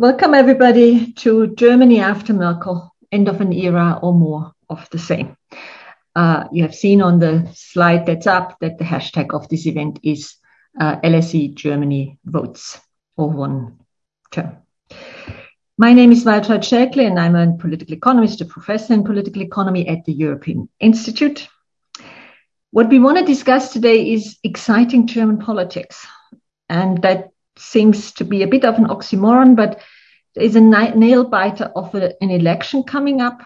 [0.00, 5.36] Welcome, everybody, to Germany after Merkel, end of an era or more of the same.
[6.14, 9.98] Uh, you have seen on the slide that's up that the hashtag of this event
[10.04, 10.36] is
[10.78, 12.80] uh, LSE Germany votes,
[13.16, 13.80] or one
[14.30, 14.58] term.
[15.76, 19.88] My name is Waltraud Schelkle, and I'm a political economist, a professor in political economy
[19.88, 21.48] at the European Institute.
[22.70, 26.06] What we want to discuss today is exciting German politics.
[26.68, 29.80] And that seems to be a bit of an oxymoron, but
[30.34, 33.42] there is a nail biter of a, an election coming up.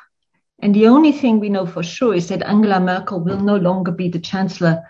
[0.61, 3.91] And the only thing we know for sure is that Angela Merkel will no longer
[3.91, 4.85] be the chancellor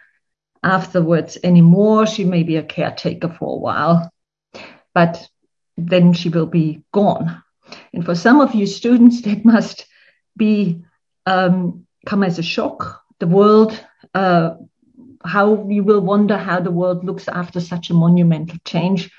[0.62, 2.06] afterwards anymore.
[2.06, 4.12] She may be a caretaker for a while,
[4.94, 5.26] but
[5.76, 7.42] then she will be gone.
[7.92, 9.86] And for some of you students, that must
[10.36, 10.84] be
[11.26, 13.02] um, come as a shock.
[13.18, 13.78] The world
[14.14, 14.54] uh,
[15.24, 19.10] how you will wonder how the world looks after such a monumental change.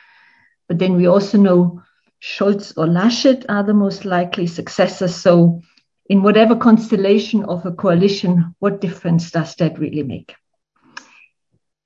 [0.67, 1.81] But then we also know
[2.21, 5.15] Scholz or Laschet are the most likely successors.
[5.15, 5.61] So,
[6.07, 10.35] in whatever constellation of a coalition, what difference does that really make?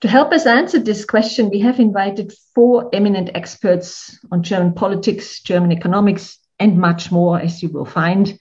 [0.01, 5.41] To help us answer this question, we have invited four eminent experts on German politics,
[5.41, 8.37] German economics, and much more, as you will find.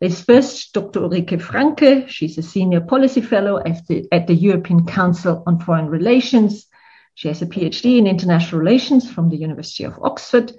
[0.00, 1.00] There's first Dr.
[1.00, 2.08] Ulrike Franke.
[2.08, 6.66] She's a senior policy fellow at the, at the European Council on Foreign Relations.
[7.14, 10.52] She has a PhD in international relations from the University of Oxford.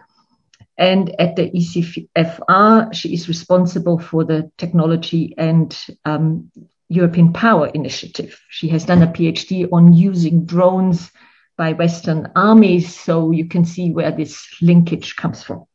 [0.78, 5.76] And at the ECFR, she is responsible for the technology and
[6.06, 6.52] um,
[6.88, 8.40] European Power Initiative.
[8.50, 11.10] She has done a PhD on using drones
[11.58, 15.66] by Western armies, so you can see where this linkage comes from.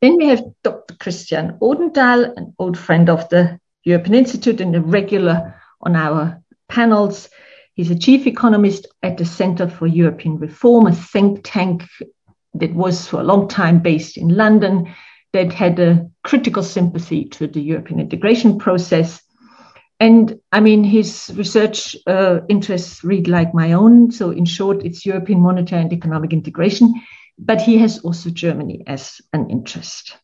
[0.00, 0.94] Then we have Dr.
[0.96, 7.28] Christian Odendahl, an old friend of the European Institute and a regular on our panels.
[7.74, 11.84] He's a chief economist at the Center for European Reform, a think tank
[12.54, 14.94] that was for a long time based in London,
[15.32, 19.22] that had a critical sympathy to the European integration process.
[20.00, 24.10] And I mean, his research uh, interests read like my own.
[24.10, 26.94] So, in short, it's European monetary and economic integration
[27.38, 30.16] but he has also Germany as an interest.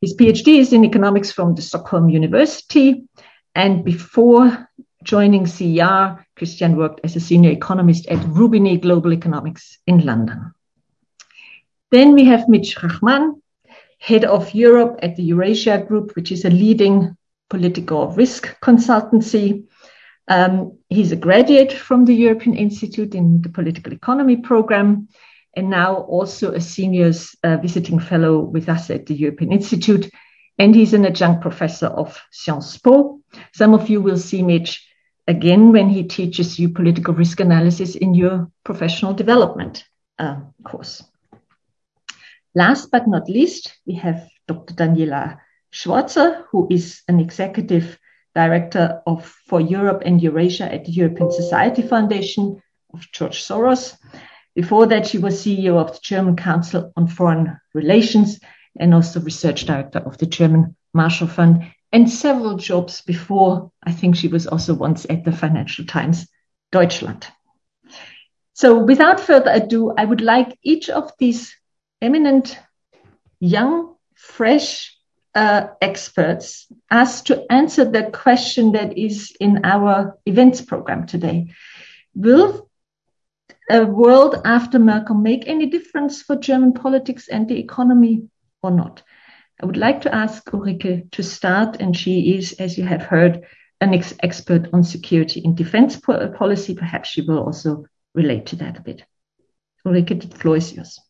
[0.00, 3.04] His PhD is in economics from the Stockholm University.
[3.54, 4.68] And before
[5.02, 10.52] joining CER, Christian worked as a senior economist at Roubini Global Economics in London.
[11.90, 13.42] Then we have Mitch Rahman,
[13.98, 17.16] head of Europe at the Eurasia Group, which is a leading
[17.50, 19.64] political risk consultancy.
[20.28, 25.08] Um, he's a graduate from the European Institute in the Political Economy program
[25.58, 30.08] and now also a senior uh, visiting fellow with us at the European Institute.
[30.56, 33.20] And he's an adjunct professor of Sciences Po.
[33.54, 34.86] Some of you will see Mitch
[35.26, 39.84] again when he teaches you political risk analysis in your professional development
[40.18, 41.02] uh, course.
[42.54, 44.74] Last but not least, we have Dr.
[44.74, 45.38] Daniela
[45.72, 47.98] Schwarzer, who is an executive
[48.34, 52.62] director of for Europe and Eurasia at the European Society Foundation
[52.94, 53.96] of George Soros.
[54.58, 58.40] Before that, she was CEO of the German Council on Foreign Relations
[58.76, 63.70] and also research director of the German Marshall Fund and several jobs before.
[63.84, 66.26] I think she was also once at the Financial Times
[66.72, 67.28] Deutschland.
[68.52, 71.54] So without further ado, I would like each of these
[72.02, 72.58] eminent,
[73.38, 74.92] young, fresh
[75.36, 81.54] uh, experts asked to answer the question that is in our events program today.
[82.16, 82.67] Will
[83.70, 88.28] a world after Merkel make any difference for German politics and the economy
[88.62, 89.02] or not?
[89.62, 93.44] I would like to ask Ulrike to start, and she is, as you have heard,
[93.80, 96.74] an ex- expert on security and defense po- policy.
[96.74, 97.84] Perhaps she will also
[98.14, 99.04] relate to that a bit.
[99.86, 101.00] Ulrike, the floor is yours.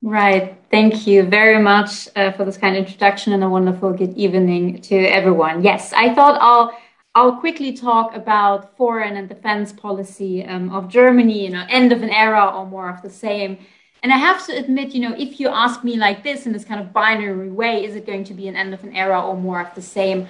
[0.00, 0.56] Right.
[0.70, 4.80] Thank you very much uh, for this kind of introduction and a wonderful good evening
[4.82, 5.64] to everyone.
[5.64, 6.72] Yes, I thought I'll
[7.18, 12.04] I'll quickly talk about foreign and defense policy um, of Germany, you know, end of
[12.04, 13.58] an era or more of the same.
[14.04, 16.64] And I have to admit, you know, if you ask me like this in this
[16.64, 19.36] kind of binary way, is it going to be an end of an era or
[19.36, 20.28] more of the same?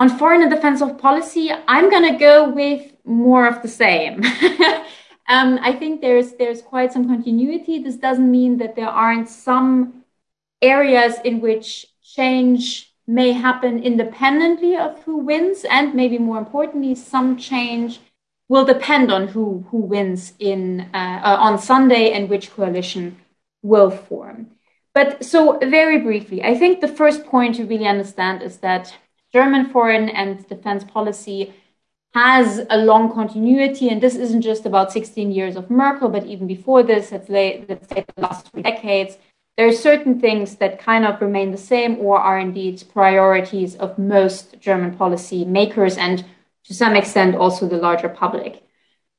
[0.00, 4.22] On foreign and defensive policy, I'm going to go with more of the same.
[5.30, 7.78] um, I think there's there's quite some continuity.
[7.78, 10.04] This doesn't mean that there aren't some
[10.60, 17.36] areas in which change may happen independently of who wins, and maybe more importantly, some
[17.36, 18.00] change
[18.48, 23.16] will depend on who who wins in uh, uh, on Sunday and which coalition
[23.62, 24.48] will form.
[24.94, 28.94] But so very briefly, I think the first point to really understand is that
[29.32, 31.54] German foreign and defense policy
[32.14, 36.46] has a long continuity, and this isn't just about 16 years of Merkel, but even
[36.46, 39.16] before this, let's let's say the last three decades,
[39.56, 43.98] there are certain things that kind of remain the same or are indeed priorities of
[43.98, 46.24] most German policy makers and
[46.64, 48.62] to some extent also the larger public.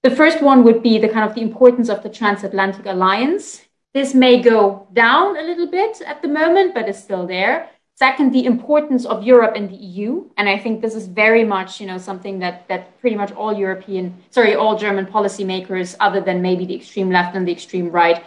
[0.01, 3.61] The first one would be the kind of the importance of the transatlantic alliance.
[3.93, 7.69] This may go down a little bit at the moment, but is still there.
[7.95, 11.79] Second, the importance of Europe and the EU, and I think this is very much,
[11.79, 16.41] you know, something that that pretty much all European, sorry, all German policymakers, other than
[16.41, 18.23] maybe the extreme left and the extreme right,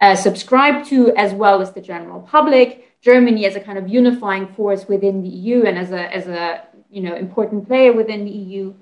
[0.00, 2.84] uh, subscribe to, as well as the general public.
[3.00, 6.64] Germany as a kind of unifying force within the EU and as a as a
[6.90, 8.74] you know important player within the EU.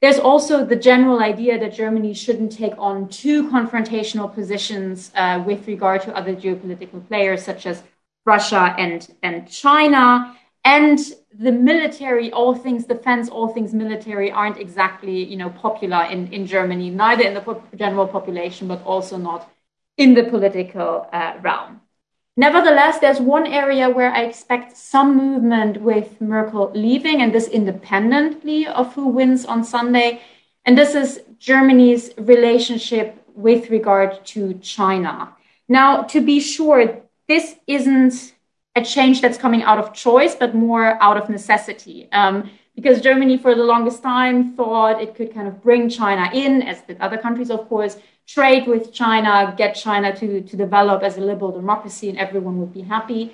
[0.00, 5.66] There's also the general idea that Germany shouldn't take on too confrontational positions uh, with
[5.66, 7.82] regard to other geopolitical players such as
[8.24, 10.36] Russia and, and China.
[10.64, 11.00] And
[11.32, 16.46] the military, all things defense, all things military aren't exactly, you know, popular in, in
[16.46, 19.50] Germany, neither in the general population, but also not
[19.98, 21.82] in the political uh, realm.
[22.36, 28.66] Nevertheless, there's one area where I expect some movement with Merkel leaving, and this independently
[28.66, 30.22] of who wins on Sunday.
[30.64, 35.34] And this is Germany's relationship with regard to China.
[35.68, 38.34] Now, to be sure, this isn't
[38.76, 42.08] a change that's coming out of choice, but more out of necessity.
[42.12, 46.62] Um, because Germany, for the longest time, thought it could kind of bring China in,
[46.62, 47.96] as did other countries, of course,
[48.28, 52.72] trade with China, get China to, to develop as a liberal democracy, and everyone would
[52.72, 53.32] be happy.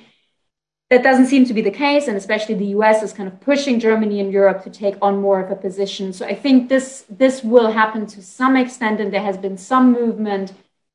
[0.91, 3.81] That doesn't seem to be the case, and especially the US is kind of pushing
[3.81, 6.12] Germany and Europe to take on more of a position.
[6.12, 9.93] So I think this, this will happen to some extent, and there has been some
[9.93, 10.52] movement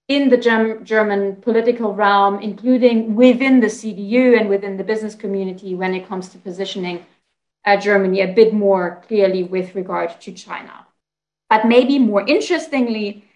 [0.08, 5.76] in the German, German political realm, including within the CDU and within the business community
[5.76, 7.06] when it comes to positioning
[7.66, 10.88] uh, Germany a bit more clearly with regard to China.
[11.50, 13.29] But maybe more interestingly,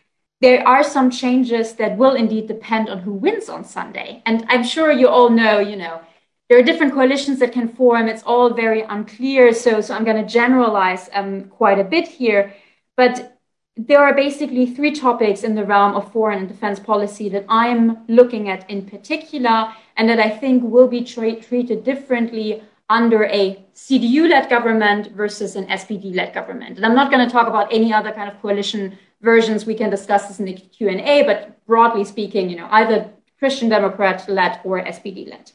[0.44, 4.22] there are some changes that will indeed depend on who wins on Sunday.
[4.25, 6.01] And I'm sure you all know, you know,
[6.50, 8.10] there are different coalitions that can form.
[8.10, 9.54] It's all very unclear.
[9.54, 12.54] So, so I'm going to generalize um, quite a bit here.
[12.98, 13.40] But
[13.78, 18.06] there are basically three topics in the realm of foreign and defense policy that I'm
[18.10, 23.63] looking at in particular, and that I think will be tra- treated differently under a
[23.74, 26.75] CDU led government versus an SPD led government.
[26.75, 29.65] And I'm not going to talk about any other kind of coalition versions.
[29.65, 33.09] We can discuss this in the Q&A, but broadly speaking, you know, either
[33.39, 35.51] Christian Democrat led or SPD led.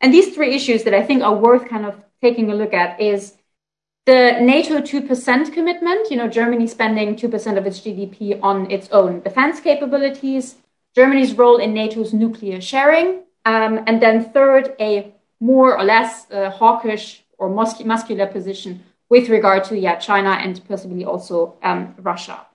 [0.00, 3.00] And these three issues that I think are worth kind of taking a look at
[3.00, 3.34] is
[4.04, 9.20] the NATO 2% commitment, you know, Germany spending 2% of its GDP on its own
[9.20, 10.56] defense capabilities,
[10.96, 16.50] Germany's role in NATO's nuclear sharing, um, and then third, a more or less uh,
[16.50, 22.46] hawkish or muscular position with regard to yeah, China and possibly also um, Russia.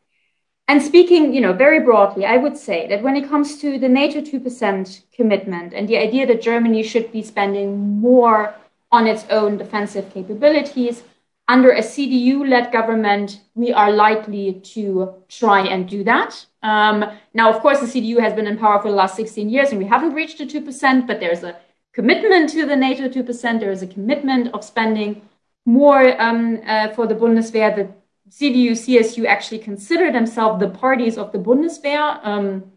[0.69, 3.87] And speaking, you know, very broadly, I would say that when it comes to the
[3.87, 8.53] NATO 2% commitment and the idea that Germany should be spending more
[8.91, 11.03] on its own defensive capabilities,
[11.49, 16.45] under a CDU-led government, we are likely to try and do that.
[16.61, 19.69] Um, now, of course, the CDU has been in power for the last 16 years,
[19.69, 21.55] and we haven't reached the 2%, but there's a
[21.93, 23.59] commitment to the NATO 2%.
[23.61, 25.21] There is a commitment of spending
[25.65, 27.93] more um, uh, for the Bundeswehr.
[28.29, 32.19] CDU, CSU actually consider themselves the parties of the Bundeswehr.
[32.23, 32.71] Um,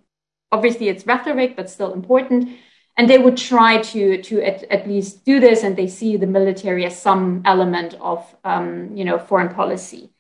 [0.53, 2.49] obviously, it's rhetoric, but still important.
[2.97, 6.27] And they would try to, to at, at least do this, and they see the
[6.27, 10.11] military as some element of um, you know, foreign policy.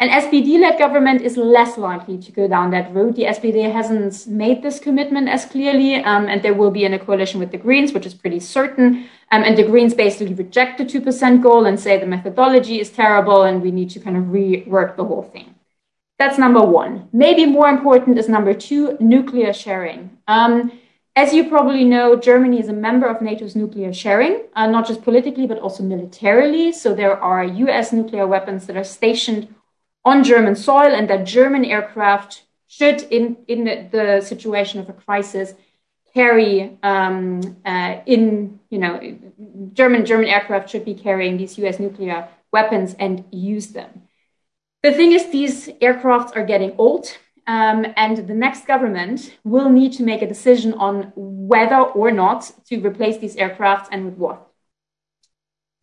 [0.00, 3.16] An SPD-led government is less likely to go down that route.
[3.16, 6.98] The SPD hasn't made this commitment as clearly, um, and there will be in a
[6.98, 9.10] coalition with the Greens, which is pretty certain.
[9.32, 13.42] Um, and the Greens basically reject the 2% goal and say the methodology is terrible
[13.42, 15.54] and we need to kind of rework the whole thing.
[16.18, 17.08] That's number one.
[17.12, 20.18] Maybe more important is number two, nuclear sharing.
[20.28, 20.72] Um,
[21.16, 25.02] as you probably know, Germany is a member of NATO's nuclear sharing, uh, not just
[25.02, 26.72] politically, but also militarily.
[26.72, 29.54] So there are US nuclear weapons that are stationed
[30.04, 34.92] on German soil, and that German aircraft should, in, in the, the situation of a
[34.92, 35.54] crisis,
[36.14, 39.00] carry um, uh, in, you know,
[39.72, 41.78] German German aircraft should be carrying these U.S.
[41.78, 44.02] nuclear weapons and use them.
[44.82, 47.06] The thing is, these aircrafts are getting old,
[47.46, 52.50] um, and the next government will need to make a decision on whether or not
[52.68, 54.46] to replace these aircrafts and with what.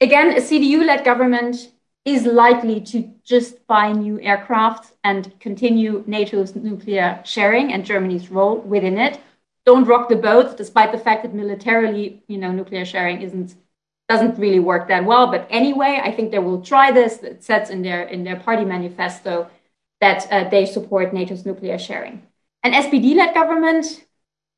[0.01, 1.71] Again, a CDU-led government
[2.05, 8.59] is likely to just buy new aircraft and continue NATO's nuclear sharing and Germany's role
[8.59, 9.19] within it.
[9.67, 13.55] Don't rock the boat, despite the fact that militarily, you know, nuclear sharing isn't
[14.09, 15.27] doesn't really work that well.
[15.27, 17.13] But anyway, I think they will try this.
[17.21, 19.49] It says in their in their party manifesto
[19.99, 22.23] that uh, they support NATO's nuclear sharing.
[22.63, 23.85] An SPD-led government,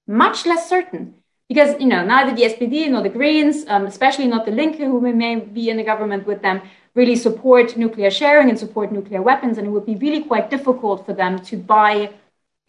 [0.08, 1.04] much less certain.
[1.50, 5.01] because you know neither the SPD nor the Greens, um, especially not the Linke, who
[5.01, 6.62] may be in the government with them,
[6.94, 11.06] really support nuclear sharing and support nuclear weapons, and it would be really quite difficult
[11.06, 12.12] for them to buy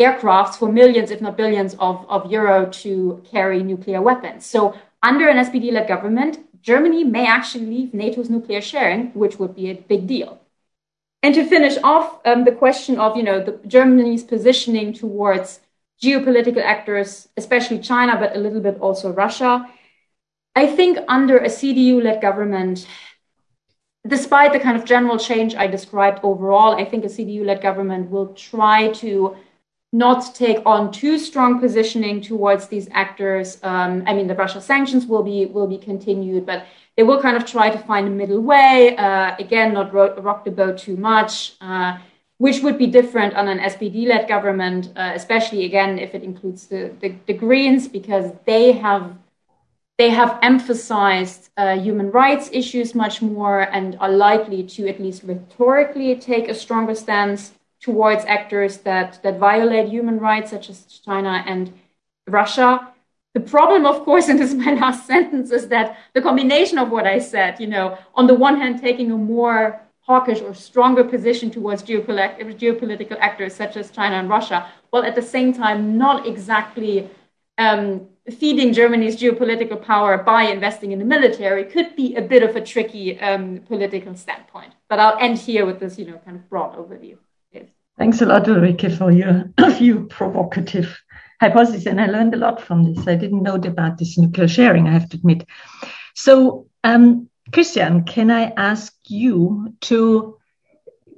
[0.01, 4.47] aircrafts for millions, if not billions, of, of euro to carry nuclear weapons.
[4.47, 9.71] So under an SPD-led government, Germany may actually leave NATO's nuclear sharing, which would be
[9.71, 10.41] a big deal.
[11.23, 15.61] And to finish off, um, the question of you know the, Germany's positioning towards
[16.03, 19.67] geopolitical actors, especially China, but a little bit also Russia.
[20.57, 22.87] I think under a CDU-led government,
[24.07, 28.29] despite the kind of general change I described overall, I think a CDU-led government will
[28.35, 29.37] try to
[29.93, 33.59] not take on too strong positioning towards these actors.
[33.63, 36.67] Um, I mean, the Russia sanctions will be will be continued, but
[36.97, 38.97] they will kind of try to find a middle way.
[38.97, 41.99] Uh, again, not ro- rock the boat too much, uh,
[42.39, 46.93] which would be different on an SPD-led government, uh, especially again if it includes the,
[47.01, 49.17] the, the Greens, because they have
[49.99, 55.25] they have emphasized uh, human rights issues much more and are likely to at least
[55.25, 61.43] rhetorically take a stronger stance towards actors that, that violate human rights, such as China
[61.47, 61.73] and
[62.29, 62.93] Russia.
[63.35, 66.91] The problem, of course, and this is my last sentence, is that the combination of
[66.91, 71.05] what I said, you know, on the one hand, taking a more hawkish or stronger
[71.05, 76.27] position towards geopolitical actors such as China and Russia, while at the same time not
[76.27, 77.09] exactly
[77.59, 82.57] um, feeding Germany's geopolitical power by investing in the military could be a bit of
[82.57, 84.73] a tricky um, political standpoint.
[84.89, 87.17] But I'll end here with this, you know, kind of broad overview.
[88.01, 90.99] Thanks a lot, Ulrike, for your few provocative
[91.39, 91.87] hypotheses.
[91.87, 93.07] And I learned a lot from this.
[93.07, 95.47] I didn't know about this nuclear sharing, I have to admit.
[96.15, 100.39] So, um, Christian, can I ask you to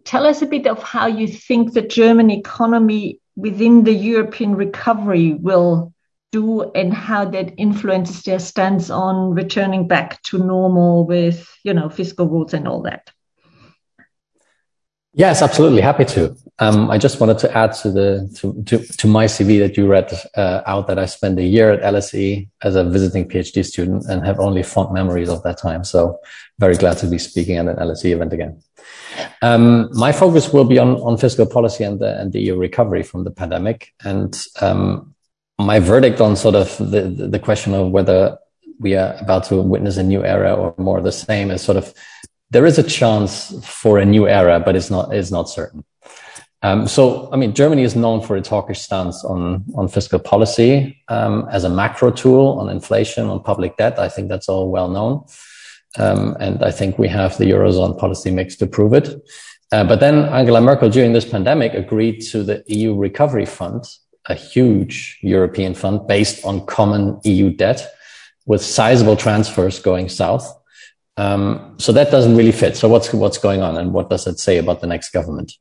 [0.02, 5.34] tell us a bit of how you think the German economy within the European recovery
[5.34, 5.94] will
[6.32, 11.88] do and how that influences their stance on returning back to normal with, you know,
[11.88, 13.12] fiscal rules and all that?
[15.14, 15.82] Yes, absolutely.
[15.82, 16.34] Happy to.
[16.58, 19.86] Um, I just wanted to add to the to, to, to my CV that you
[19.86, 24.06] read uh, out that I spent a year at LSE as a visiting PhD student
[24.08, 25.84] and have only fond memories of that time.
[25.84, 26.18] So
[26.58, 28.62] very glad to be speaking at an LSE event again.
[29.42, 33.02] Um, my focus will be on, on fiscal policy and the, and the EU recovery
[33.02, 33.92] from the pandemic.
[34.04, 35.14] And um,
[35.58, 38.38] my verdict on sort of the, the question of whether
[38.78, 41.92] we are about to witness a new era or more the same is sort of
[42.52, 45.84] there is a chance for a new era, but it's not it's not certain.
[46.64, 51.02] Um, so, I mean, Germany is known for its hawkish stance on on fiscal policy
[51.08, 53.98] um, as a macro tool on inflation, on public debt.
[53.98, 55.24] I think that's all well known,
[55.98, 59.08] um, and I think we have the eurozone policy mix to prove it.
[59.72, 63.84] Uh, but then Angela Merkel, during this pandemic, agreed to the EU Recovery Fund,
[64.26, 67.80] a huge European fund based on common EU debt,
[68.44, 70.44] with sizable transfers going south.
[71.16, 72.76] Um, so that doesn't really fit.
[72.76, 75.52] So what's what's going on, and what does it say about the next government?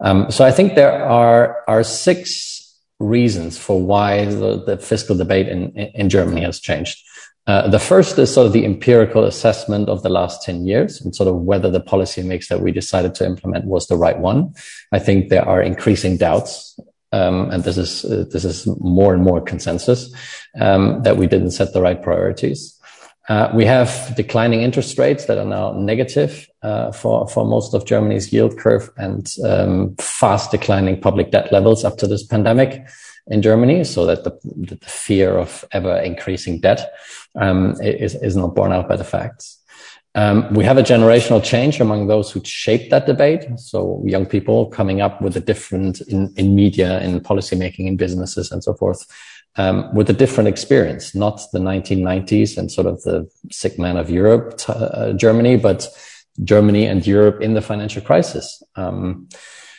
[0.00, 2.54] Um, so I think there are are six
[3.00, 6.98] reasons for why the, the fiscal debate in, in Germany has changed.
[7.46, 11.14] Uh, the first is sort of the empirical assessment of the last 10 years and
[11.14, 14.54] sort of whether the policy mix that we decided to implement was the right one.
[14.92, 16.78] I think there are increasing doubts.
[17.12, 20.12] Um, and this is uh, this is more and more consensus
[20.60, 22.76] um, that we didn't set the right priorities.
[23.28, 27.86] Uh, we have declining interest rates that are now negative uh, for for most of
[27.86, 32.86] Germany's yield curve, and um, fast declining public debt levels up to this pandemic
[33.28, 36.92] in Germany, so that the, the fear of ever increasing debt
[37.40, 39.58] um, is is not borne out by the facts.
[40.16, 43.46] Um, we have a generational change among those who shaped that debate.
[43.56, 48.52] So young people coming up with a different in, in media, in policymaking, in businesses,
[48.52, 49.04] and so forth
[49.56, 54.10] um, with a different experience, not the 1990s and sort of the sick man of
[54.10, 55.88] Europe, uh, Germany, but
[56.42, 58.62] Germany and Europe in the financial crisis.
[58.76, 59.28] Um,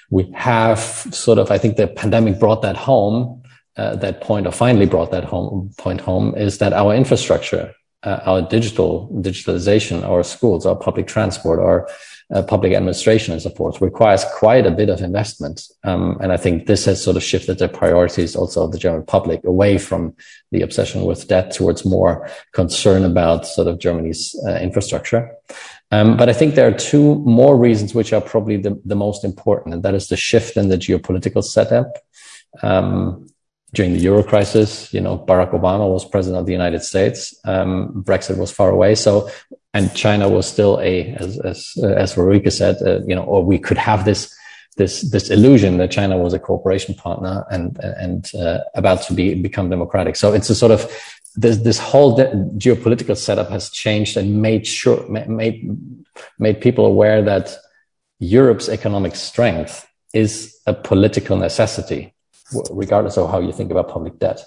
[0.10, 3.41] we have sort of, I think the pandemic brought that home.
[3.77, 8.22] Uh, that point, or finally brought that home point home, is that our infrastructure, uh,
[8.24, 11.86] our digital digitalization, our schools, our public transport, our
[12.34, 15.67] uh, public administration and so forth requires quite a bit of investment.
[15.84, 19.05] Um, and I think this has sort of shifted the priorities also of the German
[19.05, 20.15] public away from
[20.51, 25.32] the obsession with debt towards more concern about sort of Germany's uh, infrastructure.
[25.91, 29.24] Um, but I think there are two more reasons which are probably the, the most
[29.24, 32.00] important, and that is the shift in the geopolitical setup.
[32.63, 33.27] Um,
[33.74, 37.38] during the euro crisis, you know, Barack Obama was president of the United States.
[37.44, 38.96] Um, Brexit was far away.
[38.96, 39.29] So
[39.75, 43.60] and China was still a, as as as Ulrike said, uh, you know, or we
[43.60, 44.34] could have this
[44.77, 49.36] this this illusion that China was a cooperation partner and and uh, about to be
[49.36, 50.15] become democratic.
[50.15, 50.89] So it's a sort of
[51.36, 52.17] this this whole
[52.58, 55.58] geopolitical setup has changed and made sure made
[56.39, 57.58] made people aware that
[58.20, 62.13] Europe's economic strength is a political necessity,
[62.72, 64.39] regardless of how you think about public debt.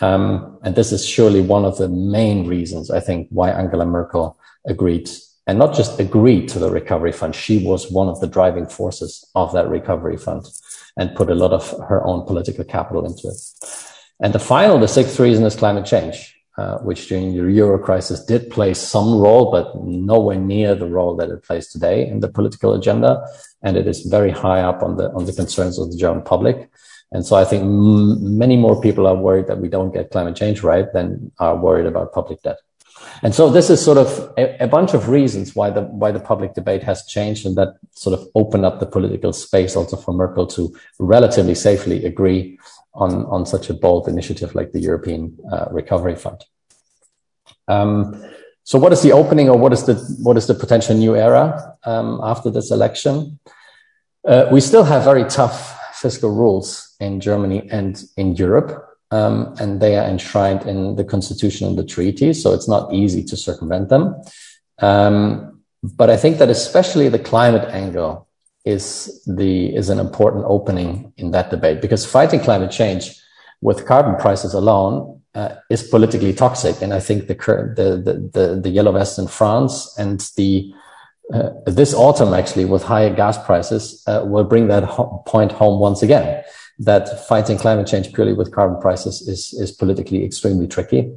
[0.00, 4.36] Um, and this is surely one of the main reasons I think why Angela Merkel
[4.66, 5.08] agreed
[5.46, 7.34] and not just agreed to the recovery fund.
[7.34, 10.44] She was one of the driving forces of that recovery fund
[10.96, 13.36] and put a lot of her own political capital into it.
[14.20, 18.24] And the final, the sixth reason is climate change, uh, which during the euro crisis
[18.24, 22.28] did play some role, but nowhere near the role that it plays today in the
[22.28, 23.24] political agenda.
[23.62, 26.70] And it is very high up on the, on the concerns of the German public.
[27.12, 30.34] And so I think m- many more people are worried that we don't get climate
[30.34, 32.58] change right than are worried about public debt.
[33.22, 36.20] And so this is sort of a, a, bunch of reasons why the why the
[36.20, 40.12] public debate has changed and that sort of opened up the political space also for
[40.12, 42.58] Merkel to relatively safely agree
[42.94, 46.44] on, on such a bold initiative like the European uh, Recovery Fund.
[47.68, 48.22] Um,
[48.64, 51.76] so what is the opening or what is the what is the potential new era
[51.84, 53.38] um, after this election?
[54.26, 58.95] Uh, we still have very tough fiscal rules in Germany and in Europe.
[59.12, 63.22] Um, and they are enshrined in the constitution and the treaty, so it's not easy
[63.24, 64.16] to circumvent them.
[64.78, 68.26] Um, but I think that especially the climate angle
[68.64, 73.14] is the is an important opening in that debate because fighting climate change
[73.60, 78.60] with carbon prices alone uh, is politically toxic, and I think the the, the the
[78.60, 80.72] the yellow vest in France and the
[81.32, 85.80] uh, this autumn actually with higher gas prices uh, will bring that ho- point home
[85.80, 86.42] once again
[86.78, 91.10] that fighting climate change purely with carbon prices is is politically extremely tricky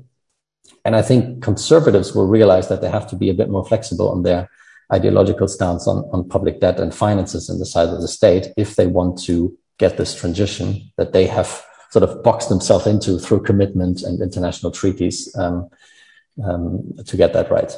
[0.85, 4.09] and i think conservatives will realize that they have to be a bit more flexible
[4.09, 4.49] on their
[4.91, 8.75] ideological stance on, on public debt and finances and the size of the state if
[8.75, 13.41] they want to get this transition that they have sort of boxed themselves into through
[13.41, 15.69] commitment and international treaties um,
[16.43, 17.75] um, to get that right.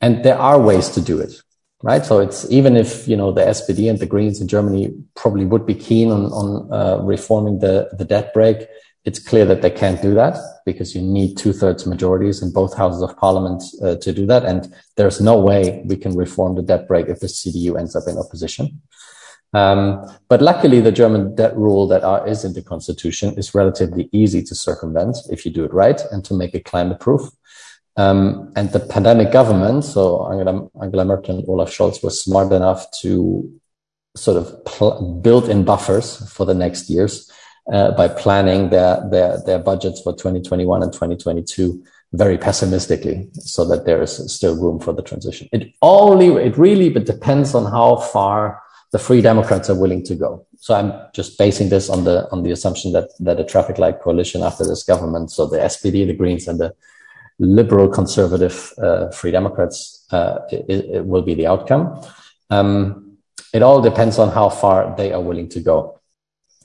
[0.00, 1.34] And there are ways to do it,
[1.82, 2.04] right?
[2.04, 5.66] So it's even if you know the SPD and the Greens in Germany probably would
[5.66, 8.68] be keen on on uh, reforming the the debt brake
[9.04, 12.76] it's clear that they can't do that because you need two thirds majorities in both
[12.76, 14.44] houses of parliament uh, to do that.
[14.44, 18.04] And there's no way we can reform the debt brake if the CDU ends up
[18.06, 18.82] in opposition.
[19.52, 24.08] Um, but luckily, the German debt rule that are, is in the constitution is relatively
[24.12, 27.22] easy to circumvent if you do it right and to make it climate proof.
[27.96, 32.86] Um, and the pandemic government, so Angela, Angela Merkel and Olaf Scholz were smart enough
[33.02, 33.50] to
[34.16, 37.30] sort of pl- build in buffers for the next years
[37.72, 43.84] uh, by planning their, their, their budgets for 2021 and 2022 very pessimistically so that
[43.86, 45.48] there is still room for the transition.
[45.52, 48.60] It only, it really but depends on how far
[48.92, 50.44] the Free Democrats are willing to go.
[50.58, 54.00] So I'm just basing this on the, on the assumption that, that a traffic light
[54.00, 56.74] coalition after this government, so the SPD, the Greens and the
[57.40, 62.00] liberal conservative uh, Free Democrats, uh, it, it will be the outcome.
[62.50, 63.16] Um,
[63.52, 65.98] it all depends on how far they are willing to go.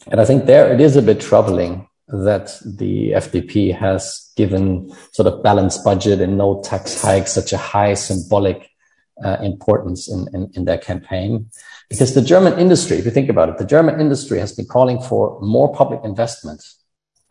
[0.08, 5.28] And I think there it is a bit troubling that the FDP has given sort
[5.28, 8.70] of balanced budget and no tax hikes such a high symbolic
[9.24, 11.50] uh, importance in, in, in, their campaign.
[11.90, 15.02] Because the German industry, if you think about it, the German industry has been calling
[15.02, 16.62] for more public investment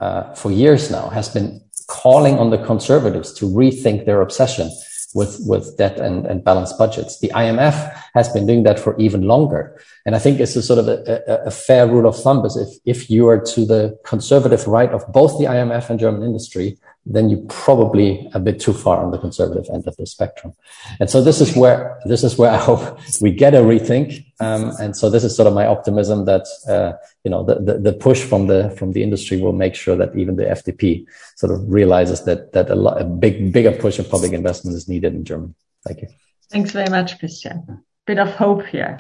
[0.01, 4.71] uh, for years now, has been calling on the conservatives to rethink their obsession
[5.15, 7.21] with, with debt and, and balanced budgets.
[7.21, 9.81] The IMF has been doing that for even longer.
[10.05, 12.57] And I think it's a sort of a, a, a, fair rule of thumb is
[12.57, 16.79] if, if you are to the conservative right of both the IMF and German industry,
[17.07, 20.55] then you're probably a bit too far on the conservative end of the spectrum.
[21.01, 24.25] And so this is where, this is where I hope we get a rethink.
[24.41, 27.79] Um, and so this is sort of my optimism that, uh, you know, the, the,
[27.79, 31.53] the, push from the, from the industry will make sure that even the FDP sort
[31.53, 35.15] of realizes that, that a, lot, a big, bigger push of public investment is needed
[35.15, 35.55] in Germany.
[35.87, 36.09] Thank you.
[36.51, 37.85] Thanks very much, Christian.
[38.07, 38.99] Bit of hope here.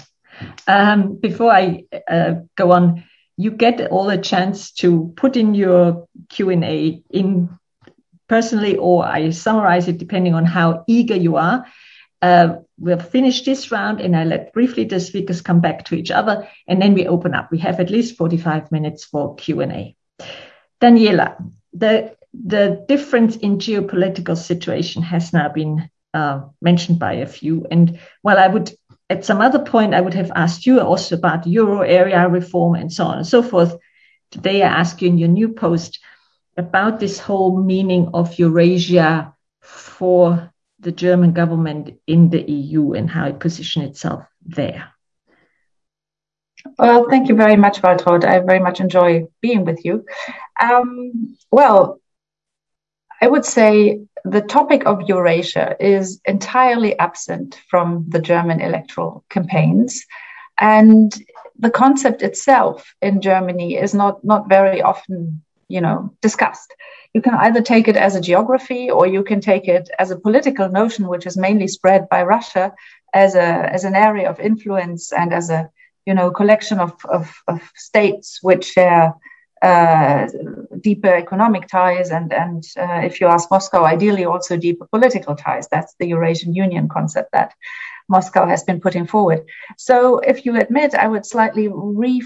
[0.66, 3.04] Um, before I uh, go on,
[3.36, 7.48] you get all a chance to put in your Q&A in
[8.28, 11.66] personally, or I summarize it depending on how eager you are.
[12.22, 16.10] Uh, we'll finish this round and I let briefly the speakers come back to each
[16.10, 17.50] other and then we open up.
[17.50, 19.94] We have at least 45 minutes for Q&A.
[20.80, 21.36] Daniela,
[21.74, 27.66] the, the difference in geopolitical situation has now been uh, mentioned by a few.
[27.70, 28.72] And while I would,
[29.10, 32.92] at some other point, I would have asked you also about euro area reform and
[32.92, 33.76] so on and so forth.
[34.30, 35.98] Today, I ask you in your new post
[36.56, 43.26] about this whole meaning of Eurasia for the German government in the EU and how
[43.26, 44.92] it positions itself there.
[46.78, 48.24] Well, thank you very much, Waltraud.
[48.24, 50.04] I very much enjoy being with you.
[50.60, 52.00] Um, well,
[53.20, 60.04] I would say the topic of Eurasia is entirely absent from the German electoral campaigns.
[60.58, 61.14] And
[61.58, 65.42] the concept itself in Germany is not, not very often,
[65.74, 66.70] you know, discussed.
[67.14, 70.20] You can either take it as a geography or you can take it as a
[70.26, 72.72] political notion, which is mainly spread by Russia
[73.12, 75.68] as a, as an area of influence and as a,
[76.06, 79.14] you know, collection of, of, of states which share
[79.62, 80.28] uh,
[80.80, 85.66] deeper economic ties and, and uh, if you ask Moscow, ideally also deeper political ties.
[85.68, 87.52] That's the Eurasian Union concept that
[88.08, 89.40] Moscow has been putting forward.
[89.76, 92.22] So if you admit, I would slightly re,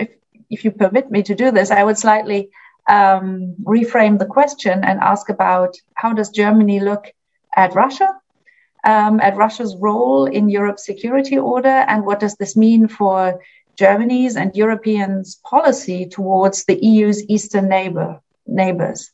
[0.00, 0.10] if,
[0.48, 2.48] if you permit me to do this, I would slightly
[2.88, 7.12] um, reframe the question and ask about how does Germany look
[7.54, 8.08] at Russia,
[8.84, 13.40] um, at Russia's role in Europe's security order, and what does this mean for
[13.76, 19.10] Germany's and Europeans' policy towards the EU's eastern neighbor neighbors.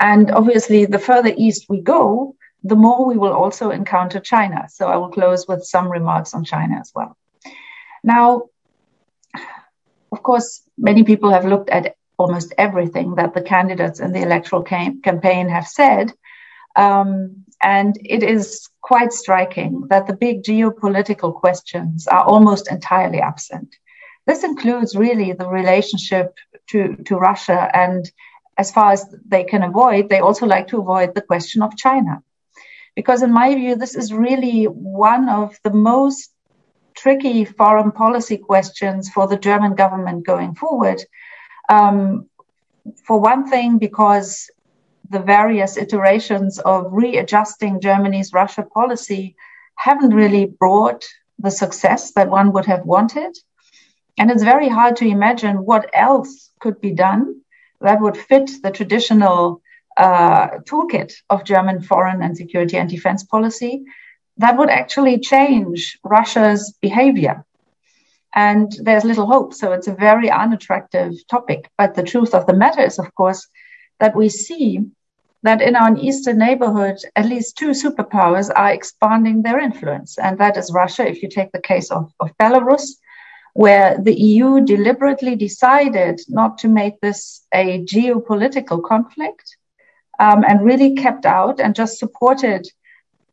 [0.00, 4.68] And obviously, the further east we go, the more we will also encounter China.
[4.68, 7.16] So I will close with some remarks on China as well.
[8.02, 8.44] Now,
[10.12, 14.62] of course, many people have looked at almost everything that the candidates in the electoral
[14.62, 16.12] cam- campaign have said.
[16.76, 23.74] Um, and it is quite striking that the big geopolitical questions are almost entirely absent.
[24.26, 26.34] This includes really the relationship
[26.70, 27.70] to, to Russia.
[27.74, 28.10] And
[28.56, 32.22] as far as they can avoid, they also like to avoid the question of China.
[32.94, 36.32] Because in my view, this is really one of the most
[36.96, 41.00] tricky foreign policy questions for the German government going forward.
[41.68, 42.28] Um,
[43.04, 44.50] for one thing, because
[45.10, 49.36] the various iterations of readjusting Germany's Russia policy
[49.74, 51.04] haven't really brought
[51.38, 53.36] the success that one would have wanted.
[54.18, 57.40] And it's very hard to imagine what else could be done
[57.80, 59.62] that would fit the traditional
[59.96, 63.84] uh, toolkit of German foreign and security and defense policy
[64.38, 67.44] that would actually change Russia's behavior.
[68.34, 69.54] And there's little hope.
[69.54, 71.70] So it's a very unattractive topic.
[71.78, 73.48] But the truth of the matter is, of course,
[74.00, 74.84] that we see
[75.42, 80.18] that in our eastern neighborhood, at least two superpowers are expanding their influence.
[80.18, 82.96] And that is Russia, if you take the case of, of Belarus,
[83.54, 89.56] where the EU deliberately decided not to make this a geopolitical conflict
[90.18, 92.68] um, and really kept out and just supported,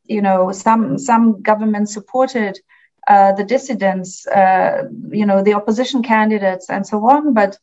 [0.06, 2.60] you know, some, some governments supported
[3.08, 7.34] uh, the dissidents, uh, you know, the opposition candidates and so on.
[7.34, 7.58] But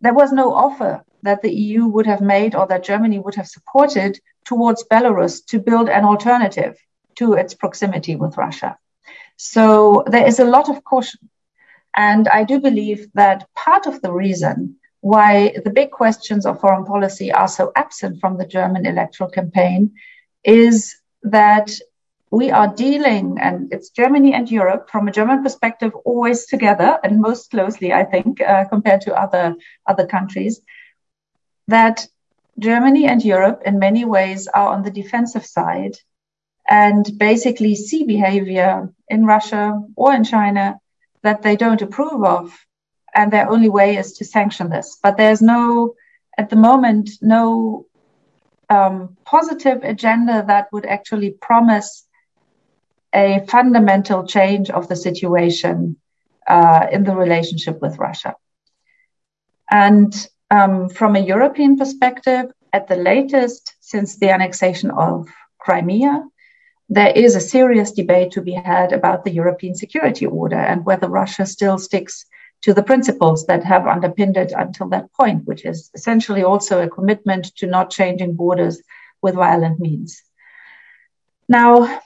[0.00, 3.48] there was no offer that the EU would have made or that Germany would have
[3.48, 6.76] supported towards Belarus to build an alternative
[7.16, 8.78] to its proximity with Russia.
[9.36, 11.28] So there is a lot of caution.
[11.96, 16.84] And I do believe that part of the reason why the big questions of foreign
[16.84, 19.92] policy are so absent from the German electoral campaign
[20.44, 21.70] is that
[22.30, 27.20] we are dealing, and it's Germany and Europe from a German perspective, always together and
[27.20, 30.60] most closely, I think, uh, compared to other other countries
[31.68, 32.06] that
[32.58, 35.96] Germany and Europe, in many ways, are on the defensive side
[36.68, 40.78] and basically see behavior in Russia or in China
[41.22, 42.52] that they don't approve of.
[43.14, 44.98] And their only way is to sanction this.
[45.02, 45.94] But there's no,
[46.36, 47.86] at the moment, no
[48.68, 52.06] um, positive agenda that would actually promise
[53.14, 55.96] a fundamental change of the situation
[56.46, 58.34] uh, in the relationship with Russia.
[59.70, 60.14] And
[60.50, 66.24] um, from a European perspective, at the latest, since the annexation of Crimea,
[66.88, 71.08] there is a serious debate to be had about the European security order and whether
[71.08, 72.24] Russia still sticks
[72.62, 76.88] to the principles that have underpinned it until that point, which is essentially also a
[76.88, 78.82] commitment to not changing borders
[79.22, 80.22] with violent means.
[81.48, 82.00] Now,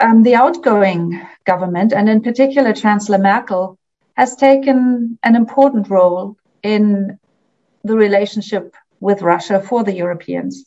[0.00, 3.78] um, the outgoing government, and in particular Chancellor Merkel,
[4.16, 7.18] has taken an important role in
[7.84, 10.64] the relationship with Russia for the Europeans.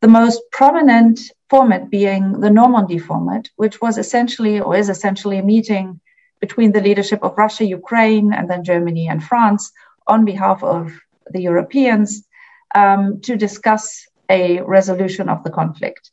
[0.00, 5.42] The most prominent format being the Normandy format, which was essentially or is essentially a
[5.42, 6.00] meeting
[6.40, 9.72] between the leadership of Russia, Ukraine, and then Germany and France
[10.06, 10.92] on behalf of
[11.30, 12.26] the Europeans
[12.74, 16.10] um, to discuss a resolution of the conflict.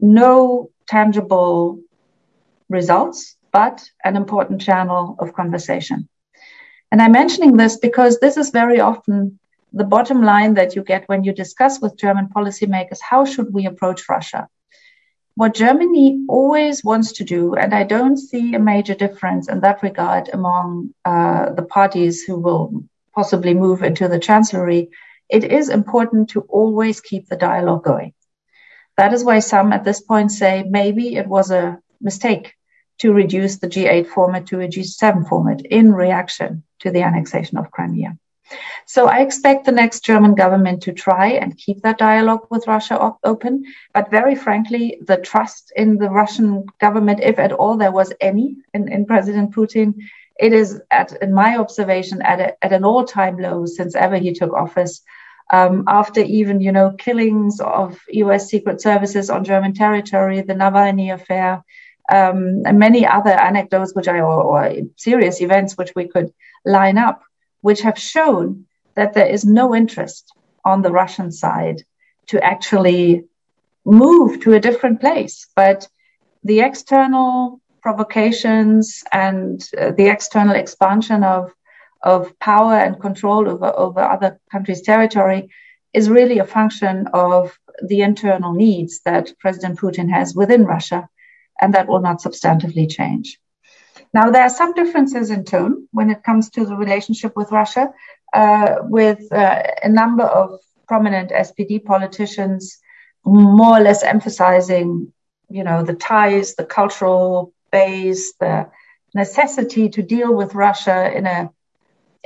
[0.00, 1.80] No tangible
[2.68, 6.08] results, but an important channel of conversation.
[6.90, 9.38] And I'm mentioning this because this is very often
[9.72, 13.66] the bottom line that you get when you discuss with German policymakers how should we
[13.66, 14.48] approach Russia?
[15.34, 19.82] What Germany always wants to do, and I don't see a major difference in that
[19.82, 24.88] regard among uh, the parties who will possibly move into the chancellery,
[25.28, 28.14] it is important to always keep the dialogue going.
[28.96, 32.54] That is why some at this point say maybe it was a mistake
[32.98, 37.70] to reduce the G8 format to a G7 format in reaction to the annexation of
[37.70, 38.16] Crimea.
[38.86, 42.96] So I expect the next German government to try and keep that dialogue with Russia
[42.98, 43.64] op- open.
[43.92, 48.56] But very frankly, the trust in the Russian government, if at all there was any
[48.72, 49.94] in, in President Putin,
[50.38, 54.32] it is at, in my observation, at, a, at an all-time low since ever he
[54.32, 55.02] took office.
[55.52, 58.48] Um, after even, you know, killings of U.S.
[58.48, 61.62] Secret Services on German territory, the Navalny affair,
[62.10, 66.32] um, and many other anecdotes, which I or, or serious events which we could
[66.64, 67.22] line up,
[67.60, 70.32] which have shown that there is no interest
[70.64, 71.82] on the Russian side
[72.26, 73.24] to actually
[73.84, 75.46] move to a different place.
[75.54, 75.88] But
[76.42, 81.52] the external provocations and uh, the external expansion of
[82.02, 85.50] of power and control over, over other countries' territory
[85.92, 91.08] is really a function of the internal needs that President Putin has within Russia
[91.60, 93.38] and that will not substantively change.
[94.12, 97.92] Now, there are some differences in tone when it comes to the relationship with Russia,
[98.32, 102.78] uh, with uh, a number of prominent SPD politicians
[103.24, 105.12] more or less emphasizing,
[105.48, 108.70] you know, the ties, the cultural base, the
[109.14, 111.50] necessity to deal with Russia in a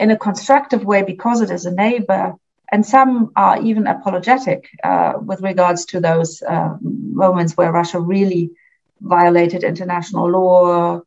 [0.01, 2.35] in a constructive way because it is a neighbor.
[2.73, 8.51] And some are even apologetic uh, with regards to those uh, moments where Russia really
[9.01, 11.03] violated international law,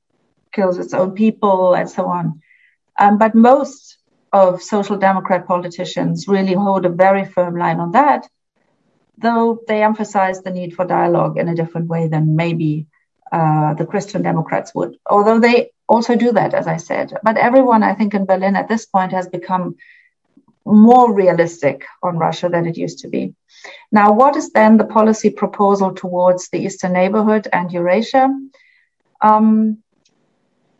[0.51, 2.41] kills its own people, and so on.
[2.99, 3.97] Um, but most
[4.31, 8.27] of social democrat politicians really hold a very firm line on that,
[9.17, 12.87] though they emphasize the need for dialogue in a different way than maybe
[13.33, 17.13] uh, the Christian Democrats would, although they also do that, as I said.
[17.23, 19.75] But everyone, I think, in Berlin at this point has become
[20.65, 23.33] more realistic on Russia than it used to be.
[23.91, 28.29] Now, what is then the policy proposal towards the Eastern neighborhood and Eurasia?
[29.19, 29.79] Um,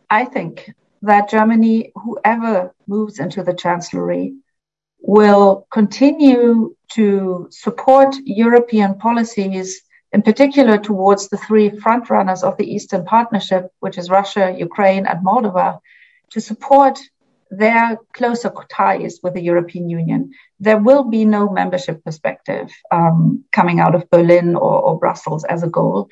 [0.09, 4.35] I think that Germany, whoever moves into the chancellery,
[4.99, 9.81] will continue to support European policies,
[10.13, 15.26] in particular towards the three frontrunners of the Eastern Partnership, which is Russia, Ukraine, and
[15.26, 15.80] Moldova,
[16.30, 16.99] to support
[17.49, 23.80] their closer ties with the European Union, there will be no membership perspective um, coming
[23.80, 26.10] out of Berlin or, or, Brussels as a goal.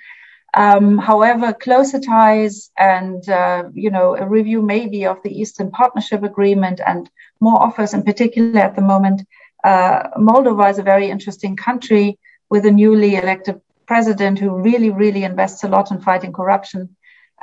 [0.54, 6.24] Um, however, closer ties and uh, you know a review maybe of the Eastern Partnership
[6.24, 7.10] Agreement and
[7.40, 9.22] more offers, in particular at the moment,
[9.64, 15.24] uh, Moldova is a very interesting country with a newly elected president who really, really
[15.26, 16.82] invests a lot in fighting corruption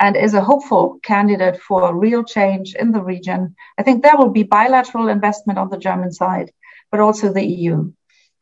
[0.00, 3.54] and is a hopeful candidate for real change in the region.
[3.78, 6.50] I think there will be bilateral investment on the German side,
[6.90, 7.92] but also the EU.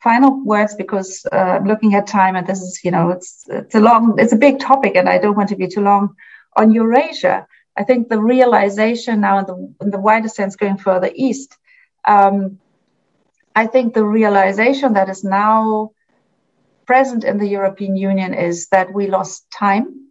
[0.08, 3.74] Final words, because uh, I'm looking at time, and this is, you know, it's it's
[3.74, 6.14] a long, it's a big topic, and I don't want to be too long
[6.60, 7.36] on Eurasia.
[7.80, 11.50] I think the realization now, in the in the wider sense, going further east,
[12.06, 12.60] um,
[13.62, 15.90] I think the realization that is now
[16.86, 20.10] present in the European Union is that we lost time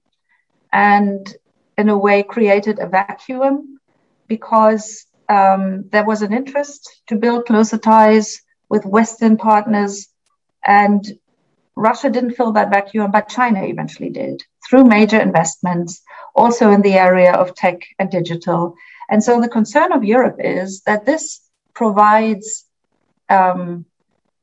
[0.71, 1.35] and
[1.77, 3.79] in a way created a vacuum
[4.27, 10.07] because um, there was an interest to build closer ties with Western partners.
[10.65, 11.03] And
[11.75, 16.01] Russia didn't fill that vacuum, but China eventually did through major investments,
[16.33, 18.75] also in the area of tech and digital.
[19.09, 21.41] And so the concern of Europe is that this
[21.73, 22.65] provides
[23.29, 23.85] um,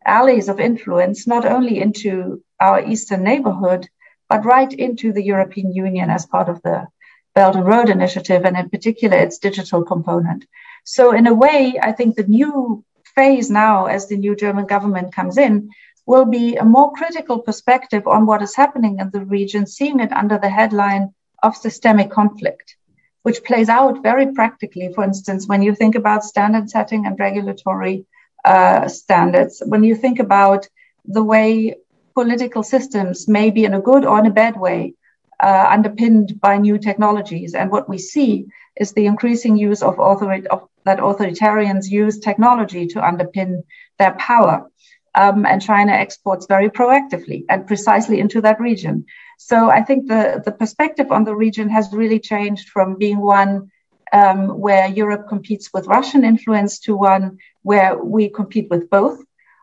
[0.05, 3.89] alleys of influence not only into our eastern neighborhood,
[4.29, 6.87] but right into the European Union as part of the
[7.35, 10.45] Belt and Road Initiative, and in particular its digital component.
[10.85, 12.85] So, in a way, I think the new
[13.15, 15.71] phase now, as the new German government comes in,
[16.07, 20.13] will be a more critical perspective on what is happening in the region, seeing it
[20.13, 22.77] under the headline of systemic conflict,
[23.23, 24.93] which plays out very practically.
[24.95, 28.05] For instance, when you think about standard setting and regulatory
[28.45, 30.69] uh, standards, when you think about
[31.05, 31.77] the way
[32.15, 34.95] political systems, may be in a good or in a bad way,
[35.43, 37.55] uh, underpinned by new technologies.
[37.55, 42.87] And what we see is the increasing use of, author- of that authoritarians use technology
[42.89, 43.63] to underpin
[43.99, 44.69] their power.
[45.15, 49.05] Um, and China exports very proactively and precisely into that region.
[49.39, 53.71] So I think the, the perspective on the region has really changed from being one
[54.13, 59.19] um, where Europe competes with Russian influence to one where we compete with both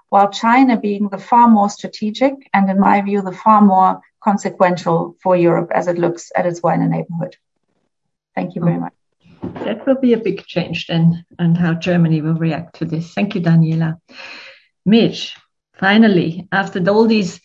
[0.09, 5.15] while China being the far more strategic and, in my view, the far more consequential
[5.21, 7.35] for Europe as it looks at its wider neighborhood.
[8.35, 8.93] Thank you very much.
[9.65, 13.13] That will be a big change then, and how Germany will react to this.
[13.13, 13.99] Thank you, Daniela.
[14.85, 15.37] Mitch,
[15.73, 17.39] finally, after all these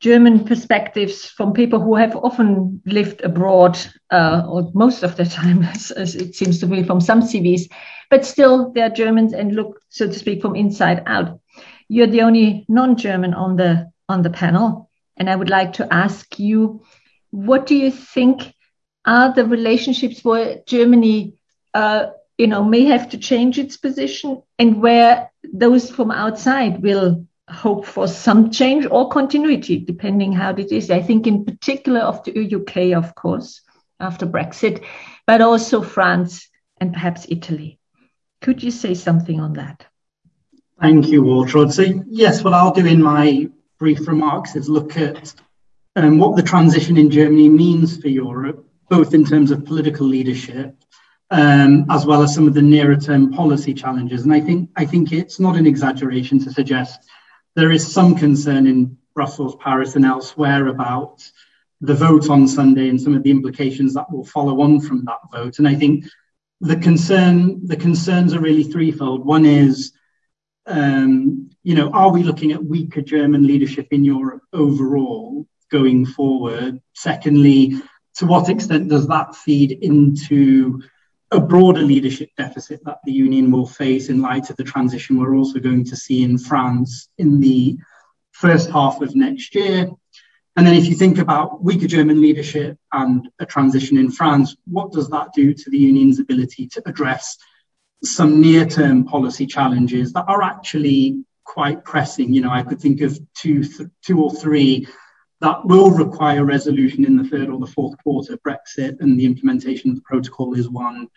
[0.00, 3.78] German perspectives from people who have often lived abroad,
[4.10, 7.70] uh, or most of the time, as, it seems to be from some CVs,
[8.14, 11.40] but still they're Germans and look, so to speak, from inside out.
[11.88, 16.38] You're the only non-German on the on the panel, and I would like to ask
[16.38, 16.84] you,
[17.32, 18.54] what do you think
[19.04, 21.34] are the relationships where Germany,
[21.74, 27.26] uh, you know, may have to change its position, and where those from outside will
[27.48, 30.88] hope for some change or continuity, depending how it is.
[30.88, 33.60] I think in particular of the UK, of course,
[33.98, 34.84] after Brexit,
[35.26, 36.48] but also France
[36.80, 37.80] and perhaps Italy.
[38.44, 39.86] Could you say something on that?
[40.80, 41.72] Thank you, Waltraud.
[41.72, 45.34] So yes, what I'll do in my brief remarks is look at
[45.96, 50.76] um, what the transition in Germany means for Europe, both in terms of political leadership
[51.30, 54.24] um, as well as some of the nearer term policy challenges.
[54.24, 57.08] And I think I think it's not an exaggeration to suggest
[57.54, 61.28] there is some concern in Brussels, Paris, and elsewhere about
[61.80, 65.20] the vote on Sunday and some of the implications that will follow on from that
[65.32, 65.58] vote.
[65.58, 66.04] And I think
[66.60, 69.24] the concern, the concerns are really threefold.
[69.24, 69.92] One is,
[70.66, 76.80] um, you know, are we looking at weaker German leadership in Europe overall going forward?
[76.94, 77.74] Secondly,
[78.16, 80.80] to what extent does that feed into
[81.30, 85.36] a broader leadership deficit that the union will face in light of the transition we're
[85.36, 87.76] also going to see in France in the
[88.32, 89.90] first half of next year.
[90.56, 94.92] And then if you think about weaker German leadership and a transition in France, what
[94.92, 97.38] does that do to the union's ability to address
[98.04, 102.32] some near-term policy challenges that are actually quite pressing?
[102.32, 104.86] You know, I could think of two, th- two or three
[105.40, 108.38] that will require resolution in the third or the fourth quarter.
[108.38, 111.08] Brexit and the implementation of the protocol is one.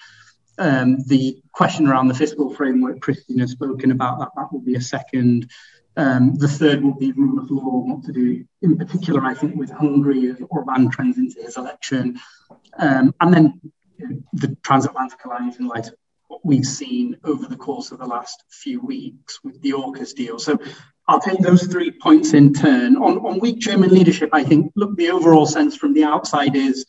[0.57, 4.29] Um, the question around the fiscal framework, Christine has spoken about that.
[4.35, 5.49] That will be a second.
[5.97, 9.55] Um, the third will be rule of law, what to do in particular, I think,
[9.55, 12.19] with Hungary as Orban trends into his election.
[12.77, 13.59] Um, and then
[13.97, 15.95] you know, the transatlantic alliance in light of
[16.27, 20.37] what we've seen over the course of the last few weeks with the AUKUS deal.
[20.37, 20.59] So
[21.07, 22.97] I'll take those three points in turn.
[22.97, 26.85] On, on weak German leadership, I think, look, the overall sense from the outside is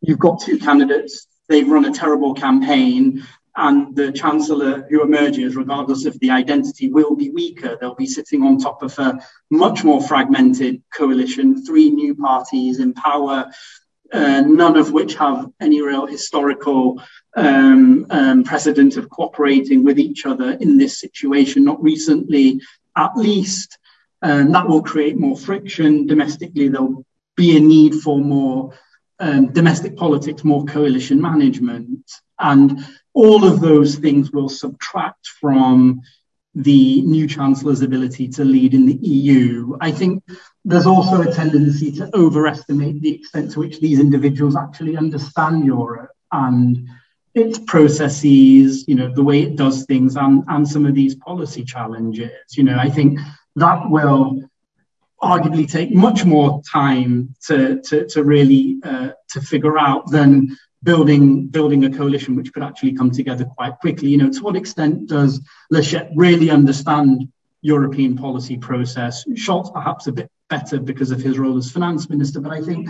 [0.00, 3.24] you've got two candidates, they've run a terrible campaign,
[3.58, 7.76] and the chancellor who emerges, regardless of the identity, will be weaker.
[7.76, 12.94] They'll be sitting on top of a much more fragmented coalition, three new parties in
[12.94, 13.50] power,
[14.12, 17.02] uh, none of which have any real historical
[17.36, 21.64] um, um, precedent of cooperating with each other in this situation.
[21.64, 22.60] Not recently,
[22.96, 23.76] at least.
[24.22, 26.68] Um, that will create more friction domestically.
[26.68, 27.04] There'll
[27.36, 28.72] be a need for more
[29.18, 32.08] um, domestic politics, more coalition management.
[32.38, 36.02] And all of those things will subtract from
[36.54, 39.76] the new chancellor's ability to lead in the EU.
[39.80, 40.24] I think
[40.64, 46.10] there's also a tendency to overestimate the extent to which these individuals actually understand Europe
[46.32, 46.88] and
[47.34, 51.64] its processes, you know, the way it does things and, and some of these policy
[51.64, 52.56] challenges.
[52.56, 53.20] You know, I think
[53.56, 54.42] that will
[55.22, 60.56] arguably take much more time to, to, to really uh, to figure out than
[60.88, 64.08] building building a coalition which could actually come together quite quickly.
[64.08, 65.38] You know, to what extent does
[65.70, 69.22] Laschet really understand European policy process?
[69.44, 72.88] Scholz perhaps a bit better because of his role as finance minister, but I think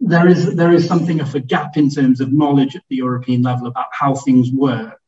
[0.00, 3.42] there is there is something of a gap in terms of knowledge at the European
[3.42, 5.02] level about how things work.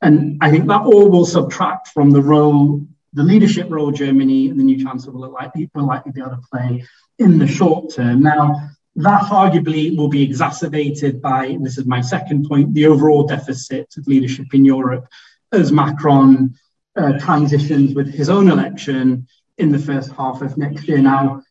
[0.00, 4.58] And I think that all will subtract from the role, the leadership role Germany and
[4.58, 6.84] the new chancellor will likely, will likely be able to play
[7.18, 8.22] in the short term.
[8.22, 13.26] Now, that arguably will be exacerbated by, and this is my second point, the overall
[13.26, 15.06] deficit of leadership in Europe
[15.52, 16.54] as Macron
[16.96, 19.28] uh, transitions with his own election
[19.58, 20.98] in the first half of next year.
[20.98, 21.42] Now,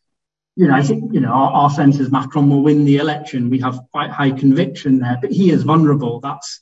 [0.55, 3.51] you know, I think, you know, our, our sense is Macron will win the election.
[3.51, 6.19] We have quite high conviction there, but he is vulnerable.
[6.21, 6.59] That's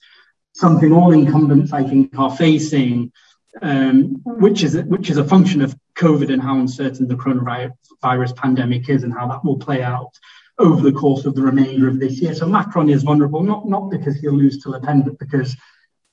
[0.54, 3.13] something all incumbents, I think, are facing,
[3.62, 8.90] um, which is which is a function of COVID and how uncertain the coronavirus pandemic
[8.90, 10.12] is and how that will play out
[10.60, 12.33] over the course of the remainder of this year.
[12.33, 15.56] So Macron is vulnerable, not not because he'll lose to Le Pen, but because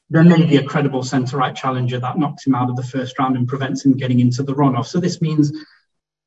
[0.09, 3.37] there may be a credible centre-right challenger that knocks him out of the first round
[3.37, 4.87] and prevents him getting into the runoff.
[4.87, 5.53] So this means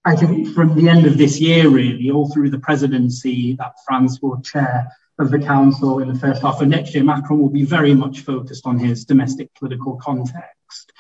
[0.05, 4.19] I think from the end of this year, really, all through the presidency that France
[4.21, 7.63] will chair of the council in the first half of next year, Macron will be
[7.63, 10.91] very much focused on his domestic political context.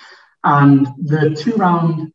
[0.43, 2.13] And the two round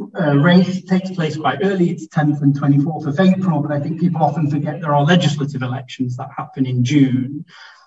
[0.00, 1.90] uh, race takes place quite early.
[1.90, 5.62] It's 10th and 24th of April, but I think people often forget there are legislative
[5.62, 7.44] elections that happen in June.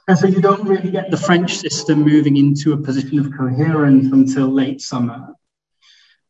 [0.07, 4.11] And so you don't really get the French system moving into a position of coherence
[4.13, 5.35] until late summer.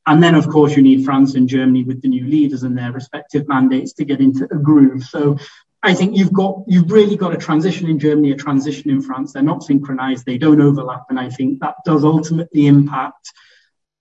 [0.07, 2.91] And then, of course, you need France and Germany with the new leaders and their
[2.91, 5.03] respective mandates to get into a groove.
[5.03, 5.38] So
[5.84, 9.34] I think you've got you've really got a transition in Germany, a transition in France.
[9.34, 13.32] They're not synchronized, they don't overlap, and I think that does ultimately impact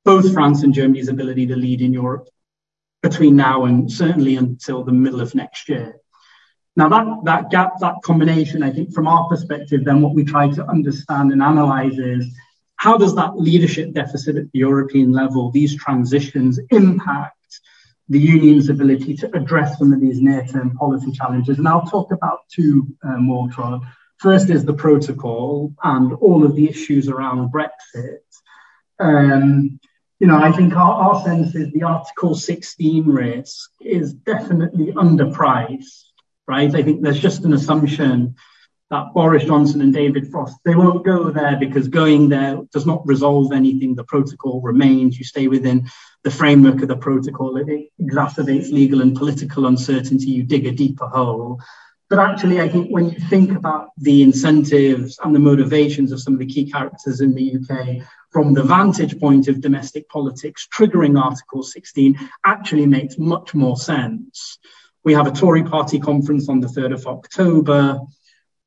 [0.06, 2.28] both France and Germany's ability to lead in Europe
[3.02, 5.96] between now and certainly until the middle of next year.
[6.76, 10.48] Now that that gap, that combination, I think from our perspective, then what we try
[10.48, 12.24] to understand and analyze is
[12.76, 17.32] how does that leadership deficit at the European level, these transitions impact
[18.08, 21.58] the union's ability to address some of these near-term policy challenges.
[21.58, 23.48] And I'll talk about two uh, more.
[24.18, 28.20] First is the protocol and all of the issues around Brexit.
[28.98, 29.80] Um,
[30.18, 36.04] you know, I think our, our sense is the Article 16 risk is definitely underpriced,
[36.46, 36.74] right?
[36.74, 38.34] I think there's just an assumption
[38.90, 43.06] that Boris Johnson and David Frost, they won't go there because going there does not
[43.06, 43.94] resolve anything.
[43.94, 45.18] The protocol remains.
[45.18, 45.88] You stay within
[46.22, 47.56] the framework of the protocol.
[47.56, 50.30] It exacerbates legal and political uncertainty.
[50.30, 51.60] You dig a deeper hole.
[52.08, 56.34] But actually, I think when you think about the incentives and the motivations of some
[56.34, 61.20] of the key characters in the UK from the vantage point of domestic politics, triggering
[61.20, 64.58] Article 16 actually makes much more sense.
[65.02, 68.00] We have a Tory party conference on the 3rd of October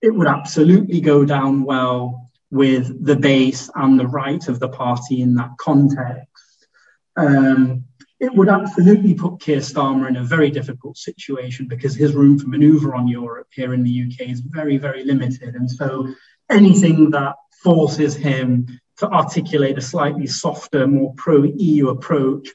[0.02, 5.22] it would absolutely go down well with the base and the right of the party
[5.22, 6.68] in that context.
[7.16, 7.86] Um,
[8.20, 12.48] it would absolutely put Keir Starmer in a very difficult situation because his room for
[12.48, 15.56] maneuver on Europe here in the UK is very, very limited.
[15.56, 16.08] And so
[16.50, 18.68] anything that forces him
[18.98, 22.50] to articulate a slightly softer, more pro EU approach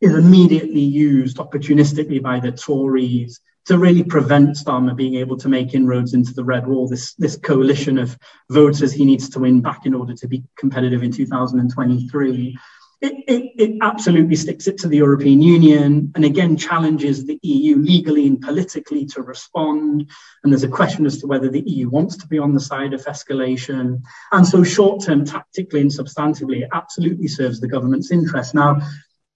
[0.00, 5.74] is immediately used opportunistically by the Tories to really prevent Starmer being able to make
[5.74, 8.18] inroads into the red wall, this, this coalition of
[8.50, 12.58] voters he needs to win back in order to be competitive in 2023.
[13.04, 17.76] It, it, it, absolutely sticks it to the European Union and again challenges the EU
[17.76, 20.10] legally and politically to respond.
[20.42, 22.94] And there's a question as to whether the EU wants to be on the side
[22.94, 24.00] of escalation.
[24.32, 28.54] And so, short term, tactically and substantively, it absolutely serves the government's interest.
[28.54, 28.80] Now,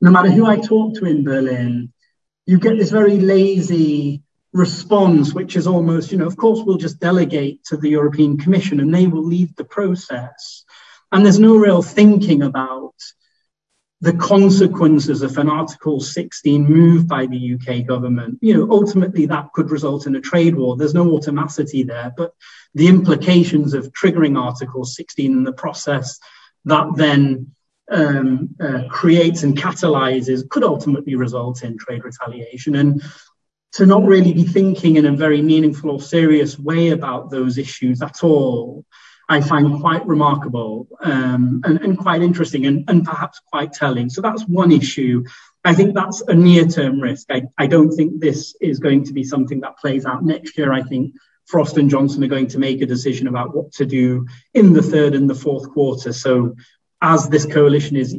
[0.01, 1.93] no matter who I talk to in Berlin,
[2.47, 4.23] you get this very lazy
[4.55, 8.81] response, which is almost, you know, of course, we'll just delegate to the European Commission
[8.81, 10.65] and they will lead the process.
[11.13, 12.95] And there's no real thinking about
[14.01, 18.39] the consequences of an Article 16 move by the UK government.
[18.41, 20.77] You know, ultimately that could result in a trade war.
[20.77, 22.33] There's no automaticity there, but
[22.75, 26.19] the implications of triggering Article 16 in the process
[26.65, 27.53] that then
[27.91, 32.77] um, uh, creates and catalyzes could ultimately result in trade retaliation.
[32.77, 33.03] And
[33.73, 38.01] to not really be thinking in a very meaningful or serious way about those issues
[38.01, 38.85] at all,
[39.29, 44.09] I find quite remarkable um, and, and, quite interesting and, and, perhaps quite telling.
[44.09, 45.25] So that's one issue.
[45.65, 47.27] I think that's a near term risk.
[47.31, 50.73] I, I don't think this is going to be something that plays out next year.
[50.73, 51.15] I think
[51.45, 54.83] Frost and Johnson are going to make a decision about what to do in the
[54.83, 56.13] third and the fourth quarter.
[56.15, 56.57] So
[57.03, 58.19] as this coalition is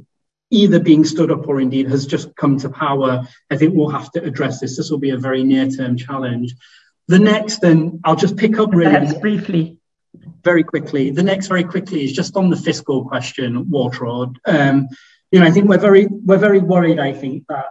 [0.51, 4.11] either being stood up or indeed has just come to power, I think we'll have
[4.11, 4.77] to address this.
[4.77, 6.55] This will be a very near term challenge.
[7.07, 9.78] The next, and I'll just pick up really Perhaps briefly.
[10.43, 11.11] Very quickly.
[11.11, 14.37] The next, very quickly, is just on the fiscal question, Waltraud.
[14.45, 14.87] Um,
[15.31, 16.99] you know, I think we're very we're very worried.
[16.99, 17.65] I think that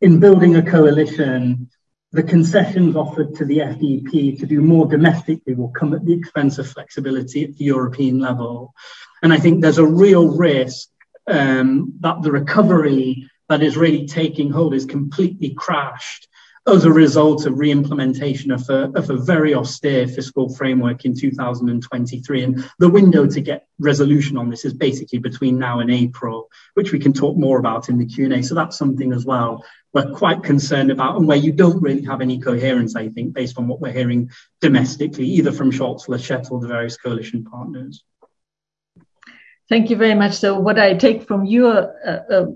[0.00, 1.68] in building a coalition,
[2.12, 6.58] the concessions offered to the FDP to do more domestically will come at the expense
[6.58, 8.74] of flexibility at the European level.
[9.22, 10.88] And I think there's a real risk
[11.26, 16.28] um, that the recovery that is really taking hold is completely crashed
[16.68, 22.42] as a result of re-implementation of a, of a very austere fiscal framework in 2023.
[22.42, 26.92] And the window to get resolution on this is basically between now and April, which
[26.92, 28.42] we can talk more about in the Q&A.
[28.42, 32.20] So that's something as well we're quite concerned about and where you don't really have
[32.20, 36.60] any coherence, I think, based on what we're hearing domestically, either from Scholz, Laschet, or
[36.60, 38.04] the various coalition partners.
[39.68, 40.34] Thank you very much.
[40.34, 42.46] So, what I take from your uh, uh,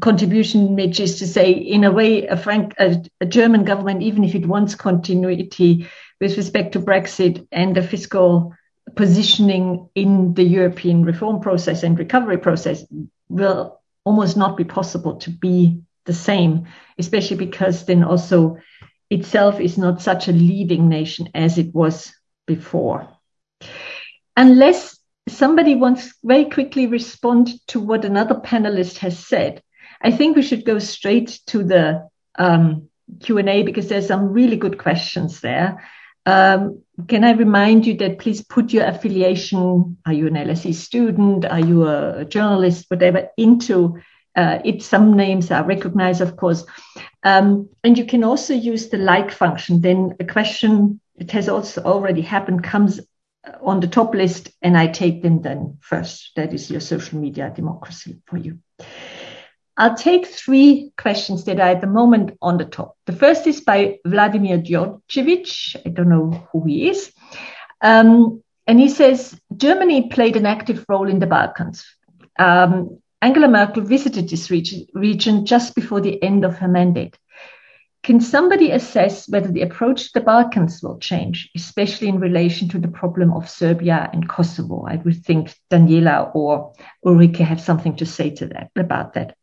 [0.00, 4.24] contribution, Mitch, is to say, in a way, a, frank, a, a, German government, even
[4.24, 5.86] if it wants continuity
[6.20, 8.52] with respect to Brexit and the fiscal
[8.96, 12.84] positioning in the European reform process and recovery process,
[13.28, 16.66] will almost not be possible to be the same,
[16.98, 18.58] especially because then also
[19.10, 22.12] itself is not such a leading nation as it was
[22.46, 23.08] before.
[24.36, 24.95] Unless
[25.28, 29.62] somebody wants very quickly respond to what another panelist has said.
[30.00, 32.08] I think we should go straight to the
[32.38, 32.88] um,
[33.20, 35.82] Q&A because there's some really good questions there.
[36.26, 41.44] Um, can I remind you that please put your affiliation, are you an LSE student,
[41.44, 44.00] are you a journalist, whatever, into
[44.36, 46.64] uh, it some names are recognized, of course.
[47.22, 49.80] Um, and you can also use the like function.
[49.80, 53.00] Then a question, it has also already happened, comes
[53.62, 56.32] on the top list, and I take them then first.
[56.36, 58.58] That is your social media democracy for you.
[59.76, 62.96] I'll take three questions that are at the moment on the top.
[63.04, 65.76] The first is by Vladimir Djordjevic.
[65.84, 67.12] I don't know who he is.
[67.82, 71.84] Um, and he says Germany played an active role in the Balkans.
[72.38, 77.18] Um, Angela Merkel visited this region, region just before the end of her mandate.
[78.06, 82.78] Can somebody assess whether the approach to the Balkans will change, especially in relation to
[82.78, 84.86] the problem of Serbia and Kosovo?
[84.86, 86.72] I would think Daniela or
[87.04, 89.36] Ulrike have something to say to that about that.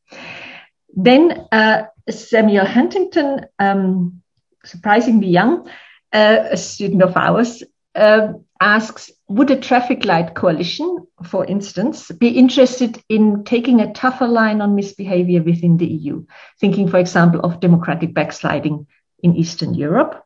[0.95, 4.21] Then uh, Samuel Huntington, um,
[4.63, 5.67] surprisingly young,
[6.13, 7.63] uh, a student of ours,
[7.95, 8.31] uh,
[8.63, 14.61] asks Would a traffic light coalition, for instance, be interested in taking a tougher line
[14.61, 16.25] on misbehavior within the EU?
[16.59, 18.87] Thinking, for example, of democratic backsliding
[19.21, 20.23] in Eastern Europe.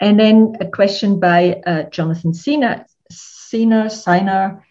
[0.00, 4.62] And then a question by uh, Jonathan Sina, Sina, Sina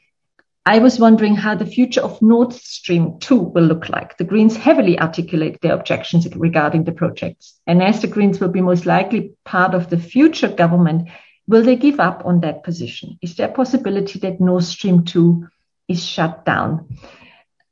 [0.66, 4.16] I was wondering how the future of Nord Stream 2 will look like.
[4.16, 7.60] The Greens heavily articulate their objections regarding the projects.
[7.68, 11.10] And as the Greens will be most likely part of the future government,
[11.48, 13.18] will they give up on that position?
[13.22, 15.48] Is there a possibility that Nord Stream 2
[15.88, 16.98] is shut down?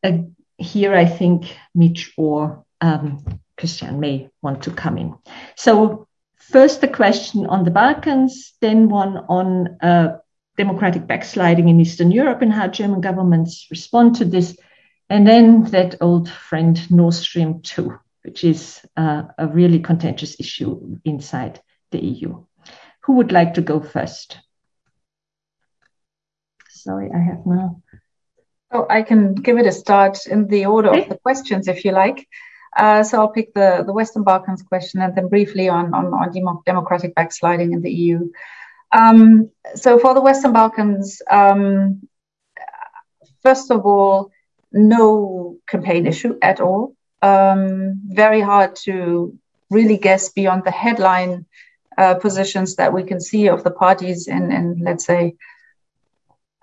[0.03, 0.19] Uh,
[0.57, 3.23] here, I think Mitch or um,
[3.57, 5.15] Christian may want to come in.
[5.55, 10.17] So, first, the question on the Balkans, then one on uh,
[10.57, 14.57] democratic backsliding in Eastern Europe and how German governments respond to this.
[15.09, 20.99] And then that old friend Nord Stream 2, which is uh, a really contentious issue
[21.03, 21.59] inside
[21.91, 22.43] the EU.
[23.01, 24.39] Who would like to go first?
[26.69, 27.81] Sorry, I have now.
[28.71, 31.03] Oh, I can give it a start in the order okay.
[31.03, 32.27] of the questions if you like.
[32.75, 36.61] Uh, so I'll pick the, the Western Balkans question and then briefly on, on, on
[36.65, 38.31] democratic backsliding in the EU.
[38.93, 42.07] Um, so for the Western Balkans, um,
[43.43, 44.31] first of all,
[44.71, 46.95] no campaign issue at all.
[47.21, 49.37] Um, very hard to
[49.69, 51.45] really guess beyond the headline
[51.97, 55.35] uh, positions that we can see of the parties in, in let's say,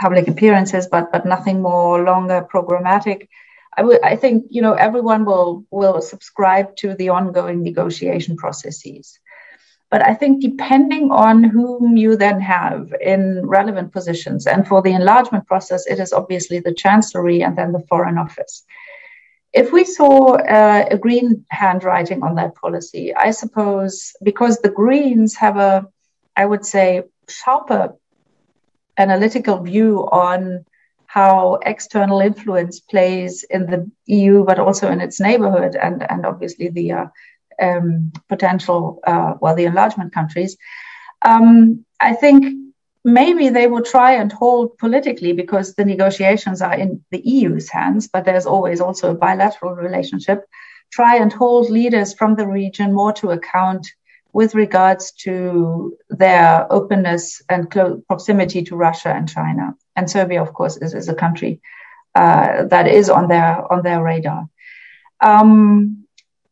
[0.01, 3.29] public appearances, but but nothing more longer programmatic.
[3.77, 9.19] I, w- I think you know everyone will will subscribe to the ongoing negotiation processes.
[9.91, 14.93] But I think depending on whom you then have in relevant positions, and for the
[14.93, 18.65] enlargement process, it is obviously the Chancellery and then the Foreign Office.
[19.53, 25.35] If we saw uh, a green handwriting on that policy, I suppose because the Greens
[25.37, 25.87] have a,
[26.37, 27.95] I would say, sharper
[28.99, 30.65] analytical view on
[31.07, 36.69] how external influence plays in the EU, but also in its neighborhood, and and obviously
[36.69, 37.07] the uh,
[37.61, 40.59] um, potential, uh, well, the enlargement countries,
[41.23, 42.58] um, I think
[43.13, 48.09] maybe they will try and hold politically because the negotiations are in the EU's hands,
[48.09, 50.45] but there's always also a bilateral relationship.
[50.91, 53.87] Try and hold leaders from the region more to account
[54.33, 59.75] with regards to their openness and close proximity to Russia and China.
[59.97, 61.61] And Serbia, of course, is, is a country
[62.15, 64.49] uh, that is on their on their radar.
[65.21, 66.08] Um,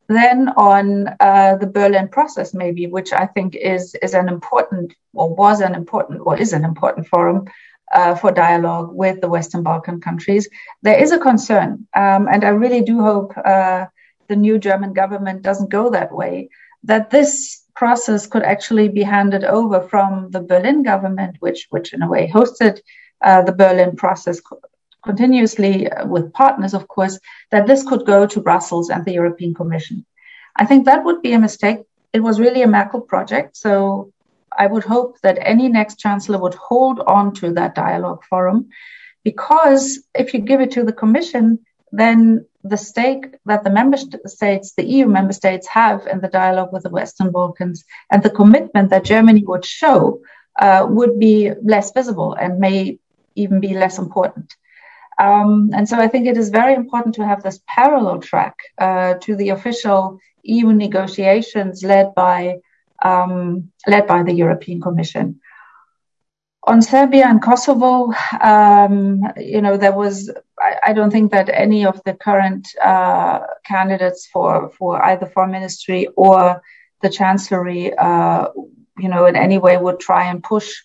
[0.09, 5.35] then on uh, the Berlin process, maybe, which I think is is an important or
[5.35, 7.47] was an important or is an important forum
[7.93, 10.49] uh, for dialogue with the Western Balkan countries.
[10.83, 13.87] There is a concern, um, and I really do hope uh,
[14.29, 16.49] the new German government doesn't go that way.
[16.85, 22.03] That this process could actually be handed over from the Berlin government, which which in
[22.03, 22.81] a way hosted
[23.23, 24.41] uh, the Berlin process
[25.07, 27.19] continuously uh, with partners, of course,
[27.51, 30.05] that this could go to Brussels and the European Commission.
[30.57, 31.79] I think that would be a mistake.
[32.13, 33.57] It was really a Merkel project.
[33.57, 34.13] So
[34.59, 38.69] I would hope that any next chancellor would hold on to that dialogue forum
[39.25, 39.85] because
[40.15, 41.59] if you give it to the Commission,
[41.93, 46.73] then the stake that the member states, the EU member states have in the dialogue
[46.73, 50.21] with the Western Balkans and the commitment that Germany would show
[50.61, 52.99] uh, would be less visible and may
[53.35, 54.57] even be less important.
[55.19, 59.15] Um, and so I think it is very important to have this parallel track uh,
[59.23, 62.59] to the official EU negotiations led by
[63.03, 65.41] um, led by the European Commission.
[66.65, 70.31] On Serbia and Kosovo, um, you know, there was.
[70.59, 75.53] I, I, don't think that any of the current uh, candidates for for either foreign
[75.53, 76.63] ministry or
[77.03, 78.49] the chancellery, uh,
[78.99, 80.83] you know, in any way would try and push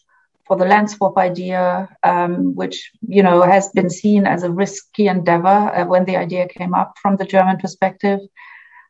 [0.52, 5.08] for the land swap idea, um, which you know has been seen as a risky
[5.08, 8.20] endeavor uh, when the idea came up from the German perspective.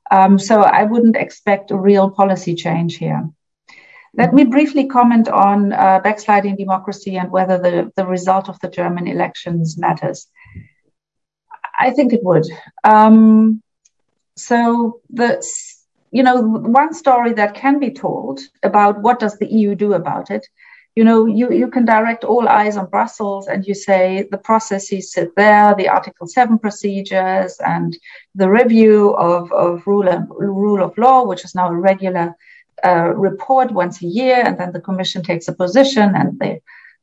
[0.09, 3.29] Um, so I wouldn't expect a real policy change here.
[4.15, 8.67] Let me briefly comment on uh, backsliding democracy and whether the, the result of the
[8.67, 10.27] German elections matters.
[11.79, 12.47] I think it would.
[12.83, 13.61] Um,
[14.35, 15.45] so the
[16.09, 20.31] you know one story that can be told about what does the EU do about
[20.31, 20.47] it.
[20.95, 25.13] You know, you, you can direct all eyes on Brussels and you say the processes
[25.13, 27.97] sit there, the Article 7 procedures and
[28.35, 32.35] the review of, of rule, and, rule of law, which is now a regular
[32.83, 36.59] uh, report once a year, and then the Commission takes a position, and the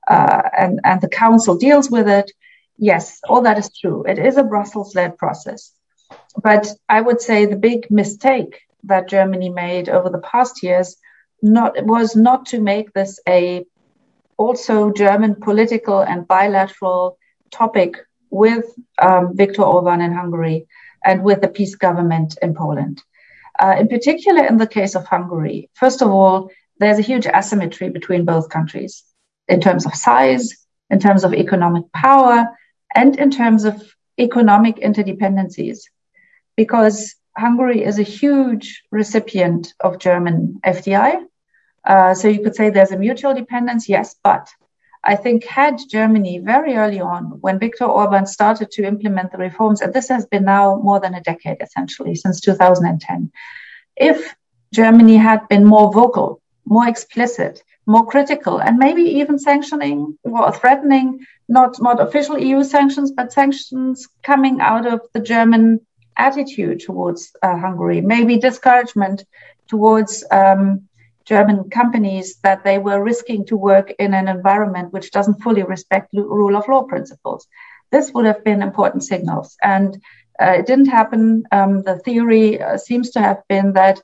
[0.09, 2.33] uh, and and the Council deals with it.
[2.79, 4.05] Yes, all that is true.
[4.05, 5.73] It is a Brussels-led process,
[6.43, 10.97] but I would say the big mistake that Germany made over the past years
[11.43, 13.65] not was not to make this a
[14.39, 17.19] also German political and bilateral
[17.51, 17.97] topic
[18.31, 18.65] with
[19.01, 20.67] um, Viktor Orban in Hungary
[21.05, 23.03] and with the PiS government in Poland.
[23.59, 27.89] Uh, in particular, in the case of Hungary, first of all, there's a huge asymmetry
[27.91, 29.03] between both countries
[29.49, 32.47] in terms of size, in terms of economic power,
[32.95, 35.81] and in terms of economic interdependencies.
[36.57, 41.25] Because Hungary is a huge recipient of German FDI.
[41.89, 44.49] Uh, so you could say there's a mutual dependence, yes, but
[45.03, 49.81] I think had Germany very early on, when Viktor Orban started to implement the reforms,
[49.81, 53.33] and this has been now more than a decade essentially, since 2010,
[53.97, 54.35] if
[54.73, 61.25] Germany had been more vocal, more explicit, more critical, and maybe even sanctioning or threatening
[61.49, 65.81] not, not official EU sanctions, but sanctions coming out of the German
[66.19, 69.25] attitude towards uh, Hungary, maybe discouragement
[69.69, 70.88] towards um,
[71.29, 76.09] German companies that they were risking to work in an environment which doesn't fully respect
[76.15, 77.47] rule of law principles.
[77.93, 79.57] This would have been important signals.
[79.63, 80.03] And
[80.41, 81.45] uh, it didn't happen.
[81.53, 84.01] Um, the theory uh, seems to have been that.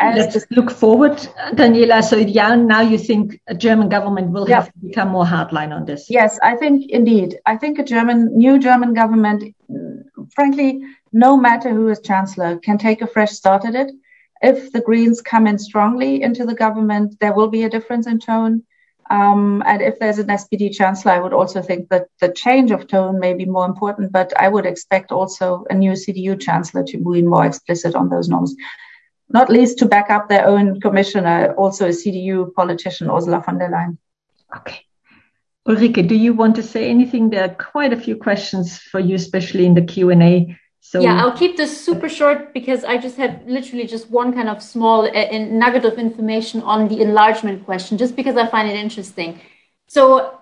[0.00, 1.16] Let's just look forward,
[1.52, 2.02] Daniela.
[2.02, 4.56] So yeah, now you think a German government will yeah.
[4.56, 6.10] have to become more hardline on this?
[6.10, 7.38] Yes, I think indeed.
[7.46, 9.54] I think a German, new German government,
[10.34, 10.80] frankly,
[11.12, 13.92] no matter who is chancellor, can take a fresh start at it
[14.42, 18.18] if the Greens come in strongly into the government, there will be a difference in
[18.18, 18.62] tone.
[19.10, 22.86] Um, and if there's an SPD chancellor, I would also think that the change of
[22.86, 26.98] tone may be more important, but I would expect also a new CDU chancellor to
[26.98, 28.54] be more explicit on those norms,
[29.30, 33.70] not least to back up their own commissioner, also a CDU politician, Ursula von der
[33.70, 33.96] Leyen.
[34.54, 34.84] Okay.
[35.66, 37.30] Ulrike, do you want to say anything?
[37.30, 40.56] There are quite a few questions for you, especially in the Q&A.
[40.90, 44.48] So yeah, I'll keep this super short because I just have literally just one kind
[44.48, 48.74] of small uh, nugget of information on the enlargement question, just because I find it
[48.74, 49.38] interesting.
[49.86, 50.40] So,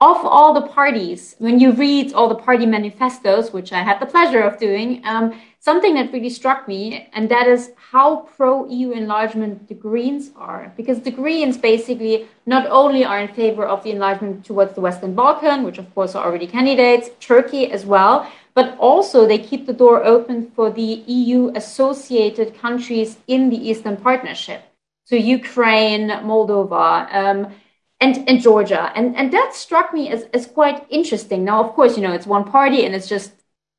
[0.00, 4.06] of all the parties, when you read all the party manifestos, which I had the
[4.06, 8.90] pleasure of doing, um, something that really struck me, and that is how pro EU
[8.90, 10.72] enlargement the Greens are.
[10.76, 15.14] Because the Greens basically not only are in favor of the enlargement towards the Western
[15.14, 19.72] Balkan, which of course are already candidates, Turkey as well, but also they keep the
[19.72, 24.62] door open for the EU associated countries in the Eastern Partnership.
[25.04, 27.52] So Ukraine, Moldova, um,
[28.00, 28.92] and, and Georgia.
[28.94, 31.44] And, and that struck me as, as quite interesting.
[31.44, 33.32] Now, of course, you know, it's one party and it's just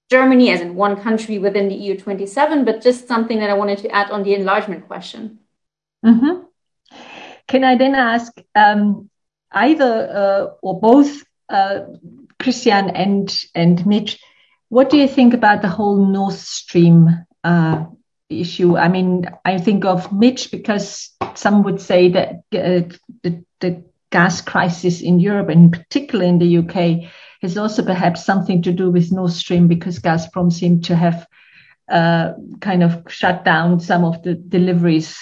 [0.09, 3.79] Germany as in one country within the EU 27, but just something that I wanted
[3.79, 5.39] to add on the enlargement question.
[6.05, 6.43] Mm-hmm.
[7.47, 9.09] Can I then ask um,
[9.51, 11.81] either uh, or both uh,
[12.39, 14.19] Christian and, and Mitch,
[14.71, 17.09] what do you think about the whole Nord Stream
[17.43, 17.83] uh,
[18.29, 18.77] issue?
[18.77, 22.87] I mean, I think of Mitch because some would say that uh,
[23.21, 27.11] the, the gas crisis in Europe, and particularly in the UK,
[27.41, 31.27] has also perhaps something to do with Nord Stream because Gazprom seemed to have
[31.89, 35.17] uh, kind of shut down some of the deliveries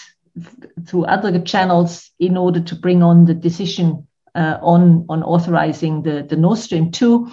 [0.85, 6.21] through other channels in order to bring on the decision uh, on on authorizing the
[6.21, 7.31] the Nord Stream two.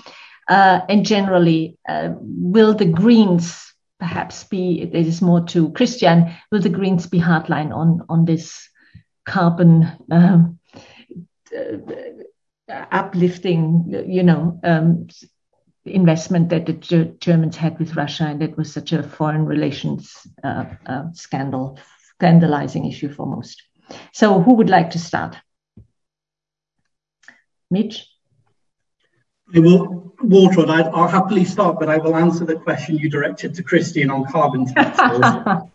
[0.48, 6.60] Uh, and generally, uh, will the Greens perhaps be, this is more to Christian, will
[6.60, 8.68] the Greens be hardline on, on this
[9.24, 10.58] carbon um,
[11.56, 11.76] uh,
[12.68, 15.08] uplifting, you know, um,
[15.84, 16.72] investment that the
[17.20, 21.78] Germans had with Russia, and it was such a foreign relations uh, uh, scandal,
[22.16, 23.62] scandalizing issue for most.
[24.12, 25.36] So, who would like to start?
[27.70, 28.08] Mitch?
[29.54, 33.54] I will, Waltraud, i will happily start, but I will answer the question you directed
[33.54, 35.20] to Christian on carbon taxes.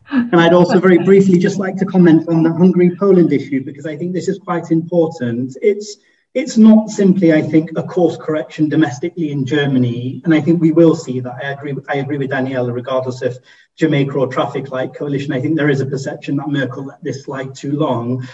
[0.09, 3.95] and I'd also very briefly just like to comment on the Hungary-Poland issue, because I
[3.95, 5.57] think this is quite important.
[5.61, 5.97] It's
[6.33, 10.71] it's not simply, I think, a course correction domestically in Germany, and I think we
[10.71, 11.35] will see that.
[11.43, 11.75] I agree.
[11.89, 13.37] I agree with Daniela, regardless of
[13.75, 15.33] Jamaica or traffic light coalition.
[15.33, 18.25] I think there is a perception that Merkel let this slide too long.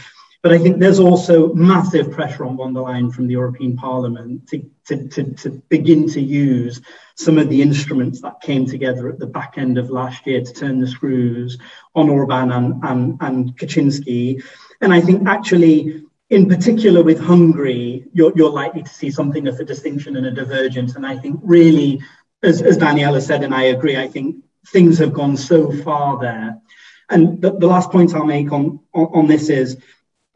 [0.43, 4.47] But I think there's also massive pressure on von der Leyen from the European Parliament
[4.49, 6.81] to, to, to, to, begin to use
[7.15, 10.53] some of the instruments that came together at the back end of last year to
[10.53, 11.57] turn the screws
[11.95, 14.43] on Orban and, and, and Kaczynski.
[14.81, 19.59] And I think actually, in particular with Hungary, you're, you're likely to see something of
[19.59, 20.95] a distinction and a divergence.
[20.95, 22.01] And I think really,
[22.43, 26.57] as, as Daniela said, and I agree, I think things have gone so far there.
[27.09, 29.77] And the, the last point I'll make on, on, on this is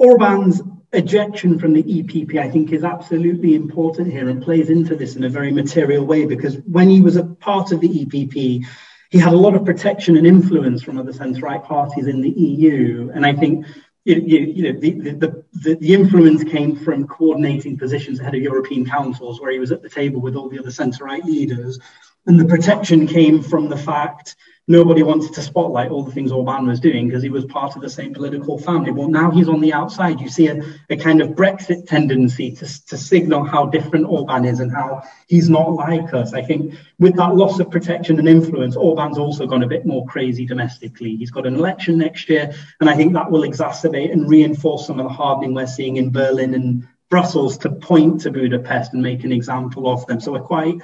[0.02, 5.16] Orban's ejection from the EPP, I think, is absolutely important here and plays into this
[5.16, 8.66] in a very material way because when he was a part of the EPP,
[9.12, 12.32] he had a lot of protection and influence from other centre right parties in the
[12.32, 13.12] EU.
[13.14, 13.68] And I think
[14.04, 18.42] you, you, you know, the, the, the, the, influence came from coordinating positions ahead of
[18.42, 21.78] European councils, where he was at the table with all the other centre right leaders.
[22.26, 24.36] And the protection came from the fact
[24.68, 27.82] nobody wanted to spotlight all the things Orban was doing because he was part of
[27.82, 28.92] the same political family.
[28.92, 30.22] Well, now he's on the outside.
[30.22, 34.60] You see a, a kind of Brexit tendency to, to signal how different Orban is
[34.60, 36.34] and how he's not like us.
[36.34, 40.06] I think with that loss of protection and influence, Orban's also gone a bit more
[40.06, 41.16] crazy domestically.
[41.16, 45.00] He's got an election next year, and I think that will exacerbate and reinforce some
[45.00, 49.26] of the hardening we're seeing in Berlin and Brussels to point to Budapest and make
[49.26, 50.22] an example of them.
[50.22, 50.76] So we're quite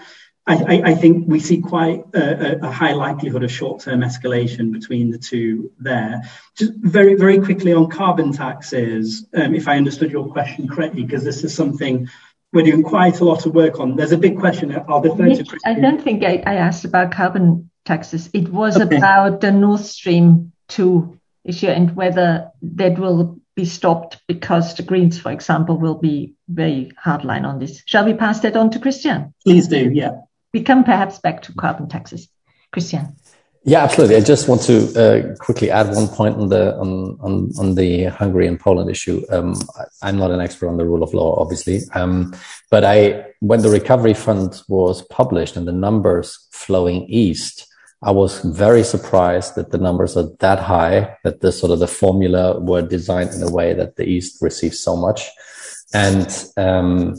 [0.48, 5.18] I, I, think we see quite a, a high likelihood of short-term escalation between the
[5.18, 6.22] two there.
[6.56, 11.26] Just very, very quickly on carbon taxes, um, if I understood your question correctly, because
[11.26, 12.08] this is something
[12.54, 13.98] we're doing quite a lot of work on.
[13.98, 14.74] There's a big question.
[14.88, 18.30] I'll defer to I don't think I, I, asked about carbon taxes.
[18.32, 18.96] It was okay.
[18.96, 25.20] about the Nord Stream 2 issue and whether that will be stopped because the Greens,
[25.20, 27.84] for example, will be very hardline on this.
[27.86, 29.34] Shall we pass that on to Christian?
[29.44, 30.22] Please do, yeah
[30.54, 32.30] we come perhaps back to carbon taxes.
[32.72, 33.16] Christian.
[33.64, 34.16] Yeah, absolutely.
[34.16, 38.06] I just want to uh, quickly add one point on the on on, on the
[38.06, 39.26] Hungary and Poland issue.
[39.30, 39.56] Um,
[40.02, 42.34] I, am not an expert on the rule of law, obviously, um,
[42.72, 47.68] but I when the recovery fund was published and the numbers flowing east,
[48.02, 51.18] I was very surprised that the numbers are that high.
[51.26, 54.80] That the sort of the formula were designed in a way that the east receives
[54.80, 55.30] so much,
[55.94, 57.16] and um,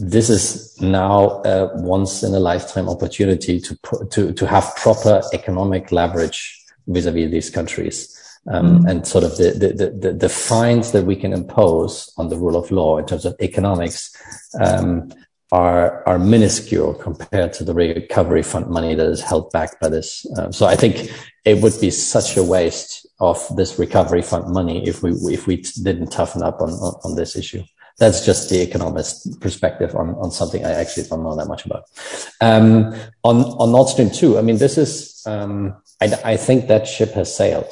[0.00, 3.78] this is now a once in a lifetime opportunity to
[4.10, 8.12] to to have proper economic leverage vis-a-vis these countries.
[8.48, 8.90] Um, mm.
[8.90, 12.54] and sort of the, the, the, the, fines that we can impose on the rule
[12.56, 14.16] of law in terms of economics
[14.60, 15.10] um,
[15.50, 20.24] are are minuscule compared to the recovery fund money that is held back by this.
[20.36, 21.10] Um, so I think
[21.44, 25.56] it would be such a waste of this recovery fund money if we if we
[25.82, 27.64] didn't toughen up on on, on this issue
[27.98, 31.84] that's just the economist perspective on, on something I actually don't know that much about.
[32.40, 32.94] Um,
[33.24, 37.12] on, on Nord Stream 2, I mean, this is, um, I, I, think that ship
[37.12, 37.70] has sailed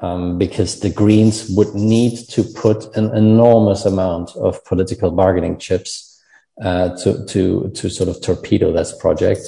[0.00, 6.20] um, because the Greens would need to put an enormous amount of political bargaining chips
[6.60, 9.46] uh, to, to, to sort of torpedo this project.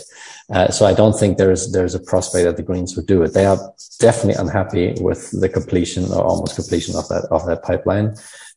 [0.51, 3.33] Uh, so I don't think there's there's a prospect that the Greens would do it.
[3.33, 3.59] They are
[3.99, 8.15] definitely unhappy with the completion or almost completion of that of that pipeline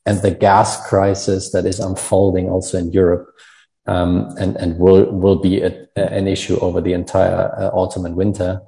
[0.08, 3.28] and the gas crisis that is unfolding also in Europe
[3.88, 8.16] um, and, and will, will be a, an issue over the entire uh, autumn and
[8.16, 8.62] winter,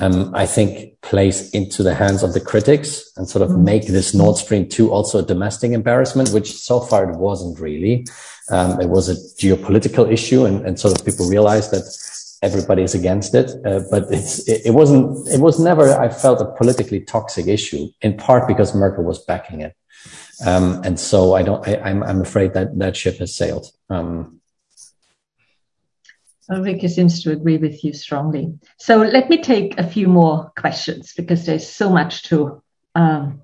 [0.00, 3.62] um, I think plays into the hands of the critics and sort of mm.
[3.62, 8.06] make this Nord Stream 2 also a domestic embarrassment, which so far it wasn't really.
[8.50, 11.84] Um, it was a geopolitical issue and, and sort of people realized that
[12.42, 13.50] everybody is against it.
[13.66, 17.88] Uh, but it's, it, it, wasn't, it was never, I felt a politically toxic issue
[18.00, 19.74] in part because Merkel was backing it.
[20.44, 23.66] Um, and so I don't, I, am I'm, I'm afraid that that ship has sailed.
[23.88, 24.40] Um,
[26.50, 28.58] Ulrike seems to agree with you strongly.
[28.78, 32.62] So let me take a few more questions because there's so much to
[32.94, 33.42] um,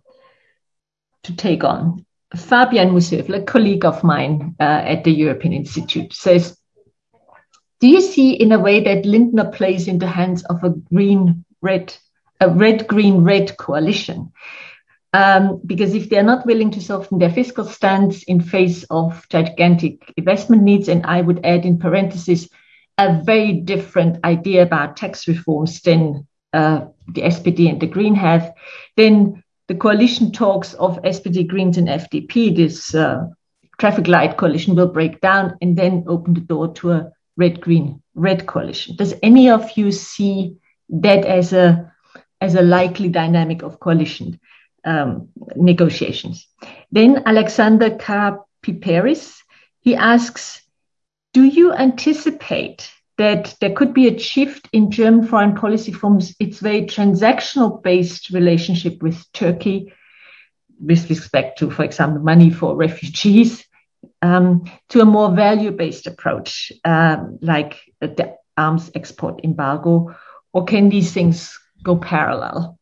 [1.25, 2.07] to take on.
[2.35, 6.57] Fabian Musevl, a colleague of mine uh, at the European Institute, says,
[7.81, 11.45] "Do you see in a way that Lindner plays in the hands of a green
[11.61, 11.95] red,
[12.41, 14.33] a red green red coalition?"
[15.15, 20.13] Um, because if they're not willing to soften their fiscal stance in face of gigantic
[20.17, 22.49] investment needs, and I would add in parentheses,
[22.99, 28.53] a very different idea about tax reforms than uh, the SPD and the Green have,
[28.97, 33.27] then the coalition talks of SPD, Greens, and FDP, this uh,
[33.79, 38.03] traffic light coalition, will break down and then open the door to a red, green,
[38.15, 38.97] red coalition.
[38.97, 40.57] Does any of you see
[40.89, 41.93] that as a
[42.41, 44.41] as a likely dynamic of coalition?
[44.85, 46.47] Um, negotiations.
[46.91, 49.43] Then Alexander Karapiperis
[49.83, 50.63] he asks,
[51.33, 56.61] do you anticipate that there could be a shift in German foreign policy from its
[56.61, 59.93] very transactional based relationship with Turkey
[60.81, 63.65] with respect to, for example, money for refugees,
[64.23, 70.15] um, to a more value based approach, um, like the arms export embargo,
[70.53, 72.79] or can these things go parallel?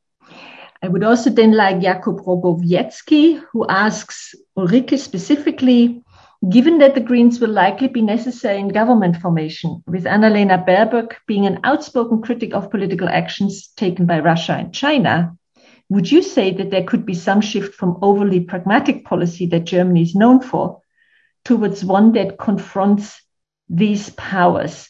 [0.82, 6.02] I would also then like Jakub Rogowiecki, who asks Ulrike specifically,
[6.48, 11.44] given that the Greens will likely be necessary in government formation, with Annalena Baerbock being
[11.44, 15.36] an outspoken critic of political actions taken by Russia and China,
[15.90, 20.02] would you say that there could be some shift from overly pragmatic policy that Germany
[20.02, 20.80] is known for
[21.44, 23.20] towards one that confronts
[23.68, 24.88] these powers?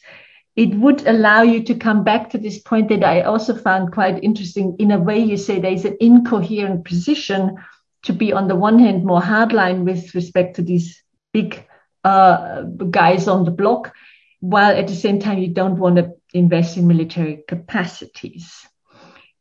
[0.61, 4.23] It would allow you to come back to this point that I also found quite
[4.23, 4.77] interesting.
[4.79, 7.57] In a way, you say there's an incoherent position
[8.03, 11.03] to be, on the one hand, more hardline with respect to these
[11.33, 11.67] big
[12.05, 13.95] uh, guys on the block,
[14.41, 18.69] while at the same time you don't want to invest in military capacities.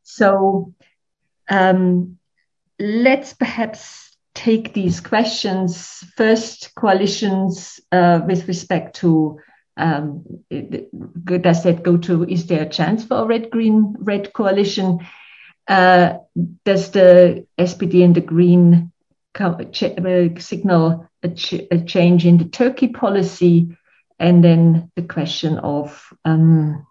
[0.02, 0.72] So
[1.50, 2.16] um,
[2.78, 6.74] let's perhaps take these questions first.
[6.74, 9.38] Coalitions uh, with respect to
[9.80, 15.00] um, does that go to is there a chance for a red green red coalition?
[15.66, 16.18] Uh,
[16.64, 18.92] does the SPD and the Green
[20.40, 23.76] signal a, ch- a, change in the Turkey policy,
[24.18, 26.86] and then the question of um,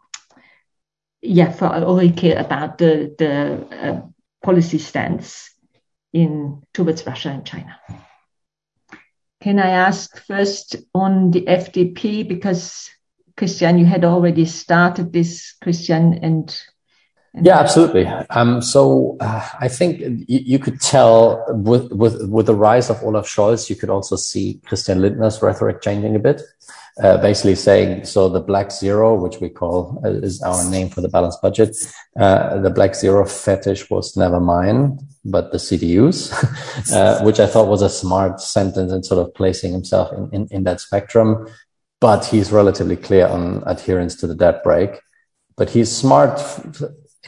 [1.21, 4.01] yeah for Ulrike about the the uh,
[4.43, 5.51] policy stance
[6.13, 7.77] in towards Russia and China.
[9.41, 12.89] Can I ask first on the FDP because
[13.37, 16.61] Christian, you had already started this, Christian, and
[17.35, 18.05] yeah, absolutely.
[18.05, 23.01] Um, so uh, I think you, you, could tell with, with with the rise of
[23.03, 26.41] Olaf Scholz, you could also see Christian Lindner's rhetoric changing a bit,
[27.03, 31.01] uh, basically saying so the black zero, which we call uh, is our name for
[31.01, 31.75] the balanced budget,
[32.19, 36.31] uh, the black zero fetish was never mine, but the CDU's,
[36.93, 40.47] uh, which I thought was a smart sentence and sort of placing himself in, in,
[40.49, 41.47] in that spectrum.
[42.01, 44.99] But he's relatively clear on adherence to the debt brake
[45.59, 46.39] but he's smart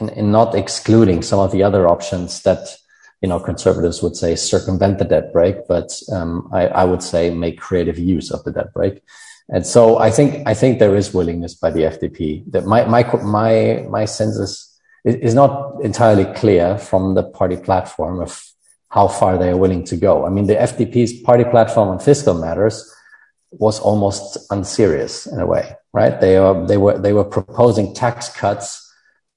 [0.00, 2.76] in, in not excluding some of the other options that
[3.20, 7.30] you know conservatives would say circumvent the debt brake, but um, I, I, would say
[7.30, 9.02] make creative use of the debt brake.
[9.48, 12.50] And so I think I think there is willingness by the FDP.
[12.50, 14.68] That my my my my sense is
[15.04, 18.44] is not entirely clear from the party platform of
[18.88, 20.26] how far they are willing to go.
[20.26, 22.92] I mean, the FDP's party platform on fiscal matters
[23.52, 26.20] was almost unserious in a way, right?
[26.20, 28.81] They are they were they were proposing tax cuts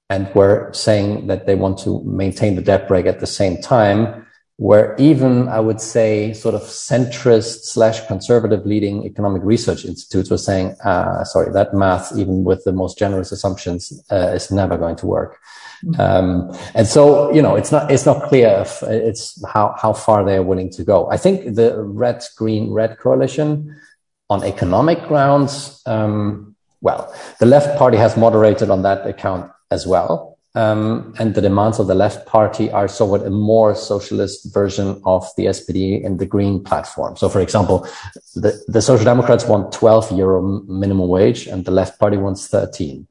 [0.08, 4.26] and were saying that they want to maintain the debt brake at the same time,
[4.58, 10.38] where even I would say sort of centrist slash conservative leading economic research institutes were
[10.38, 14.96] saying, uh, sorry, that math, even with the most generous assumptions, uh, is never going
[14.96, 15.38] to work.
[15.84, 16.00] Mm-hmm.
[16.00, 20.24] Um, and so, you know, it's not, it's not clear if it's how, how far
[20.24, 21.10] they are willing to go.
[21.10, 23.76] I think the red, green, red coalition
[24.30, 30.38] on economic grounds, um, well, the left party has moderated on that account as well.
[30.54, 35.28] Um, and the demands of the left party are somewhat a more socialist version of
[35.36, 37.14] the SPD and the Green platform.
[37.16, 37.86] So, for example,
[38.34, 43.06] the, the Social Democrats want 12 euro minimum wage and the left party wants 13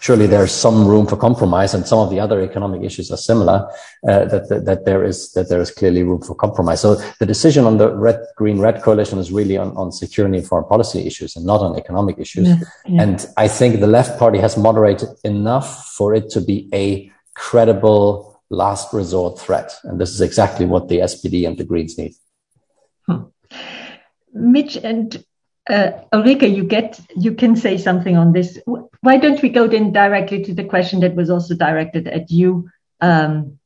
[0.00, 3.68] surely there's some room for compromise and some of the other economic issues are similar
[4.08, 7.26] uh, that, that, that there is that there is clearly room for compromise so the
[7.26, 11.06] decision on the red green red coalition is really on, on security and foreign policy
[11.06, 12.56] issues and not on economic issues yeah,
[12.86, 13.02] yeah.
[13.02, 18.40] and i think the left party has moderated enough for it to be a credible
[18.50, 22.14] last resort threat and this is exactly what the spd and the greens need
[23.06, 23.22] hmm.
[24.32, 25.24] mitch and
[25.68, 28.58] uh, Ulrike, you get you can say something on this.
[29.00, 32.68] Why don't we go then directly to the question that was also directed at you,
[33.00, 33.58] um,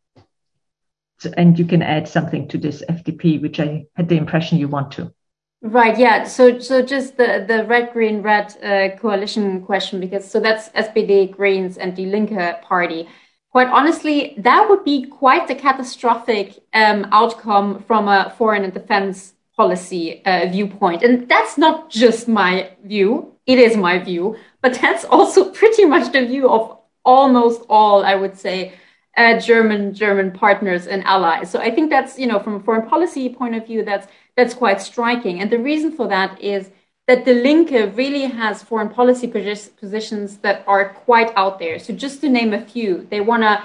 [1.37, 4.93] and you can add something to this FDP, which I had the impression you want
[4.93, 5.13] to.
[5.61, 5.99] Right.
[5.99, 6.23] Yeah.
[6.25, 11.33] So so just the the red green red uh, coalition question because so that's SPD
[11.33, 13.09] Greens and the Linke Party.
[13.51, 19.33] Quite honestly, that would be quite a catastrophic um, outcome from a foreign and defense
[19.59, 21.03] policy uh, viewpoint.
[21.03, 26.13] And that's not just my view, it is my view, but that's also pretty much
[26.13, 28.73] the view of almost all, I would say,
[29.17, 31.51] uh, German German partners and allies.
[31.51, 34.07] So I think that's you know from a foreign policy point of view that's
[34.37, 35.41] that's quite striking.
[35.41, 36.71] And the reason for that is
[37.09, 41.79] that the Linke really has foreign policy positions that are quite out there.
[41.81, 43.65] So just to name a few, they want to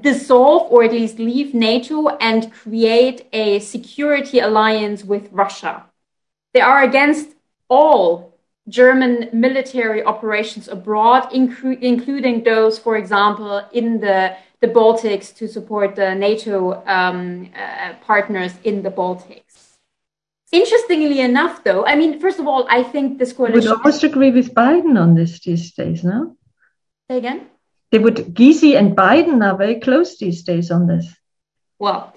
[0.00, 5.84] dissolve or at least leave NATO and create a security alliance with Russia.
[6.54, 7.28] They are against
[7.68, 8.32] all
[8.68, 15.96] German military operations abroad, inclu- including those, for example, in the, the Baltics to support
[15.96, 19.76] the NATO um, uh, partners in the Baltics.
[20.52, 23.70] Interestingly enough, though, I mean, first of all, I think this coalition.
[23.70, 26.36] would almost agree with Biden on this these days, no?
[27.10, 27.48] Say again?
[27.92, 31.14] They would, Gysi and Biden are very close these days on this.
[31.78, 32.14] Well,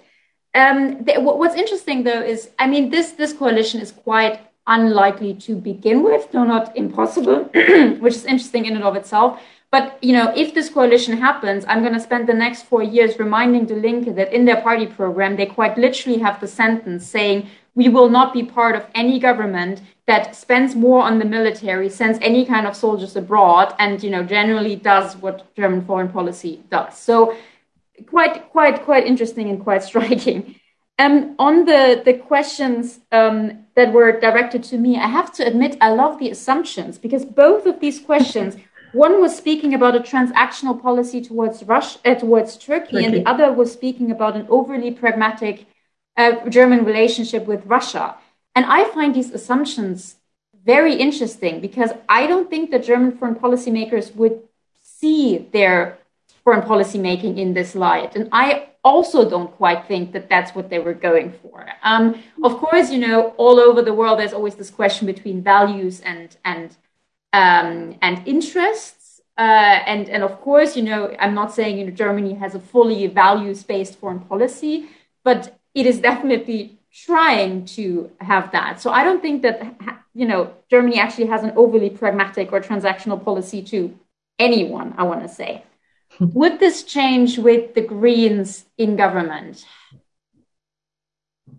[0.55, 6.01] um, what's interesting though is, I mean, this this coalition is quite unlikely to begin
[6.01, 7.43] with, though not impossible,
[7.99, 9.41] which is interesting in and of itself.
[9.69, 13.19] But you know, if this coalition happens, I'm going to spend the next four years
[13.19, 17.49] reminding the Linke that in their party program they quite literally have the sentence saying,
[17.75, 22.17] "We will not be part of any government that spends more on the military, sends
[22.21, 26.97] any kind of soldiers abroad, and you know generally does what German foreign policy does."
[26.97, 27.35] So,
[28.07, 30.55] quite quite quite interesting and quite striking.
[30.97, 35.77] Um, on the the questions um, that were directed to me, I have to admit
[35.81, 38.55] I love the assumptions because both of these questions,
[38.93, 43.25] one was speaking about a transactional policy towards Russia, uh, towards Turkey, Turkey, and the
[43.29, 45.65] other was speaking about an overly pragmatic
[46.49, 48.15] German relationship with Russia.
[48.55, 50.15] And I find these assumptions
[50.65, 54.41] very interesting because I don't think that German foreign policymakers would
[54.81, 55.99] see their
[56.43, 58.15] foreign policy making in this light.
[58.15, 61.67] And I also don't quite think that that's what they were going for.
[61.83, 66.01] Um, of course, you know, all over the world, there's always this question between values
[66.01, 66.77] and and
[67.33, 69.21] um, and interests.
[69.37, 72.59] Uh, and and of course, you know, I'm not saying you know Germany has a
[72.59, 74.87] fully values based foreign policy,
[75.23, 78.81] but it is definitely trying to have that.
[78.81, 79.75] So I don't think that
[80.15, 83.93] you know Germany actually has an overly pragmatic or transactional policy to
[84.39, 84.95] anyone.
[84.97, 85.63] I want to say.
[86.19, 89.65] Would this change with the Greens in government?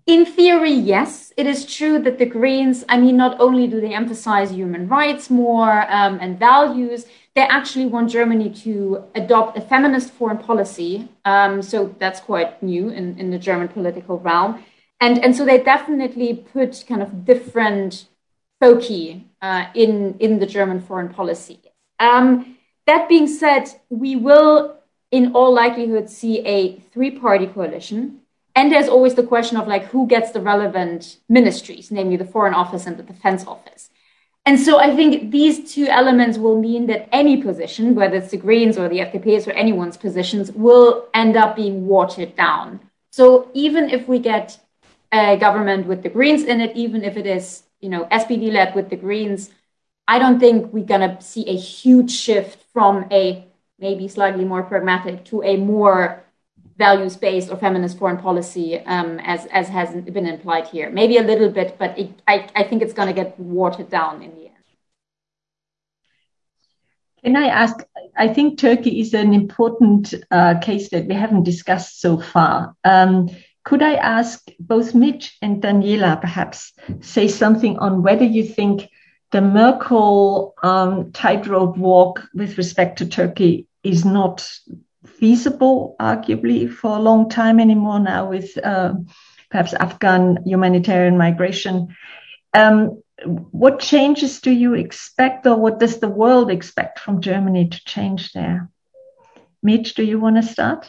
[0.07, 1.33] In theory, yes.
[1.37, 5.29] It is true that the Greens, I mean, not only do they emphasize human rights
[5.29, 7.07] more um, and values,
[7.37, 11.07] they actually want Germany to adopt a feminist foreign policy.
[11.27, 14.65] Um, so that's quite new in, in the German political realm.
[15.03, 18.07] And, and so they definitely put kind of different
[18.59, 21.61] foci uh, in, in the German foreign policy.
[22.01, 22.57] Um,
[22.87, 24.79] that being said, we will,
[25.11, 28.21] in all likelihood, see a three party coalition.
[28.55, 32.55] And there's always the question of like who gets the relevant ministries, namely the Foreign
[32.55, 33.91] Office and the Defense Office.
[34.47, 38.37] And so I think these two elements will mean that any position, whether it's the
[38.37, 42.79] Greens or the FDP's or anyone's positions, will end up being watered down.
[43.11, 44.59] So even if we get
[45.11, 48.77] a government with the Greens in it, even if it is, you know, SPD led
[48.77, 49.51] with the Greens,
[50.07, 53.45] I don't think we're going to see a huge shift from a
[53.81, 56.23] maybe slightly more pragmatic to a more
[56.79, 60.91] values based or feminist foreign policy, um, as, as has been implied here.
[60.91, 64.23] Maybe a little bit, but it, I, I think it's going to get watered down
[64.23, 64.53] in the end.
[67.25, 67.77] Can I ask?
[68.17, 72.77] I think Turkey is an important uh, case that we haven't discussed so far.
[72.85, 73.31] Um,
[73.65, 78.89] could I ask both Mitch and Daniela perhaps say something on whether you think
[79.33, 84.49] the Merkel um, tightrope walk with respect to Turkey is not
[85.19, 88.95] feasible, arguably, for a long time anymore now with uh,
[89.51, 91.95] perhaps Afghan humanitarian migration.
[92.55, 97.85] Um, what changes do you expect, or what does the world expect from Germany to
[97.85, 98.71] change there?
[99.63, 100.87] Mitch, do you want to start?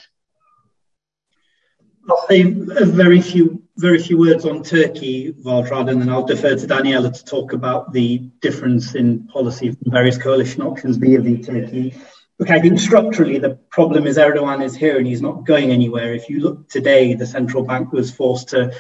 [2.09, 6.67] I'll say very few very few words on Turkey, Waltraud, and then I'll defer to
[6.67, 11.95] Daniela to talk about the difference in policy from various coalition options vis-a-vis Turkey.
[12.39, 16.13] Look, I think structurally the problem is Erdogan is here and he's not going anywhere.
[16.13, 18.75] If you look today, the central bank was forced to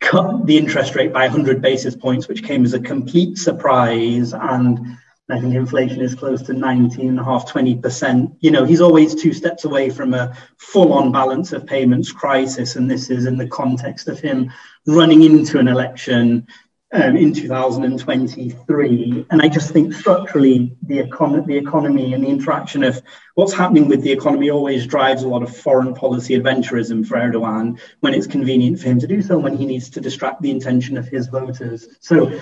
[0.00, 4.98] cut the interest rate by 100 basis points, which came as a complete surprise and
[5.30, 8.36] I think inflation is close to 19.5, 20%.
[8.40, 12.76] You know, he's always two steps away from a full on balance of payments crisis.
[12.76, 14.50] And this is in the context of him
[14.86, 16.46] running into an election
[16.92, 19.26] um, in 2023.
[19.30, 23.02] And I just think structurally, the, econ- the economy and the interaction of
[23.34, 27.78] what's happening with the economy always drives a lot of foreign policy adventurism for Erdogan
[28.00, 30.96] when it's convenient for him to do so, when he needs to distract the attention
[30.96, 31.88] of his voters.
[32.00, 32.40] So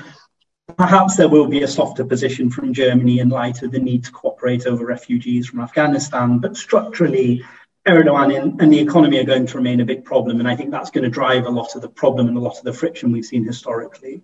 [0.77, 4.11] Perhaps there will be a softer position from Germany in light of the need to
[4.11, 7.45] cooperate over refugees from Afghanistan, but structurally,
[7.87, 10.91] Erdogan and the economy are going to remain a big problem, and I think that's
[10.91, 13.25] going to drive a lot of the problem and a lot of the friction we've
[13.25, 14.23] seen historically.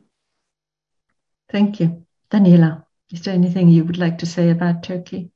[1.53, 2.07] Thank you.
[2.31, 5.31] Daniela, is there anything you would like to say about Turkey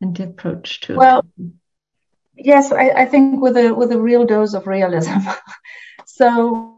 [0.00, 0.96] and the approach to it?
[0.96, 1.24] Well,
[2.34, 5.18] yes, I, I think with a with a real dose of realism.
[6.04, 6.74] so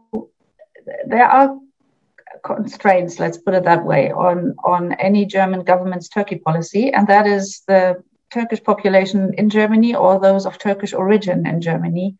[1.07, 1.57] there are
[2.43, 7.27] constraints, let's put it that way, on, on any German government's Turkey policy, and that
[7.27, 12.15] is the Turkish population in Germany or those of Turkish origin in Germany,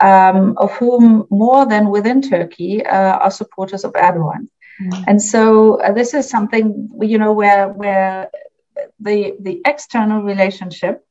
[0.00, 4.48] um, of whom more than within Turkey uh, are supporters of Erdogan.
[4.80, 5.04] Mm.
[5.06, 8.30] And so uh, this is something you know where where
[8.98, 11.04] the the external relationship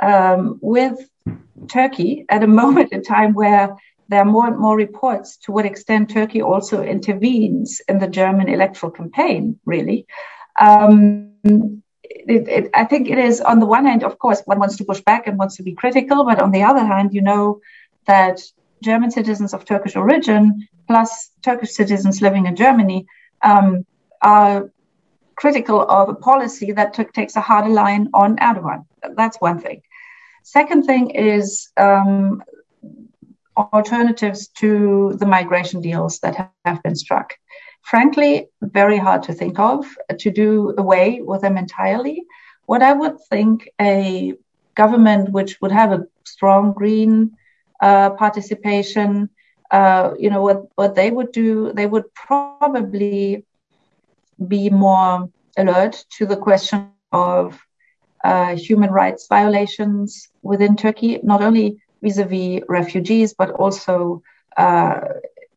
[0.00, 0.98] um, with
[1.68, 3.76] Turkey at a moment in time where
[4.08, 8.48] there are more and more reports to what extent Turkey also intervenes in the German
[8.48, 10.06] electoral campaign, really.
[10.60, 11.32] Um,
[12.02, 14.84] it, it, I think it is, on the one hand, of course, one wants to
[14.84, 17.60] push back and wants to be critical, but on the other hand, you know
[18.06, 18.42] that
[18.82, 23.06] German citizens of Turkish origin plus Turkish citizens living in Germany
[23.42, 23.86] um,
[24.20, 24.70] are
[25.36, 28.84] critical of a policy that t- takes a harder line on Erdogan.
[29.16, 29.82] That's one thing.
[30.42, 32.42] Second thing is um,
[33.56, 37.34] alternatives to the migration deals that have been struck.
[37.82, 39.86] Frankly, very hard to think of
[40.18, 42.24] to do away with them entirely.
[42.66, 44.34] What I would think a
[44.74, 47.36] government which would have a strong green
[47.82, 49.30] uh, participation,
[49.70, 53.44] uh, you know, what, what they would do, they would probably
[54.48, 57.58] be more alert to the question of
[58.24, 64.22] uh, human rights violations within Turkey, not only vis-a-vis refugees, but also,
[64.56, 65.00] uh,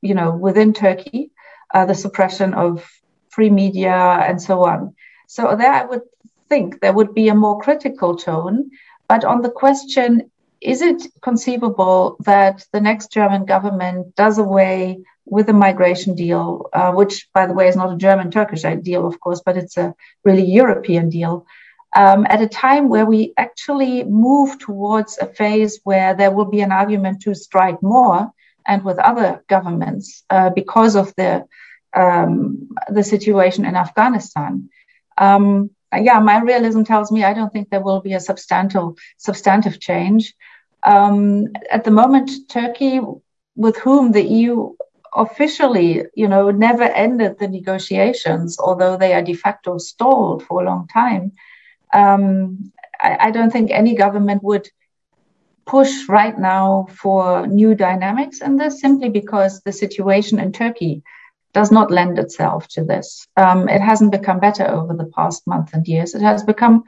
[0.01, 1.31] you know, within Turkey,
[1.73, 2.85] uh, the suppression of
[3.29, 3.95] free media
[4.27, 4.93] and so on.
[5.27, 6.01] So there, I would
[6.49, 8.69] think there would be a more critical tone.
[9.07, 10.31] But on the question,
[10.65, 16.91] is it conceivable that the next German government does away with a migration deal, uh,
[16.91, 19.93] which, by the way, is not a German Turkish deal, of course, but it's a
[20.23, 21.45] really European deal,
[21.95, 26.61] um, at a time where we actually move towards a phase where there will be
[26.61, 28.29] an argument to strike more
[28.67, 31.45] and with other governments uh, because of the
[31.93, 34.69] um, the situation in Afghanistan.
[35.17, 39.79] Um, yeah, my realism tells me I don't think there will be a substantial substantive
[39.79, 40.33] change.
[40.85, 43.01] Um, at the moment, Turkey,
[43.55, 44.75] with whom the EU
[45.15, 50.65] officially, you know, never ended the negotiations, although they are de facto stalled for a
[50.65, 51.31] long time,
[51.93, 52.71] um,
[53.01, 54.69] I, I, don't think any government would
[55.65, 61.03] push right now for new dynamics in this simply because the situation in Turkey
[61.53, 63.27] does not lend itself to this.
[63.37, 66.13] Um, it hasn't become better over the past month and years.
[66.13, 66.83] It has become,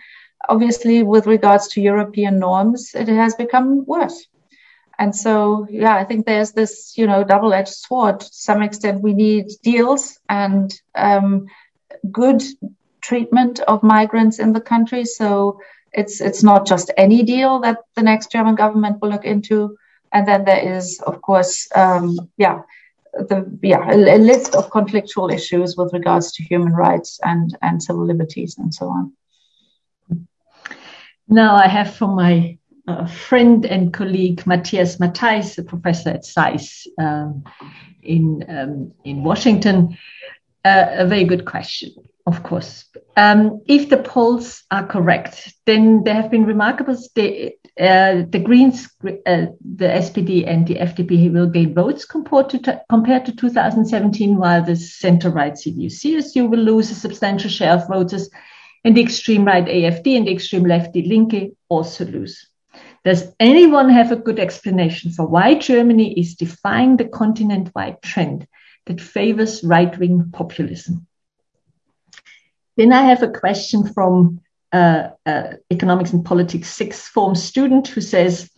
[0.50, 4.28] obviously, with regards to European norms, it has become worse.
[5.00, 8.20] And so, yeah, I think there's this, you know, double-edged sword.
[8.22, 11.48] To some extent, we need deals and um,
[12.12, 12.42] good
[13.02, 15.06] treatment of migrants in the country.
[15.06, 15.60] So
[15.94, 19.78] it's it's not just any deal that the next German government will look into.
[20.12, 22.62] And then there is, of course, um, yeah,
[23.14, 27.82] the yeah a, a, list of conflictual issues with regards to human rights and and
[27.82, 29.14] civil liberties and so on.
[31.28, 32.58] Now I have from my
[32.88, 37.44] uh, friend and colleague Matthias Matthijs, a professor at SAIS um,
[38.02, 39.98] in um, in Washington,
[40.64, 41.92] uh, a very good question
[42.28, 42.86] of course.
[43.16, 48.90] Um, if the polls are correct, then there have been remarkable st- uh, the Greens,
[49.06, 49.48] uh,
[49.78, 54.64] the SPD, and the FDP will gain votes compared to, t- compared to 2017, while
[54.64, 58.30] the center right CDU CSU will lose a substantial share of voters,
[58.88, 62.48] and the extreme right AFD and the extreme left Die Linke also lose.
[63.04, 68.48] Does anyone have a good explanation for why Germany is defying the continent wide trend
[68.86, 71.06] that favors right wing populism?
[72.78, 74.40] Then I have a question from
[74.72, 78.50] uh, uh, Economics and Politics sixth form student who says,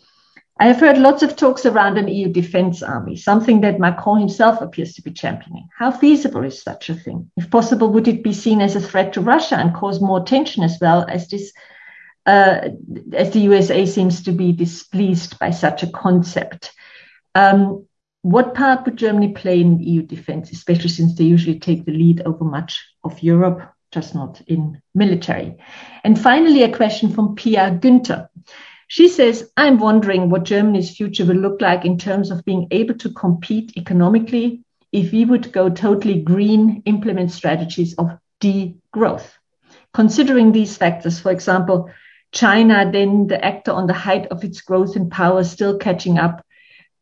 [0.61, 4.59] I have heard lots of talks around an EU defense army, something that Macron himself
[4.59, 5.69] appears to be championing.
[5.77, 7.31] How feasible is such a thing?
[7.37, 10.63] If possible, would it be seen as a threat to Russia and cause more tension
[10.63, 11.53] as well as this,
[12.25, 12.69] uh,
[13.13, 16.73] as the USA seems to be displeased by such a concept?
[17.35, 17.85] Um,
[18.21, 22.21] what part would Germany play in EU defense, especially since they usually take the lead
[22.25, 23.73] over much of Europe?
[23.91, 25.57] just not in military.
[26.03, 28.29] And finally, a question from Pia Günther.
[28.89, 32.95] She says, I'm wondering what Germany's future will look like in terms of being able
[32.95, 39.29] to compete economically if we would go totally green, implement strategies of degrowth.
[39.93, 41.91] Considering these factors, for example,
[42.31, 46.43] China, then the actor on the height of its growth and power, still catching up.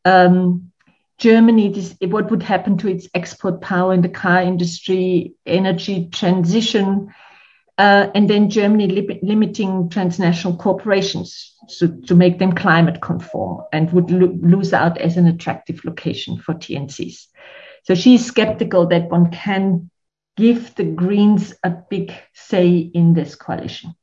[0.04, 0.74] Um,
[1.18, 7.14] Germany, this, what would happen to its export power in the car industry, energy transition,
[7.78, 13.92] uh, and then Germany li- limiting transnational corporations so, to make them climate conform and
[13.92, 17.28] would lo- lose out as an attractive location for TNCs.
[17.84, 19.90] So she's skeptical that one can
[20.36, 23.96] give the Greens a big say in this coalition.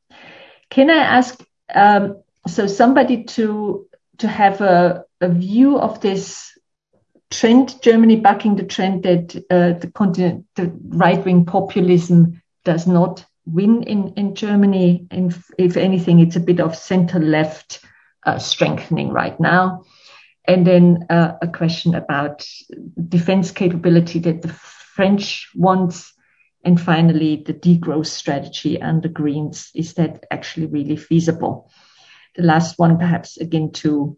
[0.71, 1.45] Can I ask
[1.75, 3.87] um, so somebody to
[4.19, 6.57] to have a, a view of this
[7.31, 13.25] trend, Germany backing the trend that uh, the continent, the right wing populism does not
[13.47, 15.07] win in, in Germany.
[15.59, 17.81] If anything, it's a bit of center left
[18.25, 19.85] uh, strengthening right now.
[20.47, 22.47] And then uh, a question about
[23.09, 26.13] defense capability that the French wants.
[26.65, 29.71] And finally, the degrowth strategy and the Greens.
[29.75, 31.71] Is that actually really feasible?
[32.37, 34.17] The last one, perhaps again to,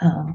[0.00, 0.32] uh,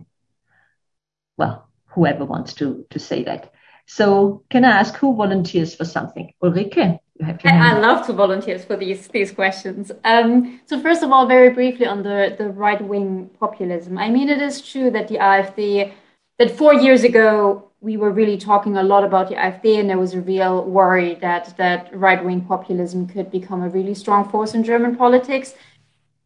[1.37, 3.53] well, whoever wants to, to say that.
[3.85, 6.33] So, can I ask who volunteers for something?
[6.43, 6.99] Ulrike?
[7.23, 9.91] I love to volunteer for these these questions.
[10.03, 13.98] Um, so first of all, very briefly on the the right wing populism.
[13.98, 15.94] I mean, it is true that the AfD
[16.39, 19.98] that four years ago we were really talking a lot about the AfD, and there
[19.99, 24.53] was a real worry that that right wing populism could become a really strong force
[24.53, 25.56] in German politics.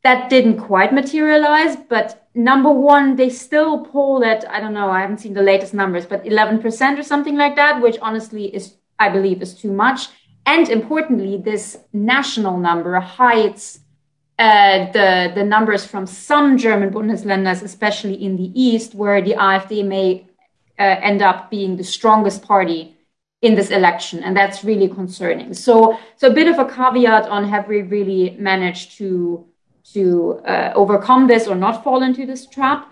[0.03, 5.01] That didn't quite materialize, but number one, they still poll at I don't know, I
[5.01, 8.75] haven't seen the latest numbers, but eleven percent or something like that, which honestly is
[8.99, 10.09] I believe is too much
[10.45, 13.79] and importantly, this national number hides
[14.39, 19.85] uh, the, the numbers from some German Bundesländers, especially in the east, where the AfD
[19.85, 20.25] may
[20.79, 22.97] uh, end up being the strongest party
[23.41, 25.53] in this election, and that's really concerning.
[25.53, 29.45] So, so a bit of a caveat on have we really managed to
[29.93, 32.87] to uh, overcome this or not fall into this trap.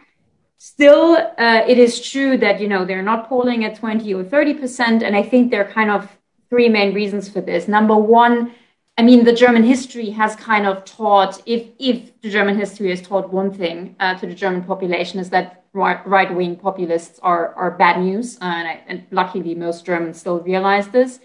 [0.57, 4.53] Still, uh, it is true that you know they're not polling at twenty or thirty
[4.53, 6.18] percent, and I think they're kind of
[6.49, 7.67] three main reasons for this.
[7.67, 8.53] Number one,
[8.97, 13.01] I mean, the German history has kind of taught, if, if the German history has
[13.01, 17.71] taught one thing uh, to the German population, is that right wing populists are, are
[17.71, 18.37] bad news.
[18.41, 21.19] Uh, and, I, and, luckily, most Germans still realize this.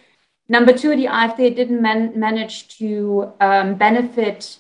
[0.49, 4.59] Number two, the AfD didn't man- manage to um, benefit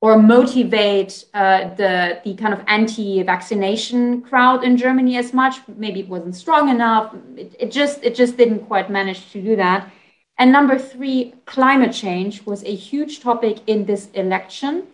[0.00, 5.56] or motivate uh, the the kind of anti-vaccination crowd in Germany as much.
[5.76, 7.14] Maybe it wasn't strong enough.
[7.36, 9.90] It, it just it just didn't quite manage to do that.
[10.38, 14.86] And number three, climate change was a huge topic in this election,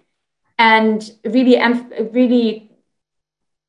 [0.56, 1.56] and really,
[2.12, 2.70] really,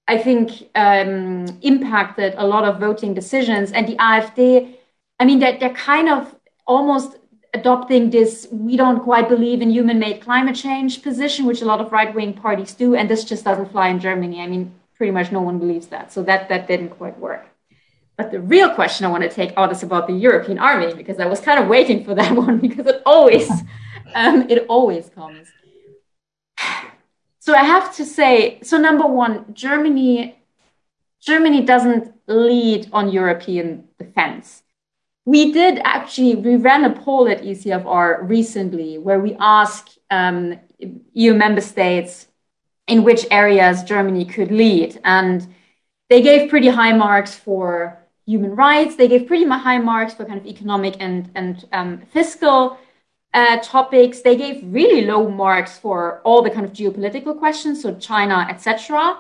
[0.08, 3.72] I think um, impacted a lot of voting decisions.
[3.72, 4.76] And the AfD,
[5.20, 6.36] I mean, they're, they're kind of
[6.68, 7.18] almost
[7.54, 11.80] adopting this we don't quite believe in human made climate change position, which a lot
[11.80, 12.96] of right wing parties do.
[12.96, 14.42] And this just doesn't fly in Germany.
[14.42, 16.12] I mean, pretty much no one believes that.
[16.12, 17.48] So that, that didn't quite work.
[18.18, 21.20] But the real question I want to take out is about the European army, because
[21.20, 23.50] I was kind of waiting for that one because it always,
[24.16, 25.48] um, it always comes.
[27.40, 30.40] So I have to say, so number one, Germany,
[31.22, 34.63] Germany doesn't lead on European defense.
[35.26, 40.60] We did actually, we ran a poll at ECFR recently where we asked um,
[41.14, 42.28] EU member states
[42.88, 45.00] in which areas Germany could lead.
[45.06, 45.48] And
[46.10, 48.96] they gave pretty high marks for human rights.
[48.96, 52.78] They gave pretty high marks for kind of economic and, and um, fiscal
[53.34, 54.22] uh, topics.
[54.22, 59.20] They gave really low marks for all the kind of geopolitical questions, so China, etc.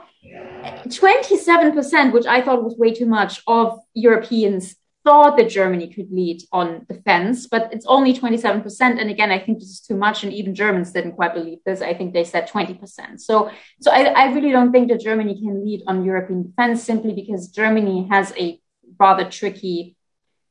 [0.87, 6.43] 27%, which I thought was way too much, of Europeans thought that Germany could lead
[6.51, 8.81] on defense, but it's only 27%.
[8.81, 10.23] And again, I think this is too much.
[10.23, 11.81] And even Germans didn't quite believe this.
[11.81, 13.19] I think they said 20%.
[13.19, 13.51] So,
[13.81, 17.49] so I, I really don't think that Germany can lead on European defense simply because
[17.49, 18.59] Germany has a
[18.99, 19.95] rather tricky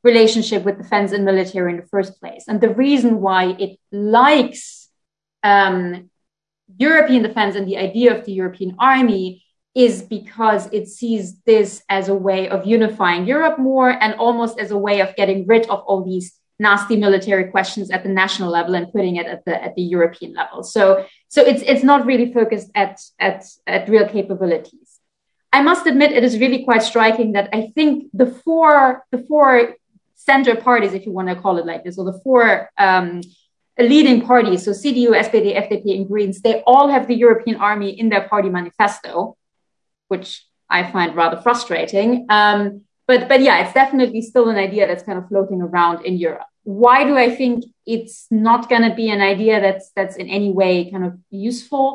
[0.02, 2.44] relationship with defense and military in the first place.
[2.48, 4.88] And the reason why it likes
[5.42, 6.10] um,
[6.76, 12.08] European defense and the idea of the European army is because it sees this as
[12.08, 15.80] a way of unifying Europe more and almost as a way of getting rid of
[15.80, 19.74] all these nasty military questions at the national level and putting it at the at
[19.74, 20.62] the European level.
[20.62, 25.00] So so it's it's not really focused at at at real capabilities.
[25.52, 29.74] I must admit it is really quite striking that I think the four the four
[30.14, 33.22] center parties, if you want to call it like this, or the four um,
[33.78, 38.08] leading parties, so CDU, SPD, FDP, and Greens, they all have the European army in
[38.08, 39.36] their party manifesto
[40.12, 40.28] which
[40.78, 42.08] I find rather frustrating.
[42.38, 42.60] Um,
[43.08, 46.50] but but yeah, it's definitely still an idea that's kind of floating around in Europe.
[46.84, 47.56] Why do I think
[47.94, 51.86] it's not going to be an idea that's that's in any way kind of useful?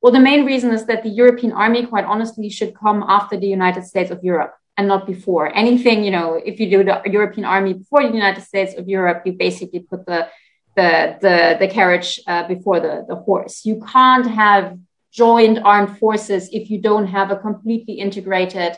[0.00, 3.52] Well, the main reason is that the European army, quite honestly, should come after the
[3.58, 5.44] United States of Europe and not before.
[5.64, 9.18] Anything, you know, if you do the European army before the United States of Europe,
[9.26, 10.20] you basically put the
[10.78, 10.90] the
[11.24, 13.54] the, the carriage uh, before the, the horse.
[13.64, 14.78] You can't have
[15.14, 18.76] joined armed forces if you don't have a completely integrated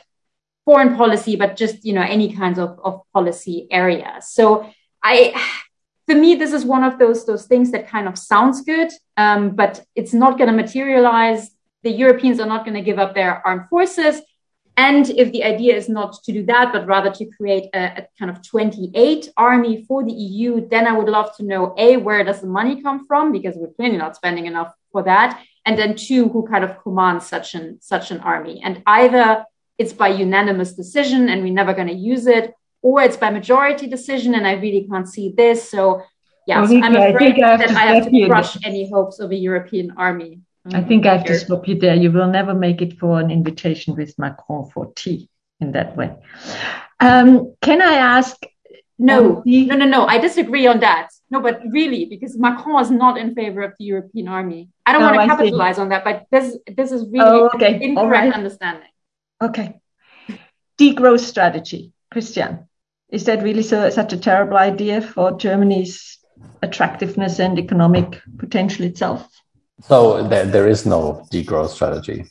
[0.67, 4.29] foreign policy, but just you know any kinds of, of policy areas.
[4.29, 4.71] So
[5.03, 5.17] I
[6.07, 9.57] for me, this is one of those those things that kind of sounds good, um,
[9.57, 11.51] but it's not going to materialize.
[11.83, 14.21] The Europeans are not going to give up their armed forces.
[14.79, 18.07] And if the idea is not to do that, but rather to create a, a,
[18.19, 22.23] kind of 28 army for the EU, then I would love to know A, where
[22.23, 23.33] does the money come from?
[23.33, 25.43] Because we're clearly not spending enough for that.
[25.67, 28.63] And then two, who kind of commands such an such an army?
[28.65, 29.45] And either
[29.79, 33.87] it's by unanimous decision and we're never going to use it, or it's by majority
[33.89, 35.69] decision, and I really can't see this.
[35.69, 36.03] So,
[36.47, 39.93] yeah, well, I'm afraid I that I have to crush any hopes of a European
[39.97, 40.41] army.
[40.73, 41.95] I think I have to stop you there.
[41.95, 45.29] You will never make it for an invitation with Macron for tea
[45.61, 46.15] in that way.
[47.01, 48.37] Um, can I ask?
[48.99, 49.67] No, the...
[49.67, 50.07] no, no, no.
[50.07, 51.09] I disagree on that.
[51.31, 54.71] No, but really, because Macron is not in favor of the European army.
[54.87, 57.83] I don't oh, want to capitalize on that, but this this is really oh, okay.
[57.83, 58.33] incorrect right.
[58.33, 58.89] understanding.
[59.43, 59.81] Okay.
[60.79, 62.69] Degrowth strategy, Christian.
[63.11, 66.19] Is that really so, such a terrible idea for Germany's
[66.63, 69.29] attractiveness and economic potential itself?
[69.83, 72.25] So there, there is no degrowth strategy,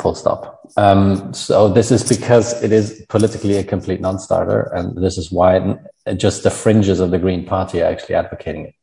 [0.00, 0.55] full stop.
[0.76, 5.76] Um, so this is because it is politically a complete non-starter, and this is why
[6.16, 8.74] just the fringes of the Green Party are actually advocating it.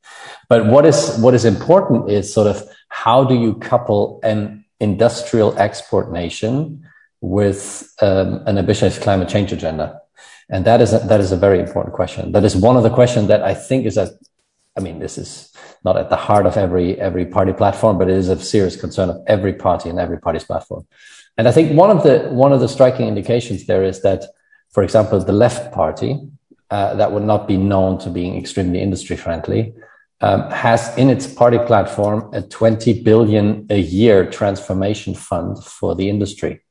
[0.50, 5.58] But what is what is important is sort of how do you couple an industrial
[5.58, 6.86] export nation
[7.22, 10.02] with um, an ambitious climate change agenda?
[10.50, 12.34] And that is a, that is a very important question.
[12.34, 14.10] That is one of the questions that I think is at,
[14.78, 15.52] I mean, this is
[15.86, 19.10] not at the heart of every every party platform, but it is a serious concern
[19.10, 20.86] of every party and every party's platform.
[21.38, 24.24] And I think one of the one of the striking indications there is that,
[24.72, 26.20] for example, the left party,
[26.70, 29.74] uh, that would not be known to being extremely industry friendly,
[30.22, 36.10] um, has in its party platform a 20 billion a year transformation fund for the
[36.10, 36.64] industry,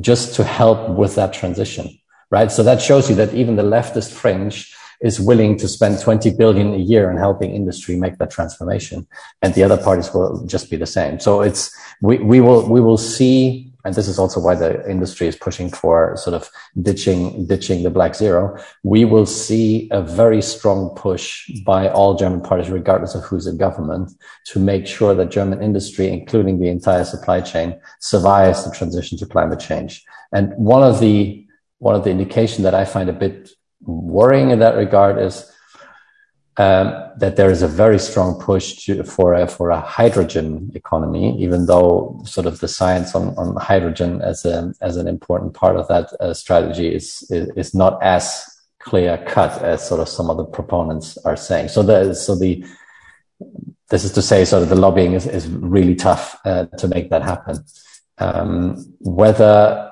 [0.00, 1.88] just to help with that transition
[2.34, 2.50] right?
[2.50, 6.74] So that shows you that even the leftist fringe is willing to spend 20 billion
[6.74, 9.06] a year in helping industry make that transformation.
[9.42, 11.20] And the other parties will just be the same.
[11.20, 11.62] So it's,
[12.00, 15.68] we, we will, we will see, and this is also why the industry is pushing
[15.68, 16.50] for sort of
[16.80, 18.58] ditching, ditching the black zero.
[18.82, 23.58] We will see a very strong push by all German parties, regardless of who's in
[23.58, 24.12] government,
[24.46, 29.26] to make sure that German industry, including the entire supply chain, survives the transition to
[29.26, 30.02] climate change.
[30.32, 31.46] And one of the
[31.78, 33.50] one of the indication that I find a bit
[33.82, 35.50] worrying in that regard is
[36.56, 41.36] um, that there is a very strong push to, for a for a hydrogen economy,
[41.42, 45.76] even though sort of the science on, on hydrogen as a as an important part
[45.76, 48.44] of that uh, strategy is, is, is not as
[48.78, 51.68] clear cut as sort of some of the proponents are saying.
[51.68, 52.64] So the so the
[53.90, 57.10] this is to say sort of the lobbying is, is really tough uh, to make
[57.10, 57.64] that happen.
[58.18, 59.90] Um, whether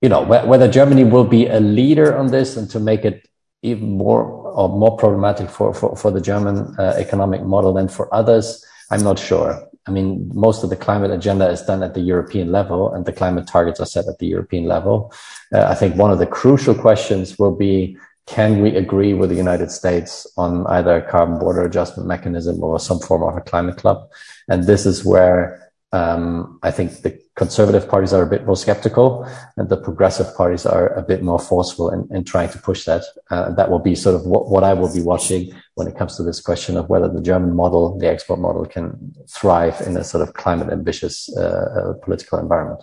[0.00, 3.28] you know, whether Germany will be a leader on this and to make it
[3.62, 8.12] even more or more problematic for, for, for the German uh, economic model than for
[8.12, 9.50] others, I'm not sure.
[9.86, 13.12] I mean, most of the climate agenda is done at the European level and the
[13.12, 15.12] climate targets are set at the European level.
[15.54, 19.36] Uh, I think one of the crucial questions will be, can we agree with the
[19.36, 23.76] United States on either a carbon border adjustment mechanism or some form of a climate
[23.76, 24.10] club?
[24.48, 29.26] And this is where um, I think the conservative parties are a bit more skeptical
[29.56, 33.04] and the progressive parties are a bit more forceful in, in trying to push that.
[33.30, 36.16] Uh, that will be sort of what, what I will be watching when it comes
[36.16, 40.04] to this question of whether the German model, the export model can thrive in a
[40.04, 42.82] sort of climate ambitious uh, uh, political environment.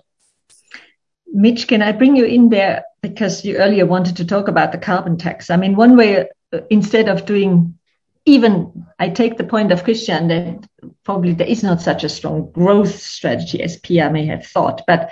[1.31, 4.77] Mitch, can I bring you in there because you earlier wanted to talk about the
[4.79, 5.49] carbon tax?
[5.51, 7.77] I mean, one way, uh, instead of doing
[8.25, 10.67] even I take the point of Christian that
[11.03, 14.81] probably there is not such a strong growth strategy as Pia may have thought.
[14.87, 15.11] But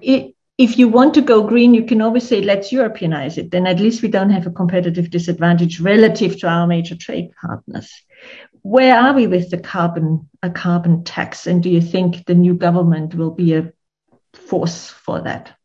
[0.00, 3.50] if you want to go green, you can always say, let's Europeanize it.
[3.50, 7.92] Then at least we don't have a competitive disadvantage relative to our major trade partners.
[8.62, 11.46] Where are we with the carbon, a carbon tax?
[11.46, 13.72] And do you think the new government will be a
[14.32, 15.55] force for that?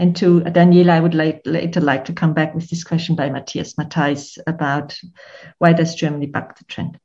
[0.00, 3.28] And to Daniela, I would like, later like to come back with this question by
[3.28, 4.98] Matthias Matthijs about
[5.58, 6.98] why does Germany buck the trend?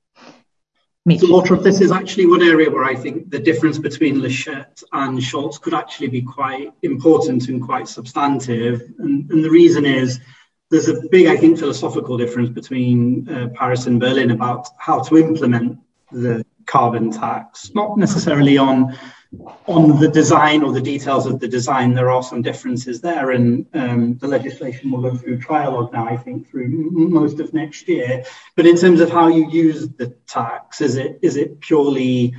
[1.19, 5.19] So, Walter, this is actually one area where I think the difference between Laschet and
[5.19, 8.81] Scholz could actually be quite important and quite substantive.
[8.97, 10.21] And, and the reason is
[10.71, 15.17] there's a big, I think, philosophical difference between uh, Paris and Berlin about how to
[15.17, 15.79] implement
[16.13, 18.97] the carbon tax, not necessarily on
[19.67, 23.65] on the design or the details of the design, there are some differences there, and
[23.73, 28.23] um, the legislation will go through trialogue now, I think, through most of next year.
[28.55, 32.35] But in terms of how you use the tax, is it is it purely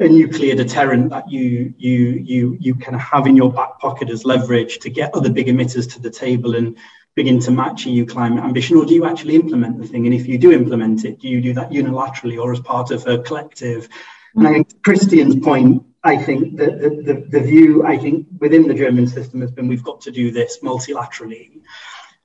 [0.00, 4.24] a nuclear deterrent that you you you you can have in your back pocket as
[4.24, 6.76] leverage to get other big emitters to the table and
[7.14, 10.06] begin to match EU climate ambition, or do you actually implement the thing?
[10.06, 13.06] And if you do implement it, do you do that unilaterally or as part of
[13.06, 13.88] a collective?
[14.34, 18.74] And I think Christian's point, I think the, the, the, view, I think, within the
[18.74, 21.62] German system has been we've got to do this multilaterally.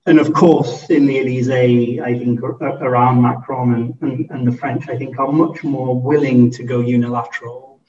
[0.05, 4.89] And of course, in the Elysee, I think around Macron and, and, and the French,
[4.89, 7.79] I think, are much more willing to go unilateral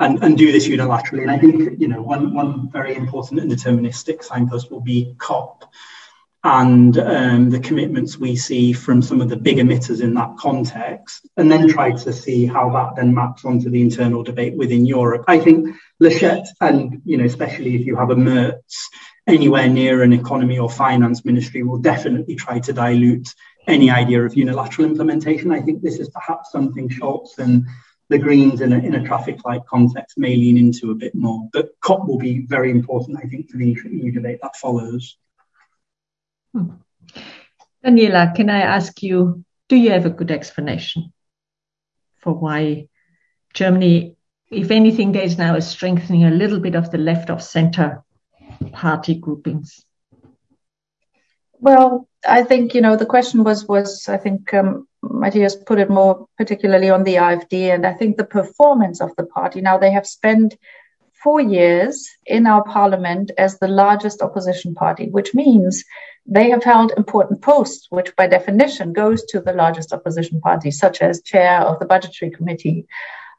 [0.00, 1.22] and, and do this unilaterally.
[1.22, 5.70] And I think, you know, one, one very important and deterministic signpost will be COP
[6.44, 11.28] and um, the commitments we see from some of the big emitters in that context,
[11.36, 15.24] and then try to see how that then maps onto the internal debate within Europe.
[15.26, 18.88] I think Laschet, and you know, especially if you have a Merz
[19.26, 23.34] anywhere near an economy or finance ministry, will definitely try to dilute
[23.66, 25.50] any idea of unilateral implementation.
[25.50, 27.66] I think this is perhaps something Scholz and
[28.08, 31.48] the Greens in a, in a traffic light context may lean into a bit more.
[31.52, 35.18] But COP will be very important, I think, for the EU debate that follows.
[37.84, 41.12] Daniela, can I ask you, do you have a good explanation
[42.18, 42.88] for why
[43.54, 44.16] Germany,
[44.50, 48.02] if anything, there is now a strengthening a little bit of the left of center
[48.72, 49.84] party groupings?
[51.60, 55.90] Well, I think you know the question was was I think um, Matthias put it
[55.90, 59.90] more particularly on the AfD, and I think the performance of the party now they
[59.90, 60.56] have spent
[61.22, 65.84] four years in our parliament as the largest opposition party, which means
[66.26, 71.00] they have held important posts, which by definition goes to the largest opposition party, such
[71.00, 72.86] as chair of the budgetary committee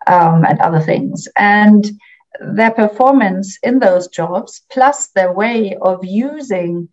[0.07, 1.27] um, and other things.
[1.37, 1.89] And
[2.39, 6.89] their performance in those jobs, plus their way of using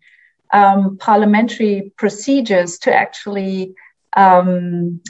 [0.53, 3.73] um, parliamentary procedures to actually
[4.15, 5.01] um,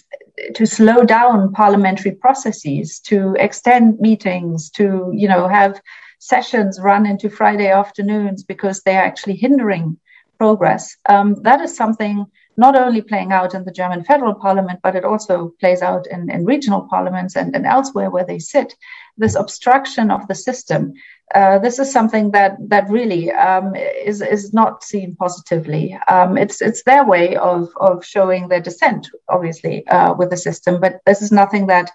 [0.56, 5.82] to slow down parliamentary processes, to extend meetings, to you know have
[6.20, 9.98] sessions run into Friday afternoons because they are actually hindering
[10.38, 10.96] progress.
[11.10, 12.26] Um, that is something
[12.58, 16.30] not only playing out in the German federal parliament, but it also plays out in,
[16.30, 18.76] in regional parliaments and, and elsewhere where they sit.
[19.16, 20.94] This obstruction of the system.
[21.36, 25.98] Uh, this is something that that really um, is is not seen positively.
[26.08, 30.80] Um, it's it's their way of of showing their dissent, obviously, uh, with the system.
[30.80, 31.92] But this is nothing that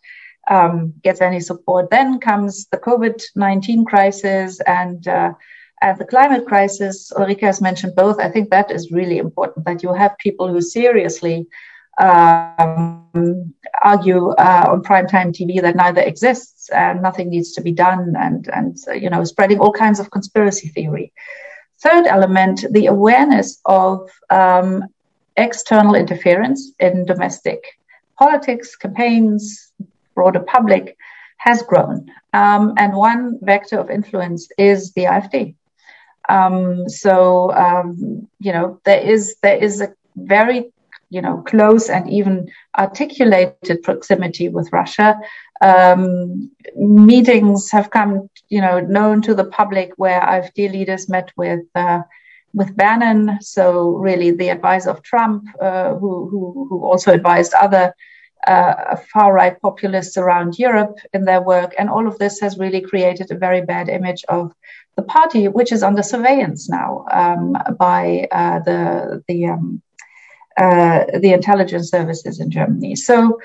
[0.50, 1.90] um, gets any support.
[1.90, 5.32] Then comes the COVID nineteen crisis and uh,
[5.82, 8.20] and the climate crisis, Ulrike has mentioned both.
[8.20, 11.46] I think that is really important that you have people who seriously
[12.02, 18.14] um, argue uh, on primetime TV that neither exists and nothing needs to be done,
[18.18, 21.12] and and you know spreading all kinds of conspiracy theory.
[21.80, 24.84] Third element: the awareness of um,
[25.36, 27.62] external interference in domestic
[28.18, 29.72] politics, campaigns,
[30.14, 30.96] broader public
[31.38, 35.54] has grown, um, and one vector of influence is the AfD.
[36.28, 40.72] Um, so um, you know there is there is a very
[41.12, 42.48] you know close and even
[42.78, 45.18] articulated proximity with Russia.
[45.60, 51.64] Um, meetings have come you know known to the public where AfD leaders met with.
[51.74, 52.02] Uh,
[52.55, 57.94] with Bannon, so really the advisor of Trump, uh, who, who, who also advised other
[58.47, 61.74] uh, far right populists around Europe in their work.
[61.78, 64.52] And all of this has really created a very bad image of
[64.97, 69.80] the party, which is under surveillance now um, by uh, the the um,
[70.58, 72.96] uh, the intelligence services in Germany.
[72.96, 73.38] So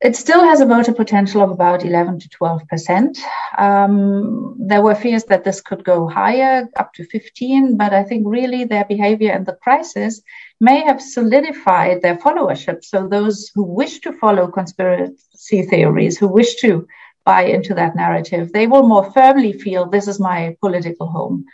[0.00, 3.18] it still has a voter potential of about 11 to 12 percent.
[3.56, 8.24] Um, there were fears that this could go higher, up to 15, but I think
[8.26, 10.20] really their behavior in the crisis
[10.60, 12.84] may have solidified their followership.
[12.84, 16.88] So those who wish to follow conspiracy theories, who wish to
[17.24, 18.52] buy into that narrative.
[18.52, 21.44] They will more firmly feel this is my political home.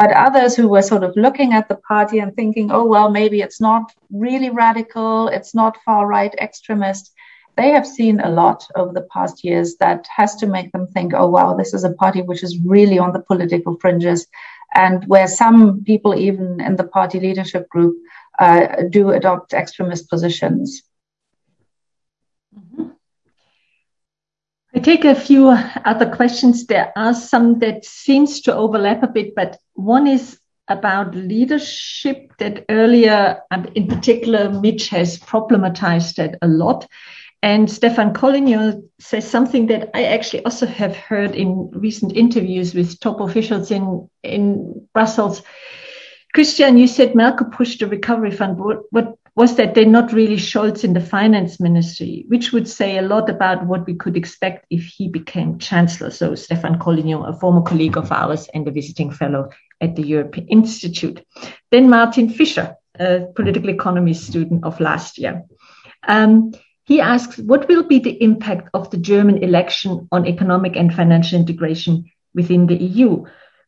[0.00, 3.42] But others who were sort of looking at the party and thinking, oh, well, maybe
[3.42, 7.12] it's not really radical, it's not far right extremist,
[7.58, 11.12] they have seen a lot over the past years that has to make them think,
[11.14, 14.26] oh, wow, this is a party which is really on the political fringes.
[14.74, 17.98] And where some people, even in the party leadership group,
[18.38, 20.82] uh, do adopt extremist positions.
[24.80, 26.64] I take a few other questions.
[26.64, 32.64] There are some that seems to overlap a bit, but one is about leadership that
[32.70, 36.86] earlier, and in particular, Mitch has problematized that a lot.
[37.42, 42.98] And Stefan Collignon says something that I actually also have heard in recent interviews with
[43.00, 45.42] top officials in, in Brussels.
[46.32, 48.58] Christian, you said Merkel pushed the recovery fund.
[48.58, 52.98] What, what was that they're not really Scholz in the finance ministry, which would say
[52.98, 56.10] a lot about what we could expect if he became chancellor.
[56.10, 59.50] So Stefan Collignon, a former colleague of ours and a visiting fellow
[59.80, 61.24] at the European Institute.
[61.70, 65.44] Then Martin Fischer, a political economy student of last year.
[66.06, 66.52] Um,
[66.84, 71.38] he asks, what will be the impact of the German election on economic and financial
[71.38, 73.24] integration within the EU?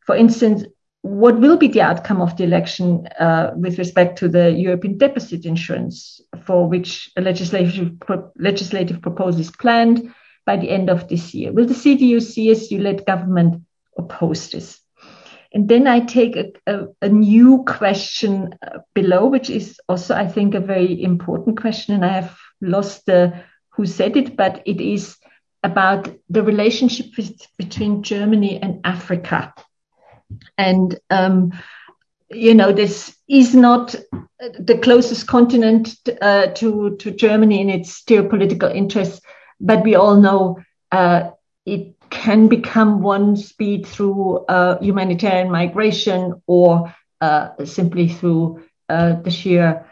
[0.06, 0.64] For instance,
[1.02, 5.44] what will be the outcome of the election uh, with respect to the European deposit
[5.44, 10.14] insurance, for which a legislative, pro- legislative proposal is planned
[10.46, 11.52] by the end of this year?
[11.52, 13.62] Will the CDU CSU led government
[13.98, 14.80] oppose this?
[15.52, 20.28] And then I take a, a, a new question uh, below, which is also, I
[20.28, 21.94] think, a very important question.
[21.94, 25.16] And I have lost the who said it, but it is
[25.64, 29.52] about the relationship with, between Germany and Africa
[30.58, 31.52] and, um,
[32.30, 33.94] you know, this is not
[34.58, 39.20] the closest continent uh, to, to Germany in its geopolitical interests,
[39.60, 40.58] but we all know
[40.90, 41.30] uh,
[41.64, 49.30] it can become one speed through uh, humanitarian migration or uh, simply through uh, the
[49.30, 49.86] sheer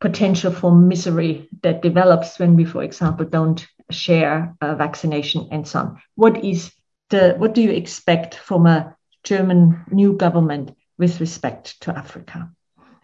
[0.00, 5.78] potential for misery that develops when we, for example, don't share uh, vaccination and so
[5.78, 6.02] on.
[6.16, 6.72] What is
[7.10, 8.95] the what do you expect from a
[9.26, 12.50] German new government with respect to Africa.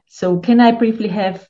[0.07, 1.47] So, can I briefly have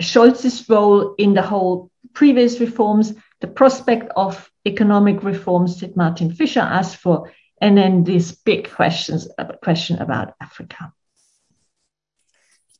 [0.00, 6.60] Scholz's role in the whole previous reforms, the prospect of economic reforms that Martin Fischer
[6.60, 9.28] asked for, and then this big questions
[9.62, 10.92] question about Africa.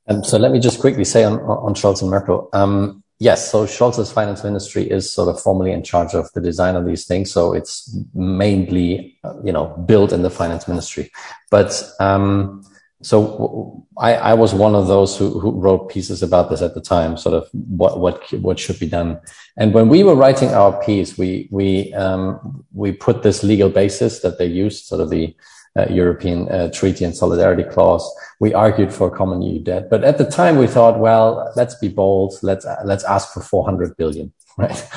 [0.08, 2.48] Um, so let me just quickly say on, on Scholz and Merkel.
[2.52, 3.50] Um, Yes.
[3.50, 7.06] So Scholz's finance ministry is sort of formally in charge of the design of these
[7.06, 7.30] things.
[7.30, 11.12] So it's mainly, uh, you know, built in the finance ministry.
[11.50, 11.70] But,
[12.00, 12.64] um,
[13.02, 16.80] so I, I was one of those who, who wrote pieces about this at the
[16.80, 19.20] time, sort of what, what, what should be done.
[19.56, 24.20] And when we were writing our piece, we, we, um, we put this legal basis
[24.20, 25.34] that they used, sort of the,
[25.78, 28.08] uh, European uh, Treaty and Solidarity Clause.
[28.40, 31.74] We argued for a common EU debt, but at the time we thought, well, let's
[31.76, 32.34] be bold.
[32.42, 34.88] Let's uh, let's ask for 400 billion, right?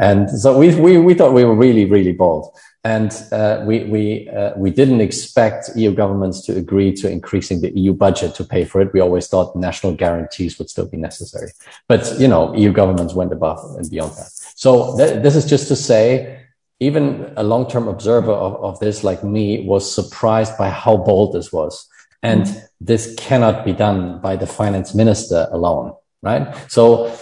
[0.00, 4.28] And so we we we thought we were really really bold, and uh, we we
[4.30, 8.64] uh, we didn't expect EU governments to agree to increasing the EU budget to pay
[8.64, 8.92] for it.
[8.94, 11.50] We always thought national guarantees would still be necessary,
[11.88, 14.30] but you know, EU governments went above and beyond that.
[14.56, 16.41] So th- this is just to say
[16.86, 21.52] even a long-term observer of, of this like me was surprised by how bold this
[21.52, 21.88] was.
[22.22, 22.46] And
[22.80, 26.54] this cannot be done by the finance minister alone right?
[26.70, 27.14] So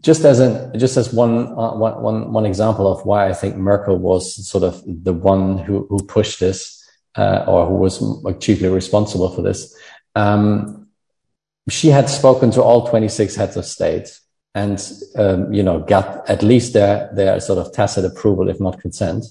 [0.00, 3.56] just as an just as one, uh, one, one, one example of why i think
[3.56, 7.98] merkel was sort of the one who, who pushed this uh, or who was
[8.38, 9.74] chiefly responsible for this
[10.14, 10.86] um,
[11.68, 14.20] she had spoken to all 26 heads of state
[14.54, 18.80] and um, you know got at least their their sort of tacit approval, if not
[18.80, 19.24] consent.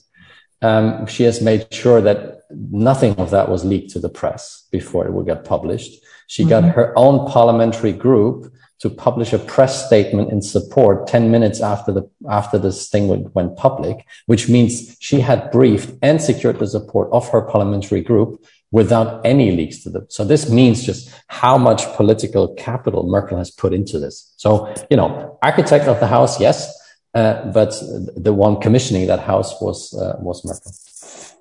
[0.61, 5.06] Um, she has made sure that nothing of that was leaked to the press before
[5.06, 6.03] it would get published.
[6.27, 6.49] She mm-hmm.
[6.49, 11.91] got her own parliamentary group to publish a press statement in support 10 minutes after
[11.91, 16.68] the after this thing went, went public, which means she had briefed and secured the
[16.68, 20.06] support of her parliamentary group without any leaks to them.
[20.10, 24.34] So this means just how much political capital Merkel has put into this.
[24.38, 26.73] So, you know, architect of the house, yes,
[27.14, 27.73] uh, but
[28.15, 30.72] the one commissioning that house was uh, was Merkel.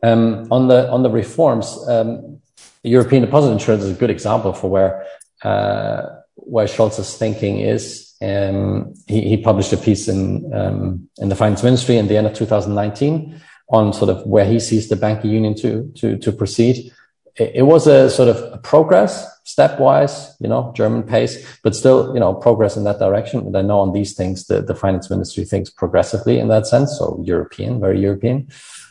[0.03, 2.40] Um, on the on the reforms, um,
[2.82, 5.05] European deposit insurance is a good example for where
[5.43, 6.03] uh,
[6.35, 8.15] where Scholz's thinking is.
[8.23, 12.27] Um, he, he, published a piece in um, in the finance ministry in the end
[12.27, 13.39] of 2019
[13.69, 16.93] on sort of where he sees the banking union to to to proceed
[17.38, 22.20] it, was a sort of a progress stepwise, you know, German pace, but still, you
[22.20, 23.40] know, progress in that direction.
[23.40, 26.96] And I know on these things, the, the finance ministry thinks progressively in that sense.
[26.98, 28.48] So European, very European.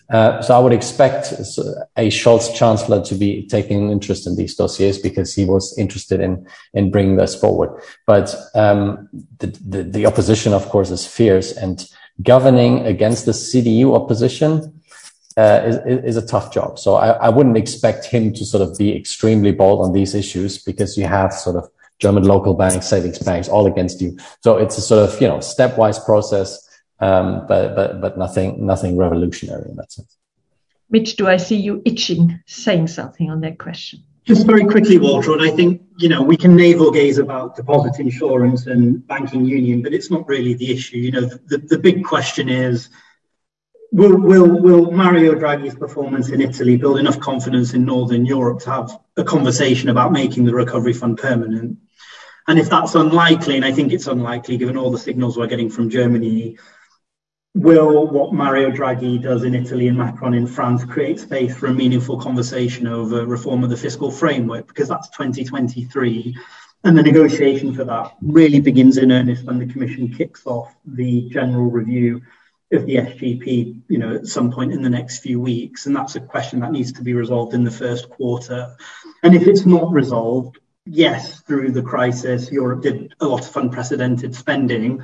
[0.09, 4.99] Uh, so I would expect a Scholz chancellor to be taking interest in these dossiers
[4.99, 7.81] because he was interested in in bringing this forward.
[8.05, 9.09] But um,
[9.39, 11.89] the, the, the opposition, of course, is fierce, and
[12.21, 14.74] governing against the CDU opposition
[15.37, 16.79] uh, is, is, a tough job.
[16.79, 20.57] So I, I, wouldn't expect him to sort of be extremely bold on these issues
[20.57, 24.17] because you have sort of German local banks, savings banks, all against you.
[24.41, 26.65] So it's a sort of you know stepwise process,
[26.99, 30.17] um, but but but nothing nothing revolutionary in that sense.
[30.89, 34.03] Mitch, do I see you itching saying something on that question?
[34.25, 37.99] Just very quickly, Walter, and I think, you know, we can navel gaze about deposit
[37.99, 40.97] insurance and banking union, but it's not really the issue.
[40.97, 42.89] You know, the, the, the big question is,
[43.95, 48.69] will, will, will Mario Draghi's performance in Italy build enough confidence in Northern Europe to
[48.69, 51.77] have a conversation about making the recovery fund permanent?
[52.49, 55.69] And if that's unlikely, and I think it's unlikely given all the signals we're getting
[55.69, 56.57] from Germany,
[57.53, 61.73] will what Mario Draghi does in Italy and Macron in France create space for a
[61.73, 64.67] meaningful conversation over reform of the fiscal framework?
[64.67, 66.35] Because that's 2023.
[66.83, 71.29] And the negotiation for that really begins in earnest when the Commission kicks off the
[71.29, 72.21] general review
[72.71, 75.85] of the SGP, you know, at some point in the next few weeks.
[75.85, 78.75] And that's a question that needs to be resolved in the first quarter.
[79.23, 84.35] And if it's not resolved, yes, through the crisis, Europe did a lot of unprecedented
[84.35, 85.03] spending,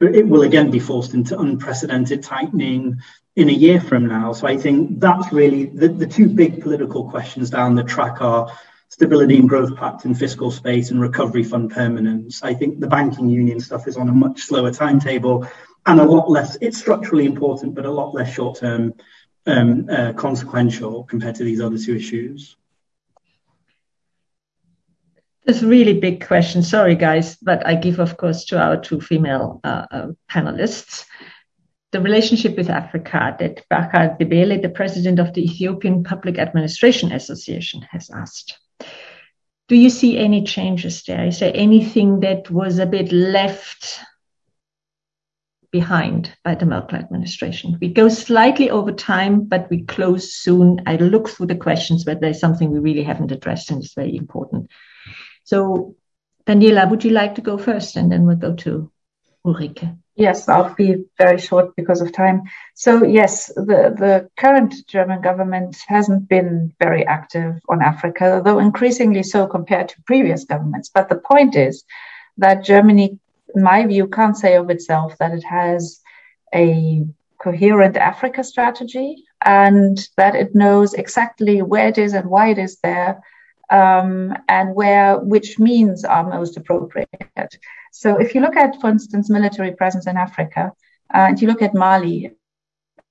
[0.00, 2.98] but it will again be forced into unprecedented tightening
[3.36, 4.32] in a year from now.
[4.32, 8.50] So I think that's really the, the two big political questions down the track are
[8.88, 12.42] stability and growth pact and fiscal space and recovery fund permanence.
[12.42, 15.48] I think the banking union stuff is on a much slower timetable
[15.86, 18.94] and a lot less, it's structurally important, but a lot less short term
[19.46, 22.56] um, uh, consequential compared to these other two issues.
[25.46, 26.62] A really big question.
[26.62, 31.04] Sorry, guys, but I give, of course, to our two female uh, uh, panelists.
[31.92, 37.82] The relationship with Africa that Bahar Debele, the president of the Ethiopian Public Administration Association,
[37.90, 38.58] has asked.
[39.68, 41.26] Do you see any changes there?
[41.26, 44.00] Is there anything that was a bit left
[45.74, 47.76] behind by the Merkel administration?
[47.80, 50.80] We go slightly over time, but we close soon.
[50.86, 54.16] I look through the questions, but there's something we really haven't addressed and it's very
[54.16, 54.70] important.
[55.42, 55.96] So,
[56.46, 58.92] Daniela, would you like to go first and then we'll go to
[59.44, 59.98] Ulrike?
[60.14, 62.42] Yes, I'll be very short because of time.
[62.74, 69.24] So, yes, the, the current German government hasn't been very active on Africa, though increasingly
[69.24, 70.88] so compared to previous governments.
[70.94, 71.82] But the point is
[72.38, 73.18] that Germany,
[73.56, 76.00] my view, can't say of itself that it has
[76.54, 77.04] a
[77.42, 82.78] coherent Africa strategy and that it knows exactly where it is and why it is
[82.82, 83.22] there
[83.70, 87.58] um, and where which means are most appropriate.
[87.92, 90.72] So if you look at, for instance, military presence in Africa,
[91.14, 92.32] uh, and you look at Mali,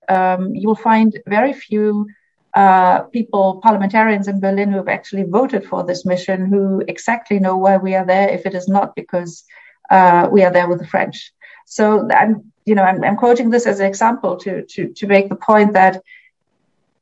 [0.10, 2.08] um, you will find very few
[2.56, 7.58] uh, people, parliamentarians in Berlin who have actually voted for this mission, who exactly know
[7.58, 8.30] why we are there.
[8.30, 9.44] If it is not because
[9.90, 11.32] uh, we are there with the French,
[11.66, 15.30] so I'm, you know, I'm, I'm quoting this as an example to to to make
[15.30, 16.02] the point that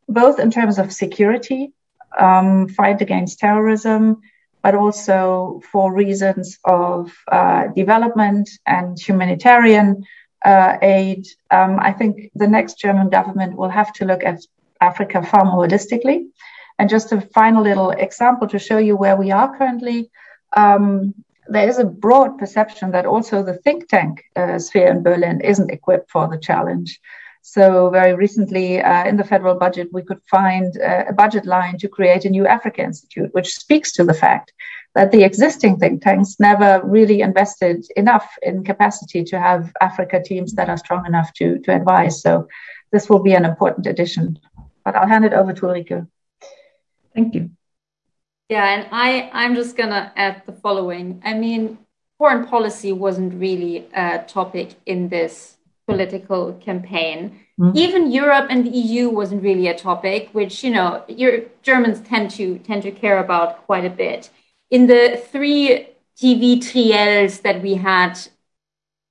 [0.08, 1.72] both in terms of security
[2.20, 4.22] um, fight against terrorism,
[4.62, 10.03] but also for reasons of uh, development and humanitarian
[10.45, 11.28] uh, aid.
[11.49, 14.40] Um, I think the next German government will have to look at
[14.80, 16.28] Africa far more holistically.
[16.80, 20.10] And just a final little example to show you where we are currently.
[20.56, 21.14] Um,
[21.52, 25.72] there is a broad perception that also the think tank uh, sphere in Berlin isn't
[25.72, 26.99] equipped for the challenge.
[27.41, 31.78] So very recently uh, in the federal budget, we could find uh, a budget line
[31.80, 34.53] to create a new Africa Institute, which speaks to the fact
[34.94, 40.53] that the existing think tanks never really invested enough in capacity to have Africa teams
[40.53, 42.22] that are strong enough to, to advise.
[42.22, 42.48] So
[42.91, 44.38] this will be an important addition.
[44.86, 46.07] But I'll hand it over to Ulrike.
[47.15, 47.52] Thank you.
[48.52, 51.22] Yeah, and I, I'm just going to add the following.
[51.23, 51.78] I mean,
[52.18, 55.56] foreign policy wasn't really a topic in this
[55.88, 57.40] political campaign.
[57.57, 57.78] Mm-hmm.
[57.78, 62.30] Even Europe and the EU wasn't really a topic, which you know your Germans tend
[62.32, 64.30] to tend to care about quite a bit.
[64.69, 65.88] In the three
[66.22, 68.19] TV triels that we had,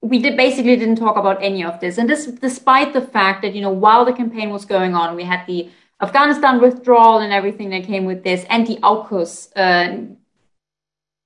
[0.02, 3.54] we did basically didn't talk about any of this, and this despite the fact that
[3.54, 5.70] you know while the campaign was going on, we had the
[6.00, 10.14] Afghanistan withdrawal and everything that came with this, and the AUKUS uh,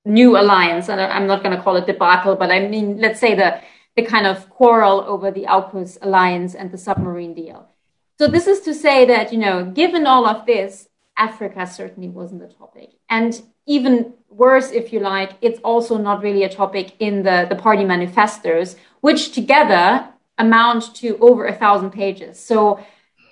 [0.04, 0.88] new alliance.
[0.88, 3.60] And I'm not going to call it debacle, but I mean, let's say the
[3.96, 7.68] the kind of quarrel over the AUKUS alliance and the submarine deal.
[8.18, 12.42] So this is to say that, you know, given all of this, Africa certainly wasn't
[12.42, 12.90] a topic.
[13.08, 17.56] And even worse, if you like, it's also not really a topic in the, the
[17.56, 22.38] party manifestos, which together amount to over a thousand pages.
[22.38, 22.84] So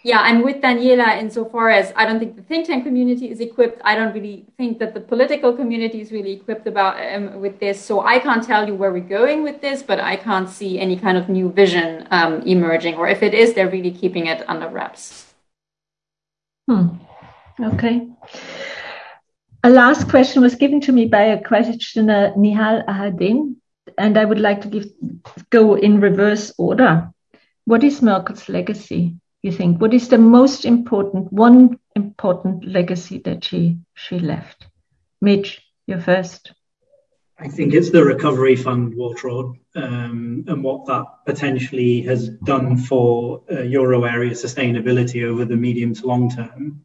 [0.05, 3.81] yeah, I'm with Daniela insofar as I don't think the think tank community is equipped.
[3.85, 7.81] I don't really think that the political community is really equipped about um, with this.
[7.81, 10.97] So I can't tell you where we're going with this, but I can't see any
[10.97, 12.97] kind of new vision um, emerging.
[12.97, 15.33] Or if it is, they're really keeping it under wraps.
[16.69, 16.97] Hmm.
[17.61, 18.09] Okay.
[19.63, 23.55] A last question was given to me by a questioner, Nihal Ahadin,
[23.97, 24.87] and I would like to give
[25.51, 27.13] go in reverse order.
[27.65, 29.15] What is Merkel's legacy?
[29.43, 29.81] You think?
[29.81, 34.67] What is the most important, one important legacy that she she left?
[35.21, 36.53] Mitch, you first.
[37.39, 43.43] I think it's the recovery fund, Waltraud, um, and what that potentially has done for
[43.51, 46.83] uh, euro area sustainability over the medium to long term.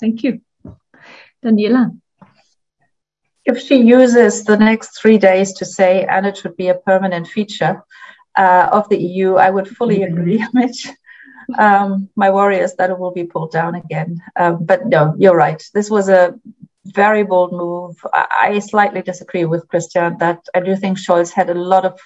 [0.00, 0.40] Thank you.
[1.44, 1.96] Daniela.
[3.44, 7.28] if she uses the next three days to say, and it should be a permanent
[7.28, 7.84] feature
[8.38, 10.18] uh, of the EU, I would fully mm-hmm.
[10.18, 10.88] agree, Mitch.
[11.58, 14.22] Um, my worry is that it will be pulled down again.
[14.36, 15.62] Um, but no, you're right.
[15.74, 16.34] This was a
[16.84, 17.96] very bold move.
[18.12, 21.98] I, I slightly disagree with Christian that I do think Scholz had a lot of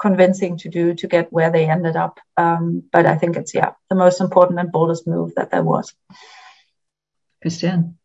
[0.00, 2.18] convincing to do to get where they ended up.
[2.36, 5.94] Um, but I think it's, yeah, the most important and boldest move that there was.
[7.42, 7.98] Christian.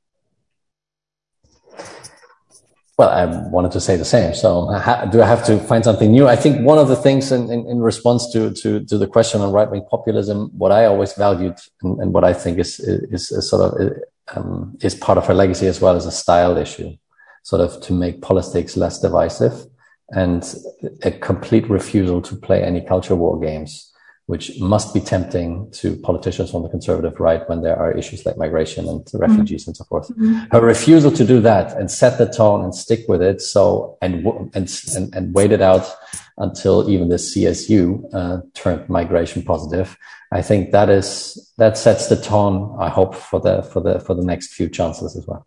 [2.98, 4.34] Well, I wanted to say the same.
[4.34, 4.68] So,
[5.12, 6.28] do I have to find something new?
[6.28, 9.42] I think one of the things in, in, in response to, to, to the question
[9.42, 13.32] on right wing populism, what I always valued and, and, what I think is, is,
[13.32, 13.92] is sort of
[14.34, 16.96] um, is part of her legacy as well as a style issue,
[17.44, 19.66] sort of to make politics less divisive
[20.10, 20.56] and
[21.04, 23.92] a complete refusal to play any culture war games
[24.28, 28.38] which must be tempting to politicians on the conservative right when there are issues like
[28.38, 29.70] migration and refugees mm-hmm.
[29.70, 30.08] and so forth.
[30.10, 30.46] Mm-hmm.
[30.52, 33.40] Her refusal to do that and set the tone and stick with it.
[33.42, 34.26] So, and,
[34.56, 35.94] and, and, and wait it out
[36.40, 39.96] until even the CSU, uh, turned migration positive.
[40.32, 44.16] I think that is, that sets the tone, I hope, for the, for the, for
[44.16, 45.46] the next few chances as well.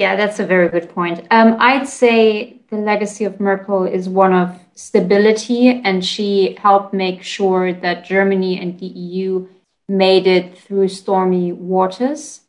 [0.00, 1.26] Yeah, that's a very good point.
[1.30, 7.22] Um, I'd say the legacy of Merkel is one of stability, and she helped make
[7.22, 9.46] sure that Germany and the EU
[9.88, 12.40] made it through stormy waters.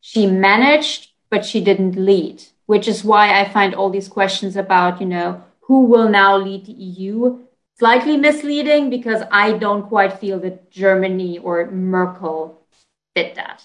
[0.00, 5.00] She managed, but she didn't lead, which is why I find all these questions about,
[5.00, 7.38] you know, who will now lead the EU
[7.78, 12.60] slightly misleading because I don't quite feel that Germany or Merkel
[13.14, 13.62] did that.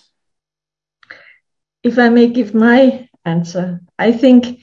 [1.84, 4.60] If I may give my answer, I think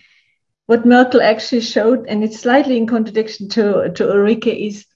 [0.66, 4.86] what Merkel actually showed, and it's slightly in contradiction to, to Ulrike, is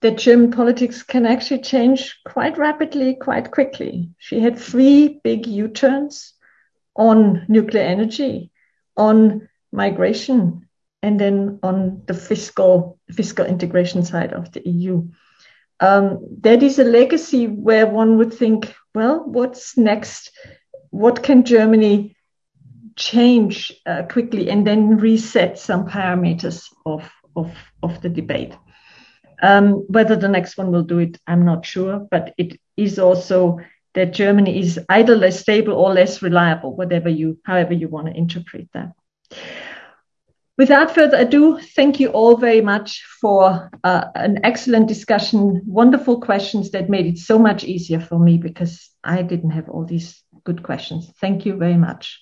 [0.00, 4.10] that German politics can actually change quite rapidly, quite quickly.
[4.18, 6.34] She had three big U turns
[6.96, 8.50] on nuclear energy,
[8.96, 10.68] on migration,
[11.02, 15.08] and then on the fiscal fiscal integration side of the EU.
[15.80, 20.30] Um, that is a legacy where one would think, well, what's next?
[20.90, 22.16] What can Germany
[22.96, 27.52] change uh, quickly and then reset some parameters of, of,
[27.82, 28.54] of the debate.
[29.42, 33.58] Um, whether the next one will do it, I'm not sure, but it is also
[33.94, 38.16] that Germany is either less stable or less reliable, whatever you, however you want to
[38.16, 38.92] interpret that.
[40.58, 46.70] Without further ado, thank you all very much for uh, an excellent discussion, wonderful questions
[46.70, 50.62] that made it so much easier for me because I didn't have all these good
[50.62, 51.10] questions.
[51.20, 52.20] Thank you very much.